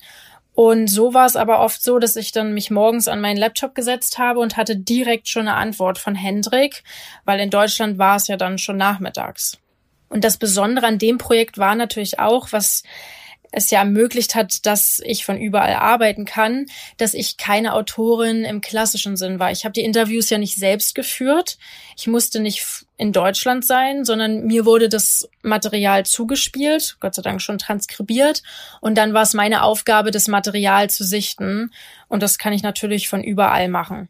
[0.59, 3.77] Und so war es aber oft so, dass ich dann mich morgens an meinen Laptop
[3.77, 6.83] gesetzt habe und hatte direkt schon eine Antwort von Hendrik,
[7.25, 9.59] weil in Deutschland war es ja dann schon nachmittags.
[10.09, 12.83] Und das Besondere an dem Projekt war natürlich auch, was
[13.53, 18.61] es ja ermöglicht hat, dass ich von überall arbeiten kann, dass ich keine Autorin im
[18.61, 19.53] klassischen Sinn war.
[19.53, 21.57] Ich habe die Interviews ja nicht selbst geführt.
[21.97, 22.67] Ich musste nicht
[22.99, 28.42] in Deutschland sein, sondern mir wurde das Material zugespielt, Gott sei Dank schon transkribiert.
[28.80, 31.70] Und dann war es meine Aufgabe, das Material zu sichten.
[32.09, 34.09] Und das kann ich natürlich von überall machen.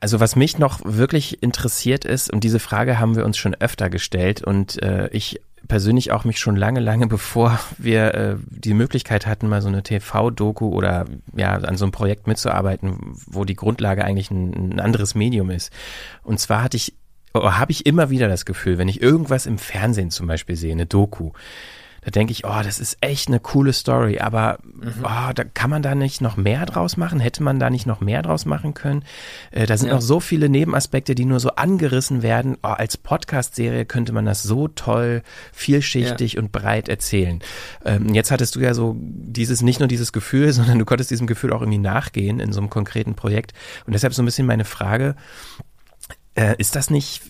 [0.00, 3.88] Also was mich noch wirklich interessiert ist, und diese Frage haben wir uns schon öfter
[3.88, 9.26] gestellt und äh, ich persönlich auch mich schon lange, lange bevor wir äh, die Möglichkeit
[9.26, 14.04] hatten, mal so eine TV-Doku oder ja, an so einem Projekt mitzuarbeiten, wo die Grundlage
[14.04, 15.72] eigentlich ein, ein anderes Medium ist.
[16.24, 16.92] Und zwar hatte ich,
[17.44, 20.86] habe ich immer wieder das Gefühl, wenn ich irgendwas im Fernsehen zum Beispiel sehe, eine
[20.86, 21.32] Doku,
[22.06, 25.02] da denke ich, oh, das ist echt eine coole Story, aber mhm.
[25.02, 27.18] oh, da kann man da nicht noch mehr draus machen?
[27.18, 29.02] Hätte man da nicht noch mehr draus machen können?
[29.50, 29.94] Äh, da sind ja.
[29.94, 32.58] noch so viele Nebenaspekte, die nur so angerissen werden.
[32.62, 36.40] Oh, als Podcast-Serie könnte man das so toll, vielschichtig ja.
[36.40, 37.40] und breit erzählen.
[37.84, 41.26] Ähm, jetzt hattest du ja so dieses, nicht nur dieses Gefühl, sondern du konntest diesem
[41.26, 43.52] Gefühl auch irgendwie nachgehen in so einem konkreten Projekt.
[43.84, 45.16] Und deshalb so ein bisschen meine Frage,
[46.36, 47.22] äh, ist das nicht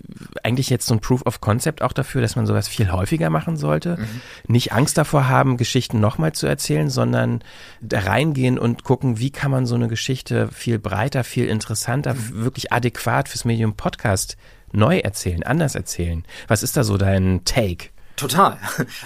[0.42, 3.56] eigentlich jetzt so ein Proof of Concept auch dafür, dass man sowas viel häufiger machen
[3.56, 3.96] sollte?
[3.96, 4.20] Mhm.
[4.48, 7.42] Nicht Angst davor haben, Geschichten nochmal zu erzählen, sondern
[7.80, 12.44] da reingehen und gucken, wie kann man so eine Geschichte viel breiter, viel interessanter, mhm.
[12.44, 14.36] wirklich adäquat fürs Medium Podcast
[14.72, 16.24] neu erzählen, anders erzählen.
[16.48, 17.90] Was ist da so dein Take?
[18.16, 18.58] Total.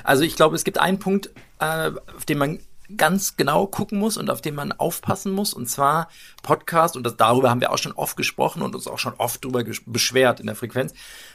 [0.05, 2.59] Also ich glaube, es gibt einen Punkt, äh, auf den man
[2.97, 5.55] ganz genau gucken muss und auf den man aufpassen muss.
[5.55, 6.09] Und zwar
[6.43, 9.45] Podcast, und das, darüber haben wir auch schon oft gesprochen und uns auch schon oft
[9.45, 10.93] drüber beschwert in der Frequenz.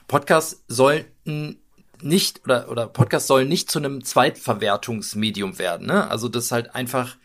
[0.08, 1.60] Podcasts sollten
[2.02, 5.88] nicht oder oder Podcast sollen nicht zu einem Zweitverwertungsmedium werden.
[5.88, 6.10] Ne?
[6.10, 7.18] Also das halt einfach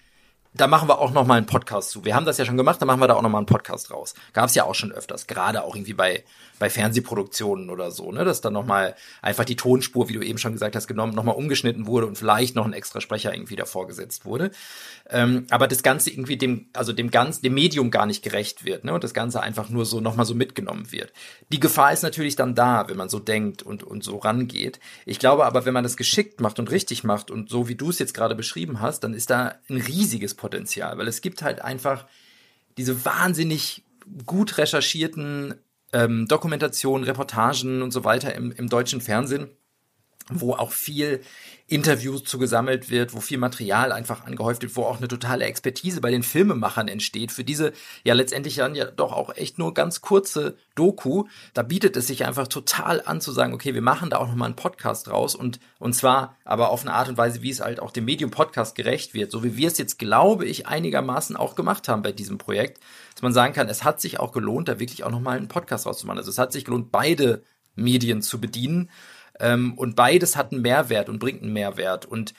[0.53, 2.05] da machen wir auch noch mal einen Podcast zu.
[2.05, 3.91] Wir haben das ja schon gemacht, da machen wir da auch noch mal einen Podcast
[3.93, 4.15] raus.
[4.33, 6.25] Gab es ja auch schon öfters, gerade auch irgendwie bei
[6.61, 10.39] bei Fernsehproduktionen oder so, ne, dass dann noch mal einfach die Tonspur, wie du eben
[10.39, 13.57] schon gesagt hast, genommen, noch mal umgeschnitten wurde und vielleicht noch ein extra Sprecher irgendwie
[13.57, 14.51] davor gesetzt wurde.
[15.09, 18.85] Ähm, aber das Ganze irgendwie dem, also dem ganz, dem Medium gar nicht gerecht wird,
[18.85, 21.13] ne, und das Ganze einfach nur so noch mal so mitgenommen wird.
[21.51, 24.81] Die Gefahr ist natürlich dann da, wenn man so denkt und und so rangeht.
[25.07, 27.89] Ich glaube aber, wenn man das geschickt macht und richtig macht und so wie du
[27.89, 31.63] es jetzt gerade beschrieben hast, dann ist da ein riesiges Potenzial, weil es gibt halt
[31.63, 32.05] einfach
[32.77, 33.83] diese wahnsinnig
[34.27, 35.55] gut recherchierten
[35.93, 39.51] ähm, Dokumentationen, Reportagen und so weiter im, im deutschen Fernsehen,
[40.29, 41.21] wo auch viel
[41.67, 46.01] Interviews zu gesammelt wird, wo viel Material einfach angehäuft wird, wo auch eine totale Expertise
[46.01, 47.31] bei den Filmemachern entsteht.
[47.31, 47.73] Für diese
[48.03, 52.25] ja letztendlich dann ja doch auch echt nur ganz kurze Doku, da bietet es sich
[52.25, 55.61] einfach total an zu sagen, okay, wir machen da auch nochmal einen Podcast raus und,
[55.79, 58.75] und zwar aber auf eine Art und Weise, wie es halt auch dem Medium Podcast
[58.75, 62.39] gerecht wird, so wie wir es jetzt, glaube ich, einigermaßen auch gemacht haben bei diesem
[62.39, 62.81] Projekt,
[63.21, 65.85] dass man sagen kann, es hat sich auch gelohnt, da wirklich auch nochmal einen Podcast
[65.85, 66.17] rauszumachen.
[66.17, 67.43] Also es hat sich gelohnt, beide
[67.75, 68.89] Medien zu bedienen
[69.39, 72.07] ähm, und beides hat einen Mehrwert und bringt einen Mehrwert.
[72.07, 72.33] Und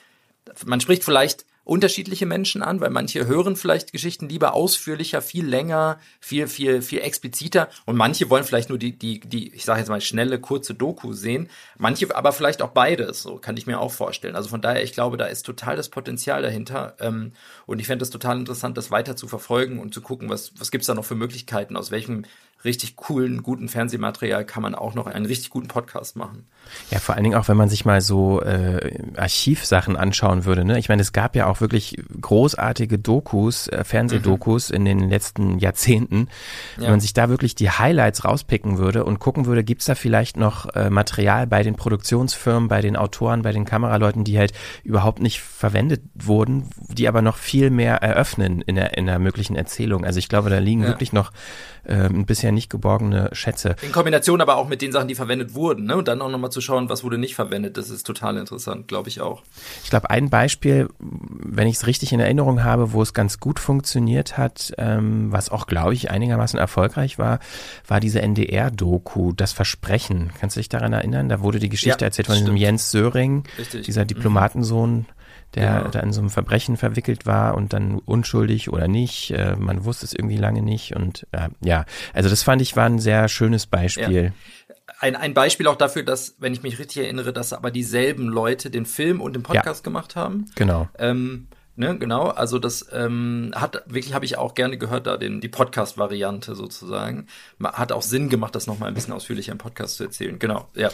[0.66, 6.00] man spricht vielleicht unterschiedliche Menschen an, weil manche hören vielleicht Geschichten lieber ausführlicher, viel länger,
[6.18, 9.88] viel, viel, viel expliziter und manche wollen vielleicht nur die, die, die, ich sage jetzt
[9.88, 11.48] mal schnelle, kurze Doku sehen.
[11.78, 14.34] Manche aber vielleicht auch beides, so kann ich mir auch vorstellen.
[14.34, 17.32] Also von daher, ich glaube, da ist total das Potenzial dahinter ähm,
[17.66, 20.70] und ich fände es total interessant, das weiter zu verfolgen und zu gucken, was, was
[20.70, 22.24] gibt's da noch für Möglichkeiten, aus welchem
[22.64, 26.46] richtig coolen, guten Fernsehmaterial kann man auch noch einen richtig guten Podcast machen.
[26.90, 30.64] Ja, vor allen Dingen auch, wenn man sich mal so äh, Archivsachen anschauen würde.
[30.64, 30.78] Ne?
[30.78, 34.76] Ich meine, es gab ja auch wirklich großartige Dokus, äh, Fernsehdokus mhm.
[34.76, 36.28] in den letzten Jahrzehnten.
[36.76, 36.84] Ja.
[36.84, 40.36] Wenn man sich da wirklich die Highlights rauspicken würde und gucken würde, gibt's da vielleicht
[40.36, 44.52] noch äh, Material bei den Produktionsfirmen, bei den Autoren, bei den Kameraleuten, die halt
[44.84, 49.56] überhaupt nicht verwendet wurden, die aber noch viel mehr eröffnen in der, in der möglichen
[49.56, 50.04] Erzählung.
[50.04, 50.88] Also ich glaube, da liegen ja.
[50.88, 51.32] wirklich noch
[51.86, 53.76] ähm, bisher nicht geborgene Schätze.
[53.82, 55.96] In Kombination aber auch mit den Sachen, die verwendet wurden, ne?
[55.96, 59.08] Und dann auch nochmal zu schauen, was wurde nicht verwendet, das ist total interessant, glaube
[59.08, 59.42] ich auch.
[59.82, 63.58] Ich glaube, ein Beispiel, wenn ich es richtig in Erinnerung habe, wo es ganz gut
[63.58, 67.40] funktioniert hat, ähm, was auch, glaube ich, einigermaßen erfolgreich war,
[67.86, 70.30] war diese NDR-Doku, Das Versprechen.
[70.38, 71.28] Kannst du dich daran erinnern?
[71.28, 73.86] Da wurde die Geschichte ja, erzählt von diesem Jens Söring, Richtig.
[73.86, 74.08] dieser mhm.
[74.08, 74.92] Diplomatensohn.
[74.92, 75.06] Mhm
[75.54, 75.90] der genau.
[75.90, 79.30] da in so einem Verbrechen verwickelt war und dann unschuldig oder nicht.
[79.32, 80.96] Äh, man wusste es irgendwie lange nicht.
[80.96, 84.24] Und äh, ja, also das fand ich war ein sehr schönes Beispiel.
[84.24, 84.84] Ja.
[84.98, 88.70] Ein, ein Beispiel auch dafür, dass, wenn ich mich richtig erinnere, dass aber dieselben Leute
[88.70, 89.84] den Film und den Podcast ja.
[89.84, 90.46] gemacht haben.
[90.54, 90.88] Genau.
[90.98, 95.40] Ähm, Ne, genau, also das ähm, hat wirklich, habe ich auch gerne gehört, da den,
[95.40, 97.28] die Podcast-Variante sozusagen.
[97.62, 100.38] Hat auch Sinn gemacht, das nochmal ein bisschen ausführlicher im Podcast zu erzählen.
[100.38, 100.90] Genau, ja.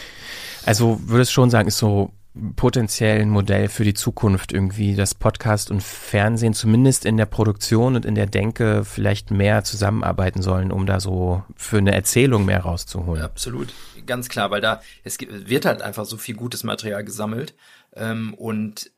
[0.65, 2.13] Also würdest schon sagen, ist so
[2.57, 7.97] potenziell ein Modell für die Zukunft irgendwie, dass Podcast und Fernsehen zumindest in der Produktion
[7.97, 12.61] und in der Denke vielleicht mehr zusammenarbeiten sollen, um da so für eine Erzählung mehr
[12.61, 13.23] rauszuholen.
[13.23, 13.73] Absolut,
[14.07, 17.55] ganz klar, weil da es wird halt einfach so viel gutes Material gesammelt
[17.95, 18.91] ähm, und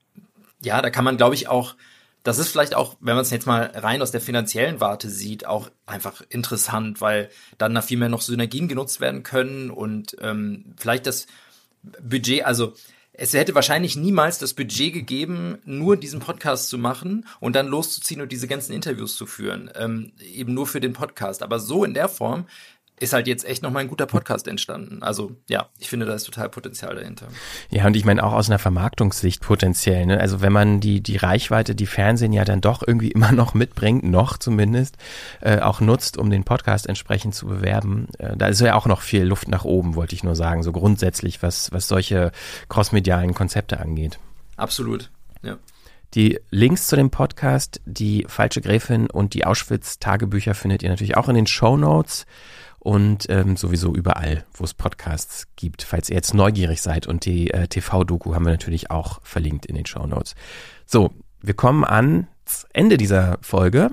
[0.62, 1.74] ja, da kann man, glaube ich, auch
[2.22, 5.46] das ist vielleicht auch, wenn man es jetzt mal rein aus der finanziellen Warte sieht,
[5.46, 10.74] auch einfach interessant, weil dann da viel mehr noch Synergien genutzt werden können und ähm,
[10.76, 11.26] vielleicht das
[11.82, 12.74] Budget, also
[13.22, 18.22] es hätte wahrscheinlich niemals das Budget gegeben, nur diesen Podcast zu machen und dann loszuziehen
[18.22, 19.70] und diese ganzen Interviews zu führen.
[19.74, 21.42] Ähm, eben nur für den Podcast.
[21.42, 22.46] Aber so in der Form
[23.00, 25.02] ist halt jetzt echt nochmal ein guter Podcast entstanden.
[25.02, 27.28] Also ja, ich finde, da ist total Potenzial dahinter.
[27.70, 30.06] Ja, und ich meine auch aus einer Vermarktungssicht potenziell.
[30.06, 30.20] Ne?
[30.20, 34.04] Also wenn man die, die Reichweite, die Fernsehen ja dann doch irgendwie immer noch mitbringt,
[34.04, 34.98] noch zumindest,
[35.40, 39.00] äh, auch nutzt, um den Podcast entsprechend zu bewerben, äh, da ist ja auch noch
[39.00, 42.32] viel Luft nach oben, wollte ich nur sagen, so grundsätzlich, was, was solche
[42.68, 44.18] crossmedialen Konzepte angeht.
[44.56, 45.10] Absolut,
[45.42, 45.56] ja.
[46.14, 51.28] Die Links zu dem Podcast, die Falsche Gräfin und die Auschwitz-Tagebücher findet ihr natürlich auch
[51.28, 52.26] in den Show Notes
[52.80, 55.82] und ähm, sowieso überall, wo es Podcasts gibt.
[55.82, 59.76] Falls ihr jetzt neugierig seid und die äh, TV-Doku haben wir natürlich auch verlinkt in
[59.76, 60.34] den Show Notes.
[60.86, 63.90] So, wir kommen ans Ende dieser Folge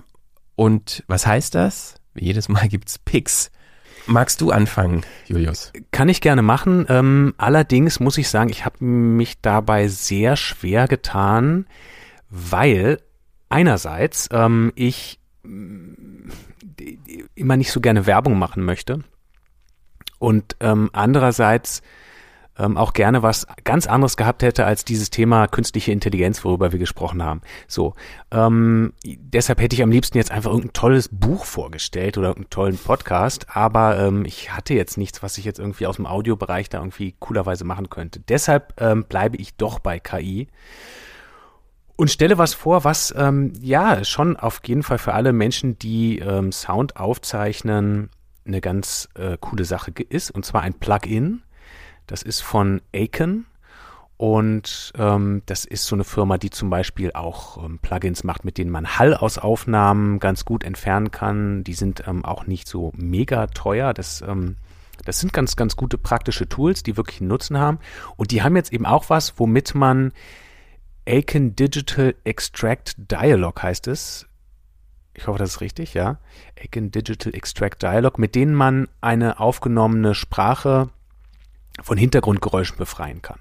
[0.56, 1.96] und was heißt das?
[2.16, 3.52] Jedes Mal gibt's Picks.
[4.08, 5.74] Magst du anfangen, Julius?
[5.92, 6.86] Kann ich gerne machen.
[6.88, 11.68] Ähm, allerdings muss ich sagen, ich habe mich dabei sehr schwer getan,
[12.30, 13.02] weil
[13.50, 15.20] einerseits ähm, ich
[17.36, 19.04] immer nicht so gerne Werbung machen möchte.
[20.20, 21.82] Und ähm, andererseits
[22.60, 26.80] ähm, auch gerne was ganz anderes gehabt hätte als dieses Thema künstliche Intelligenz, worüber wir
[26.80, 27.42] gesprochen haben.
[27.68, 27.94] So,
[28.32, 32.78] ähm, deshalb hätte ich am liebsten jetzt einfach irgendein tolles Buch vorgestellt oder einen tollen
[32.78, 36.80] Podcast, aber ähm, ich hatte jetzt nichts, was ich jetzt irgendwie aus dem Audiobereich da
[36.80, 38.20] irgendwie coolerweise machen könnte.
[38.22, 40.48] Deshalb ähm, bleibe ich doch bei KI
[41.98, 46.20] und stelle was vor, was ähm, ja schon auf jeden Fall für alle Menschen, die
[46.20, 48.12] ähm, Sound aufzeichnen,
[48.46, 50.32] eine ganz äh, coole Sache ist.
[50.32, 51.42] Und zwar ein Plugin.
[52.06, 53.48] Das ist von Aiken.
[54.16, 58.58] Und ähm, das ist so eine Firma, die zum Beispiel auch ähm, Plugins macht, mit
[58.58, 61.64] denen man Hall aus Aufnahmen ganz gut entfernen kann.
[61.64, 63.94] Die sind ähm, auch nicht so mega teuer.
[63.94, 64.56] Das, ähm,
[65.04, 67.80] das sind ganz, ganz gute praktische Tools, die wirklich einen Nutzen haben.
[68.16, 70.14] Und die haben jetzt eben auch was, womit man
[71.08, 74.28] Aiken Digital Extract Dialog heißt es.
[75.14, 76.20] Ich hoffe, das ist richtig, ja.
[76.62, 80.90] Aiken Digital Extract Dialog, mit denen man eine aufgenommene Sprache
[81.82, 83.40] von Hintergrundgeräuschen befreien kann.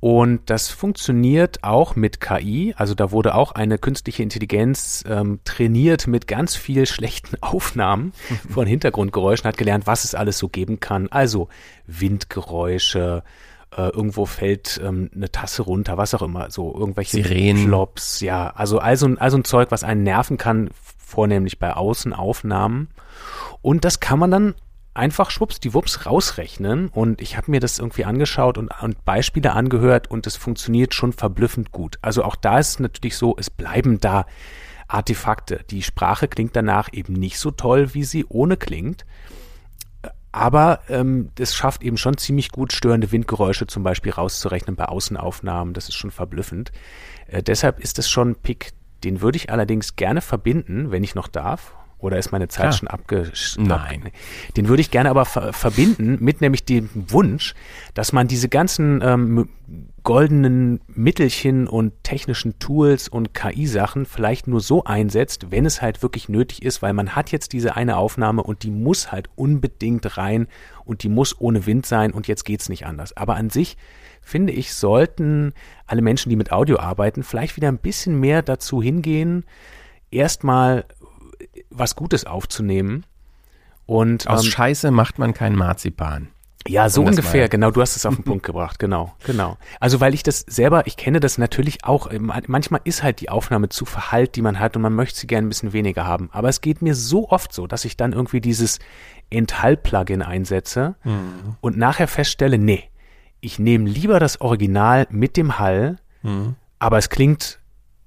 [0.00, 2.74] Und das funktioniert auch mit KI.
[2.76, 8.12] Also da wurde auch eine künstliche Intelligenz ähm, trainiert mit ganz viel schlechten Aufnahmen
[8.48, 11.08] von Hintergrundgeräuschen, hat gelernt, was es alles so geben kann.
[11.08, 11.48] Also
[11.86, 13.22] Windgeräusche,
[13.76, 17.66] äh, irgendwo fällt ähm, eine Tasse runter, was auch immer, so irgendwelche Sirenen.
[17.66, 22.88] Flops, ja, also also ein, also ein Zeug, was einen nerven kann, vornehmlich bei Außenaufnahmen.
[23.62, 24.54] Und das kann man dann
[24.94, 30.26] einfach schwuppsdiwupps rausrechnen und ich habe mir das irgendwie angeschaut und, und Beispiele angehört und
[30.26, 31.98] es funktioniert schon verblüffend gut.
[32.02, 34.26] Also auch da ist es natürlich so, es bleiben da
[34.88, 35.64] Artefakte.
[35.70, 39.06] Die Sprache klingt danach eben nicht so toll, wie sie ohne klingt.
[40.32, 45.74] Aber ähm, das schafft eben schon ziemlich gut, störende Windgeräusche zum Beispiel rauszurechnen bei Außenaufnahmen.
[45.74, 46.70] Das ist schon verblüffend.
[47.26, 51.14] Äh, deshalb ist es schon ein Pick, den würde ich allerdings gerne verbinden, wenn ich
[51.14, 51.74] noch darf.
[52.00, 52.72] Oder ist meine Zeit Klar.
[52.72, 53.64] schon abgeschlossen?
[53.64, 54.10] Nein.
[54.56, 57.54] Den würde ich gerne aber ver verbinden mit nämlich dem Wunsch,
[57.94, 59.48] dass man diese ganzen ähm,
[60.02, 66.28] goldenen Mittelchen und technischen Tools und KI-Sachen vielleicht nur so einsetzt, wenn es halt wirklich
[66.28, 70.46] nötig ist, weil man hat jetzt diese eine Aufnahme und die muss halt unbedingt rein
[70.84, 73.16] und die muss ohne Wind sein und jetzt geht's nicht anders.
[73.16, 73.76] Aber an sich
[74.22, 75.52] finde ich, sollten
[75.86, 79.44] alle Menschen, die mit Audio arbeiten, vielleicht wieder ein bisschen mehr dazu hingehen,
[80.10, 80.84] erstmal
[81.70, 83.04] was Gutes aufzunehmen.
[83.86, 86.28] Und Aus ähm, Scheiße macht man kein Marzipan.
[86.68, 89.56] ja, so ungefähr, war- genau, du hast es auf den Punkt gebracht, genau, genau.
[89.80, 93.30] Also weil ich das selber, ich kenne das natürlich auch, ähm, manchmal ist halt die
[93.30, 96.28] Aufnahme zu verhallt, die man hat und man möchte sie gerne ein bisschen weniger haben.
[96.32, 98.78] Aber es geht mir so oft so, dass ich dann irgendwie dieses
[99.30, 101.56] Enthall-Plugin einsetze Mhm.
[101.60, 102.84] und nachher feststelle, nee,
[103.40, 106.56] ich nehme lieber das Original mit dem Hall, Mhm.
[106.78, 107.58] aber es klingt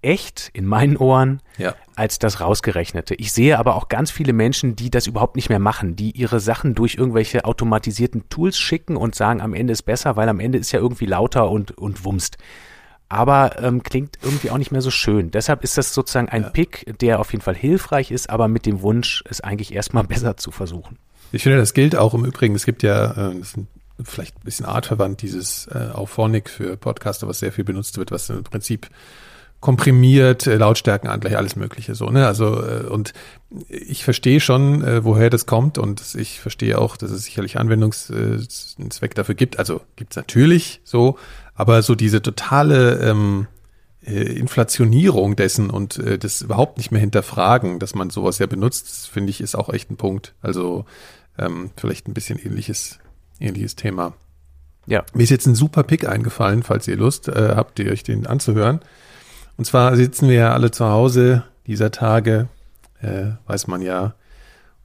[0.02, 1.74] echt in meinen Ohren Ja.
[1.96, 3.16] Als das rausgerechnete.
[3.16, 6.40] Ich sehe aber auch ganz viele Menschen, die das überhaupt nicht mehr machen, die ihre
[6.40, 10.58] Sachen durch irgendwelche automatisierten Tools schicken und sagen, am Ende ist besser, weil am Ende
[10.58, 12.38] ist ja irgendwie lauter und, und wumst.
[13.10, 15.30] Aber ähm, klingt irgendwie auch nicht mehr so schön.
[15.30, 18.82] Deshalb ist das sozusagen ein Pick, der auf jeden Fall hilfreich ist, aber mit dem
[18.82, 20.98] Wunsch, es eigentlich erstmal besser zu versuchen.
[21.32, 22.56] Ich finde, das gilt auch im Übrigen.
[22.56, 23.68] Es gibt ja, äh, das ist ein,
[24.04, 28.30] vielleicht ein bisschen artverwandt, dieses äh, Auphonic für Podcaster, was sehr viel benutzt wird, was
[28.30, 28.90] im Prinzip
[29.64, 32.10] komprimiert, äh, Lautstärken angleich, alles Mögliche so.
[32.10, 32.28] Ne?
[32.28, 33.14] Also äh, und
[33.70, 39.16] ich verstehe schon, äh, woher das kommt und ich verstehe auch, dass es sicherlich Anwendungszweck
[39.16, 39.60] dafür gibt.
[39.60, 41.18] Also gibt's natürlich so,
[41.56, 43.48] aber so diese totale ähm,
[44.06, 49.08] äh, Inflationierung dessen und äh, das überhaupt nicht mehr hinterfragen, dass man sowas ja benutzt,
[49.08, 50.34] finde ich, ist auch echt ein Punkt.
[50.42, 50.84] Also
[51.40, 53.00] ähm, vielleicht ein bisschen ähnliches,
[53.40, 54.12] ähnliches Thema.
[54.88, 55.06] Ja.
[55.14, 58.28] Mir ist jetzt ein super Pick eingefallen, falls ihr Lust äh, habt, ihr euch den
[58.28, 58.82] anzuhören.
[59.58, 62.48] Und zwar sitzen wir ja alle zu Hause dieser Tage,
[63.02, 64.16] äh, weiß man ja.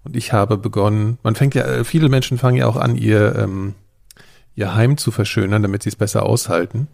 [0.04, 3.36] Und ich habe begonnen, man fängt ja, äh, viele Menschen fangen ja auch an, ihr,
[3.36, 3.74] ähm,
[4.54, 6.88] ihr Heim zu verschönern, damit sie es besser aushalten.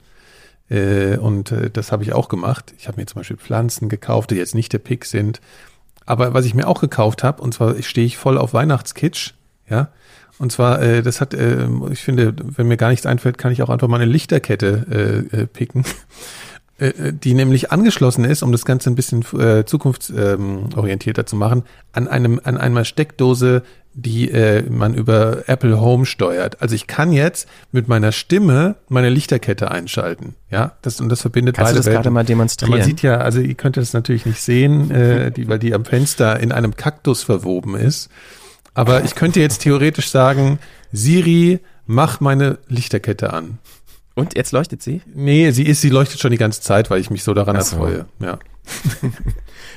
[0.71, 2.75] Äh, und äh, das habe ich auch gemacht.
[2.79, 5.41] Ich habe mir zum Beispiel Pflanzen gekauft, die jetzt nicht der Pick sind.
[6.07, 9.33] Aber was ich mir auch gekauft habe, und zwar stehe ich voll auf Weihnachtskitsch,
[9.69, 9.89] ja.
[10.39, 13.63] Und zwar, äh, das hat, äh, ich finde, wenn mir gar nichts einfällt, kann ich
[13.63, 15.85] auch einfach mal eine Lichterkette äh, äh, picken,
[16.81, 22.41] die nämlich angeschlossen ist, um das Ganze ein bisschen äh, zukunftsorientierter zu machen, an einem
[22.43, 23.63] an einer Steckdose,
[23.95, 26.61] die äh, man über Apple Home steuert.
[26.61, 30.73] Also ich kann jetzt mit meiner Stimme meine Lichterkette einschalten, ja.
[30.83, 32.03] Das und das verbindet Kannst du beide das Welten.
[32.03, 32.77] gerade mal demonstrieren?
[32.79, 35.85] Man sieht ja, also ihr könnt das natürlich nicht sehen, äh, die, weil die am
[35.85, 38.11] Fenster in einem Kaktus verwoben ist.
[38.75, 40.59] Aber ich könnte jetzt theoretisch sagen,
[40.91, 43.59] Siri, mach meine Lichterkette an.
[44.15, 45.03] Und jetzt leuchtet sie?
[45.13, 47.77] Nee, sie ist, sie leuchtet schon die ganze Zeit, weil ich mich so daran so.
[47.77, 48.07] erfreue.
[48.21, 48.39] Ja.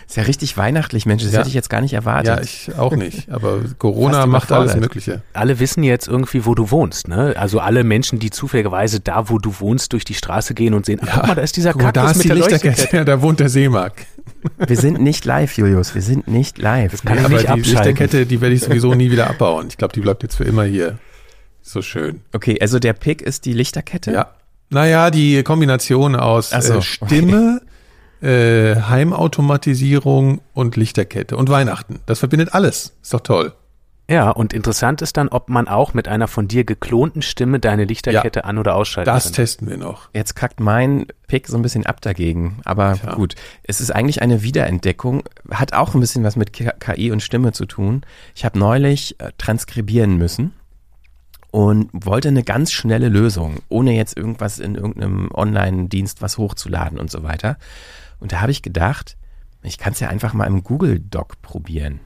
[0.07, 1.39] Ist ja richtig weihnachtlich, Mensch, das Ja.
[1.39, 2.37] hätte ich jetzt gar nicht erwartet.
[2.37, 3.29] Ja, ich auch nicht.
[3.29, 4.75] Aber Corona macht alles.
[4.77, 5.21] Mögliche.
[5.33, 7.33] Alle wissen jetzt irgendwie, wo du wohnst, ne?
[7.37, 11.01] Also alle Menschen, die zufälligerweise da, wo du wohnst, durch die Straße gehen und sehen,
[11.03, 13.03] ach, guck mal, da ist dieser Guck Kaktus da ist mit die der Lichterkette, ja,
[13.03, 14.05] da wohnt der Seemark.
[14.65, 16.91] Wir sind nicht live, Julius, wir sind nicht live.
[16.91, 17.73] Das kann ich aber nicht die abschalten.
[17.73, 19.67] Lichterkette, die werde ich sowieso nie wieder abbauen.
[19.69, 20.99] Ich glaube, die bleibt jetzt für immer hier.
[21.67, 22.21] So schön.
[22.33, 24.11] Okay, also der Pick ist die Lichterkette?
[24.13, 24.31] Ja.
[24.69, 27.61] Naja, die Kombination aus Ach so, äh, Stimme,
[28.21, 31.99] äh, Heimautomatisierung und Lichterkette und Weihnachten.
[32.05, 32.93] Das verbindet alles.
[33.01, 33.53] Ist doch toll.
[34.09, 37.83] Ja, und interessant ist dann, ob man auch mit einer von dir geklonten Stimme deine
[37.83, 39.33] Lichterkette an- oder ausschalten Das kann.
[39.33, 40.07] testen wir noch.
[40.13, 42.61] Jetzt kackt mein Pick so ein bisschen ab dagegen.
[42.63, 45.23] Aber gut, es ist eigentlich eine Wiederentdeckung.
[45.51, 48.03] Hat auch ein bisschen was mit K- KI und Stimme zu tun.
[48.33, 50.53] Ich habe neulich äh, transkribieren müssen
[51.51, 57.09] und wollte eine ganz schnelle Lösung, ohne jetzt irgendwas in irgendeinem Online-Dienst was hochzuladen und
[57.09, 57.57] so weiter.
[58.19, 59.17] Und da habe ich gedacht,
[59.63, 61.99] ich kann es ja einfach mal im Google Doc probieren.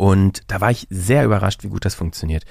[0.00, 2.44] Und da war ich sehr überrascht, wie gut das funktioniert.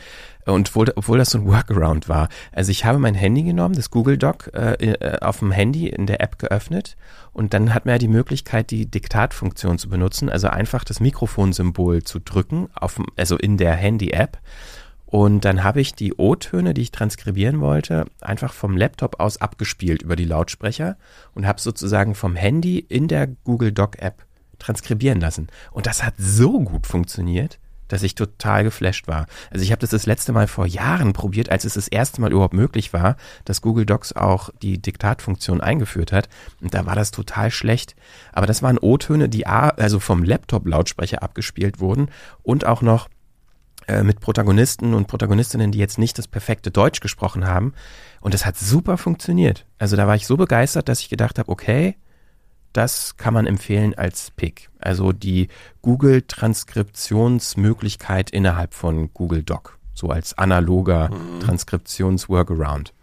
[0.45, 2.29] Und obwohl, obwohl das so ein Workaround war.
[2.51, 6.05] Also ich habe mein Handy genommen, das Google Doc, äh, äh, auf dem Handy in
[6.05, 6.95] der App geöffnet
[7.33, 12.03] und dann hat man ja die Möglichkeit, die Diktatfunktion zu benutzen, also einfach das Mikrofonsymbol
[12.03, 14.37] zu drücken, auf, also in der Handy-App.
[15.11, 20.03] Und dann habe ich die O-Töne, die ich transkribieren wollte, einfach vom Laptop aus abgespielt
[20.03, 20.98] über die Lautsprecher
[21.34, 24.23] und habe sozusagen vom Handy in der Google Doc-App
[24.60, 25.48] transkribieren lassen.
[25.72, 27.57] Und das hat so gut funktioniert,
[27.88, 29.26] dass ich total geflasht war.
[29.49, 32.31] Also ich habe das das letzte Mal vor Jahren probiert, als es das erste Mal
[32.31, 33.15] überhaupt möglich war,
[33.45, 36.30] dass Google Docs auch die Diktatfunktion eingeführt hat.
[36.61, 37.95] Und da war das total schlecht.
[38.31, 42.11] Aber das waren O-Töne, die A, also vom Laptop-Lautsprecher abgespielt wurden
[42.44, 43.10] und auch noch
[43.89, 47.73] äh, mit Protagonisten und Protagonistinnen, die jetzt nicht das perfekte Deutsch gesprochen haben.
[48.21, 49.65] Und das hat super funktioniert.
[49.79, 51.95] Also da war ich so begeistert, dass ich gedacht habe, okay,
[52.71, 54.69] das kann man empfehlen als Pick.
[54.77, 55.47] Also die
[55.81, 59.79] Google Transkriptionsmöglichkeit innerhalb von Google Doc.
[59.95, 61.09] So als analoger
[61.39, 62.93] Transkriptions-Workaround.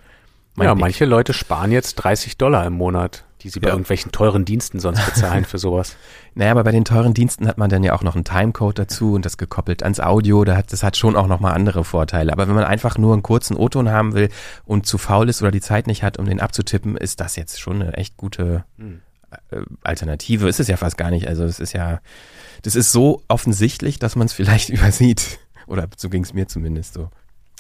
[0.59, 0.81] Ja, Pick.
[0.81, 3.75] manche Leute sparen jetzt 30 Dollar im Monat, die sie bei Ja.
[3.75, 5.97] irgendwelchen teuren Diensten sonst bezahlen für sowas.
[6.39, 9.15] Naja, aber bei den teuren Diensten hat man dann ja auch noch einen Timecode dazu
[9.15, 10.45] und das gekoppelt ans Audio.
[10.45, 12.31] Da hat, das hat schon auch nochmal andere Vorteile.
[12.31, 14.29] Aber wenn man einfach nur einen kurzen O-Ton haben will
[14.67, 17.59] und zu faul ist oder die Zeit nicht hat, um den abzutippen, ist das jetzt
[17.59, 19.01] schon eine echt gute Hm.
[19.51, 20.47] äh, Alternative.
[20.47, 21.27] Ist es ja fast gar nicht.
[21.27, 22.01] Also es ist ja,
[22.61, 25.39] das ist so offensichtlich, dass man es vielleicht übersieht.
[25.67, 27.09] Oder so ging es mir zumindest so.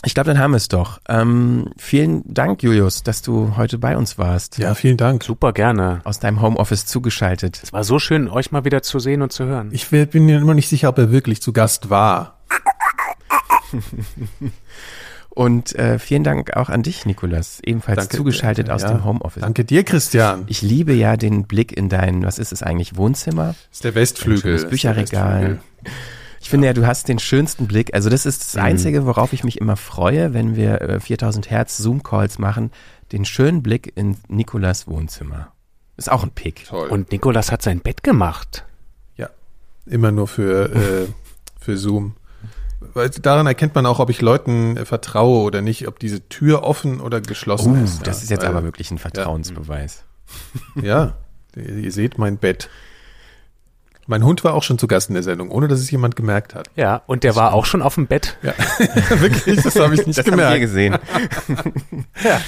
[0.04, 1.00] Ich glaube, dann haben wir es doch.
[1.08, 4.58] Ähm, vielen Dank, Julius, dass du heute bei uns warst.
[4.58, 5.24] Ja, vielen Dank.
[5.24, 6.00] Super gerne.
[6.04, 7.60] Aus deinem Homeoffice zugeschaltet.
[7.62, 9.70] Es war so schön, euch mal wieder zu sehen und zu hören.
[9.72, 12.38] Ich bin mir immer nicht sicher, ob er wirklich zu Gast war.
[15.36, 18.88] Und äh, vielen Dank auch an dich, Nikolas, ebenfalls Danke, zugeschaltet äh, aus ja.
[18.90, 19.42] dem Homeoffice.
[19.42, 20.44] Danke dir, Christian.
[20.46, 23.48] Ich liebe ja den Blick in dein, was ist es eigentlich, Wohnzimmer?
[23.48, 24.52] Das ist der Westflügel.
[24.52, 25.60] Das ist der Bücherregal.
[26.40, 27.94] Ich finde ja, du hast den schönsten Blick.
[27.94, 28.60] Also das ist das Mhm.
[28.62, 32.70] Einzige, worauf ich mich immer freue, wenn wir äh, 4000 Hertz Zoom-Calls machen.
[33.12, 35.52] Den schönen Blick in Nikolas Wohnzimmer.
[35.96, 36.66] Ist auch ein Pick.
[36.66, 36.88] Toll.
[36.88, 38.64] Und Nikolas hat sein Bett gemacht.
[39.16, 39.30] Ja,
[39.86, 41.06] immer nur für, äh,
[41.60, 42.14] für Zoom.
[42.92, 46.62] Weil daran erkennt man auch, ob ich Leuten äh, vertraue oder nicht, ob diese Tür
[46.62, 48.06] offen oder geschlossen Uh, ist.
[48.06, 48.22] das ja.
[48.24, 50.04] ist jetzt Weil- aber wirklich ein Vertrauensbeweis.
[50.74, 51.14] Ja,
[51.56, 52.68] ihr, ihr seht mein Bett.
[54.06, 56.54] Mein Hund war auch schon zu Gast in der Sendung, ohne dass es jemand gemerkt
[56.54, 56.70] hat.
[56.76, 58.36] Ja, und der war auch schon auf dem Bett.
[58.42, 58.54] Ja,
[59.20, 60.52] wirklich, das habe ich nicht das haben gemerkt.
[60.54, 60.98] wir gesehen.
[62.24, 62.40] Ja.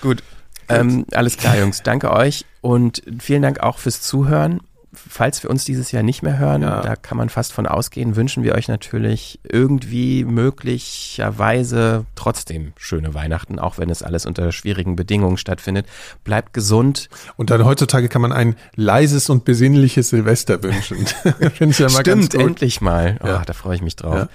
[0.00, 0.22] Gut.
[0.68, 1.82] Ähm, alles klar, Jungs.
[1.82, 4.60] Danke euch und vielen Dank auch fürs Zuhören.
[5.08, 6.80] Falls wir uns dieses Jahr nicht mehr hören, Ja.
[6.80, 13.58] da kann man fast von ausgehen, wünschen wir euch natürlich irgendwie möglicherweise trotzdem schöne Weihnachten,
[13.58, 15.86] auch wenn es alles unter schwierigen Bedingungen stattfindet.
[16.24, 17.08] Bleibt gesund.
[17.36, 21.06] Und dann heutzutage kann man ein leises und besinnliches Silvester wünschen.
[21.54, 22.40] Finde ich ja mal ganz Stimmt, gut.
[22.50, 23.18] endlich mal.
[23.22, 23.42] Oh, Ja.
[23.44, 24.14] Da freue ich mich drauf.
[24.14, 24.28] Ja.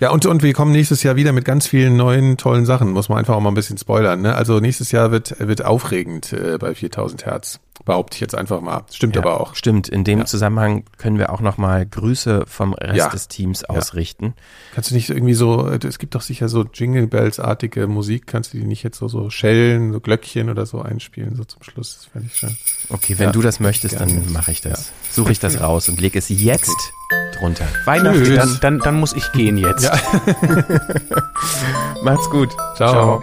[0.00, 2.90] Ja, und, und wir kommen nächstes Jahr wieder mit ganz vielen neuen, tollen Sachen.
[2.90, 4.22] Muss man einfach auch mal ein bisschen spoilern.
[4.22, 4.34] Ne?
[4.34, 7.60] Also nächstes Jahr wird, wird aufregend äh, bei 4000 Hertz.
[7.84, 8.84] Behaupte ich jetzt einfach mal.
[8.90, 9.54] Stimmt Ja, aber auch.
[9.54, 9.88] Stimmt.
[9.90, 10.24] In dem Ja.
[10.24, 13.08] Zusammenhang können wir auch nochmal Grüße vom Rest Ja.
[13.10, 14.32] des Teams ausrichten.
[14.74, 18.54] Kannst du nicht irgendwie so, äh, es gibt doch sicher so Jingle Bells-artige Musik, kannst
[18.54, 21.96] du die nicht jetzt so, so Schellen, so Glöckchen oder so einspielen, so zum Schluss?
[21.96, 22.56] Das fände ich schön.
[22.88, 24.90] Okay, wenn Ja, du das möchtest, dann mache ich das.
[25.10, 26.92] Suche ich das raus und lege es jetzt
[27.38, 27.66] drunter.
[27.84, 28.34] Weihnachten.
[28.34, 29.84] Dann, dann, dann muss ich gehen jetzt.
[29.84, 29.92] Ja.
[32.02, 32.48] Macht's gut.
[32.76, 33.22] Ciao.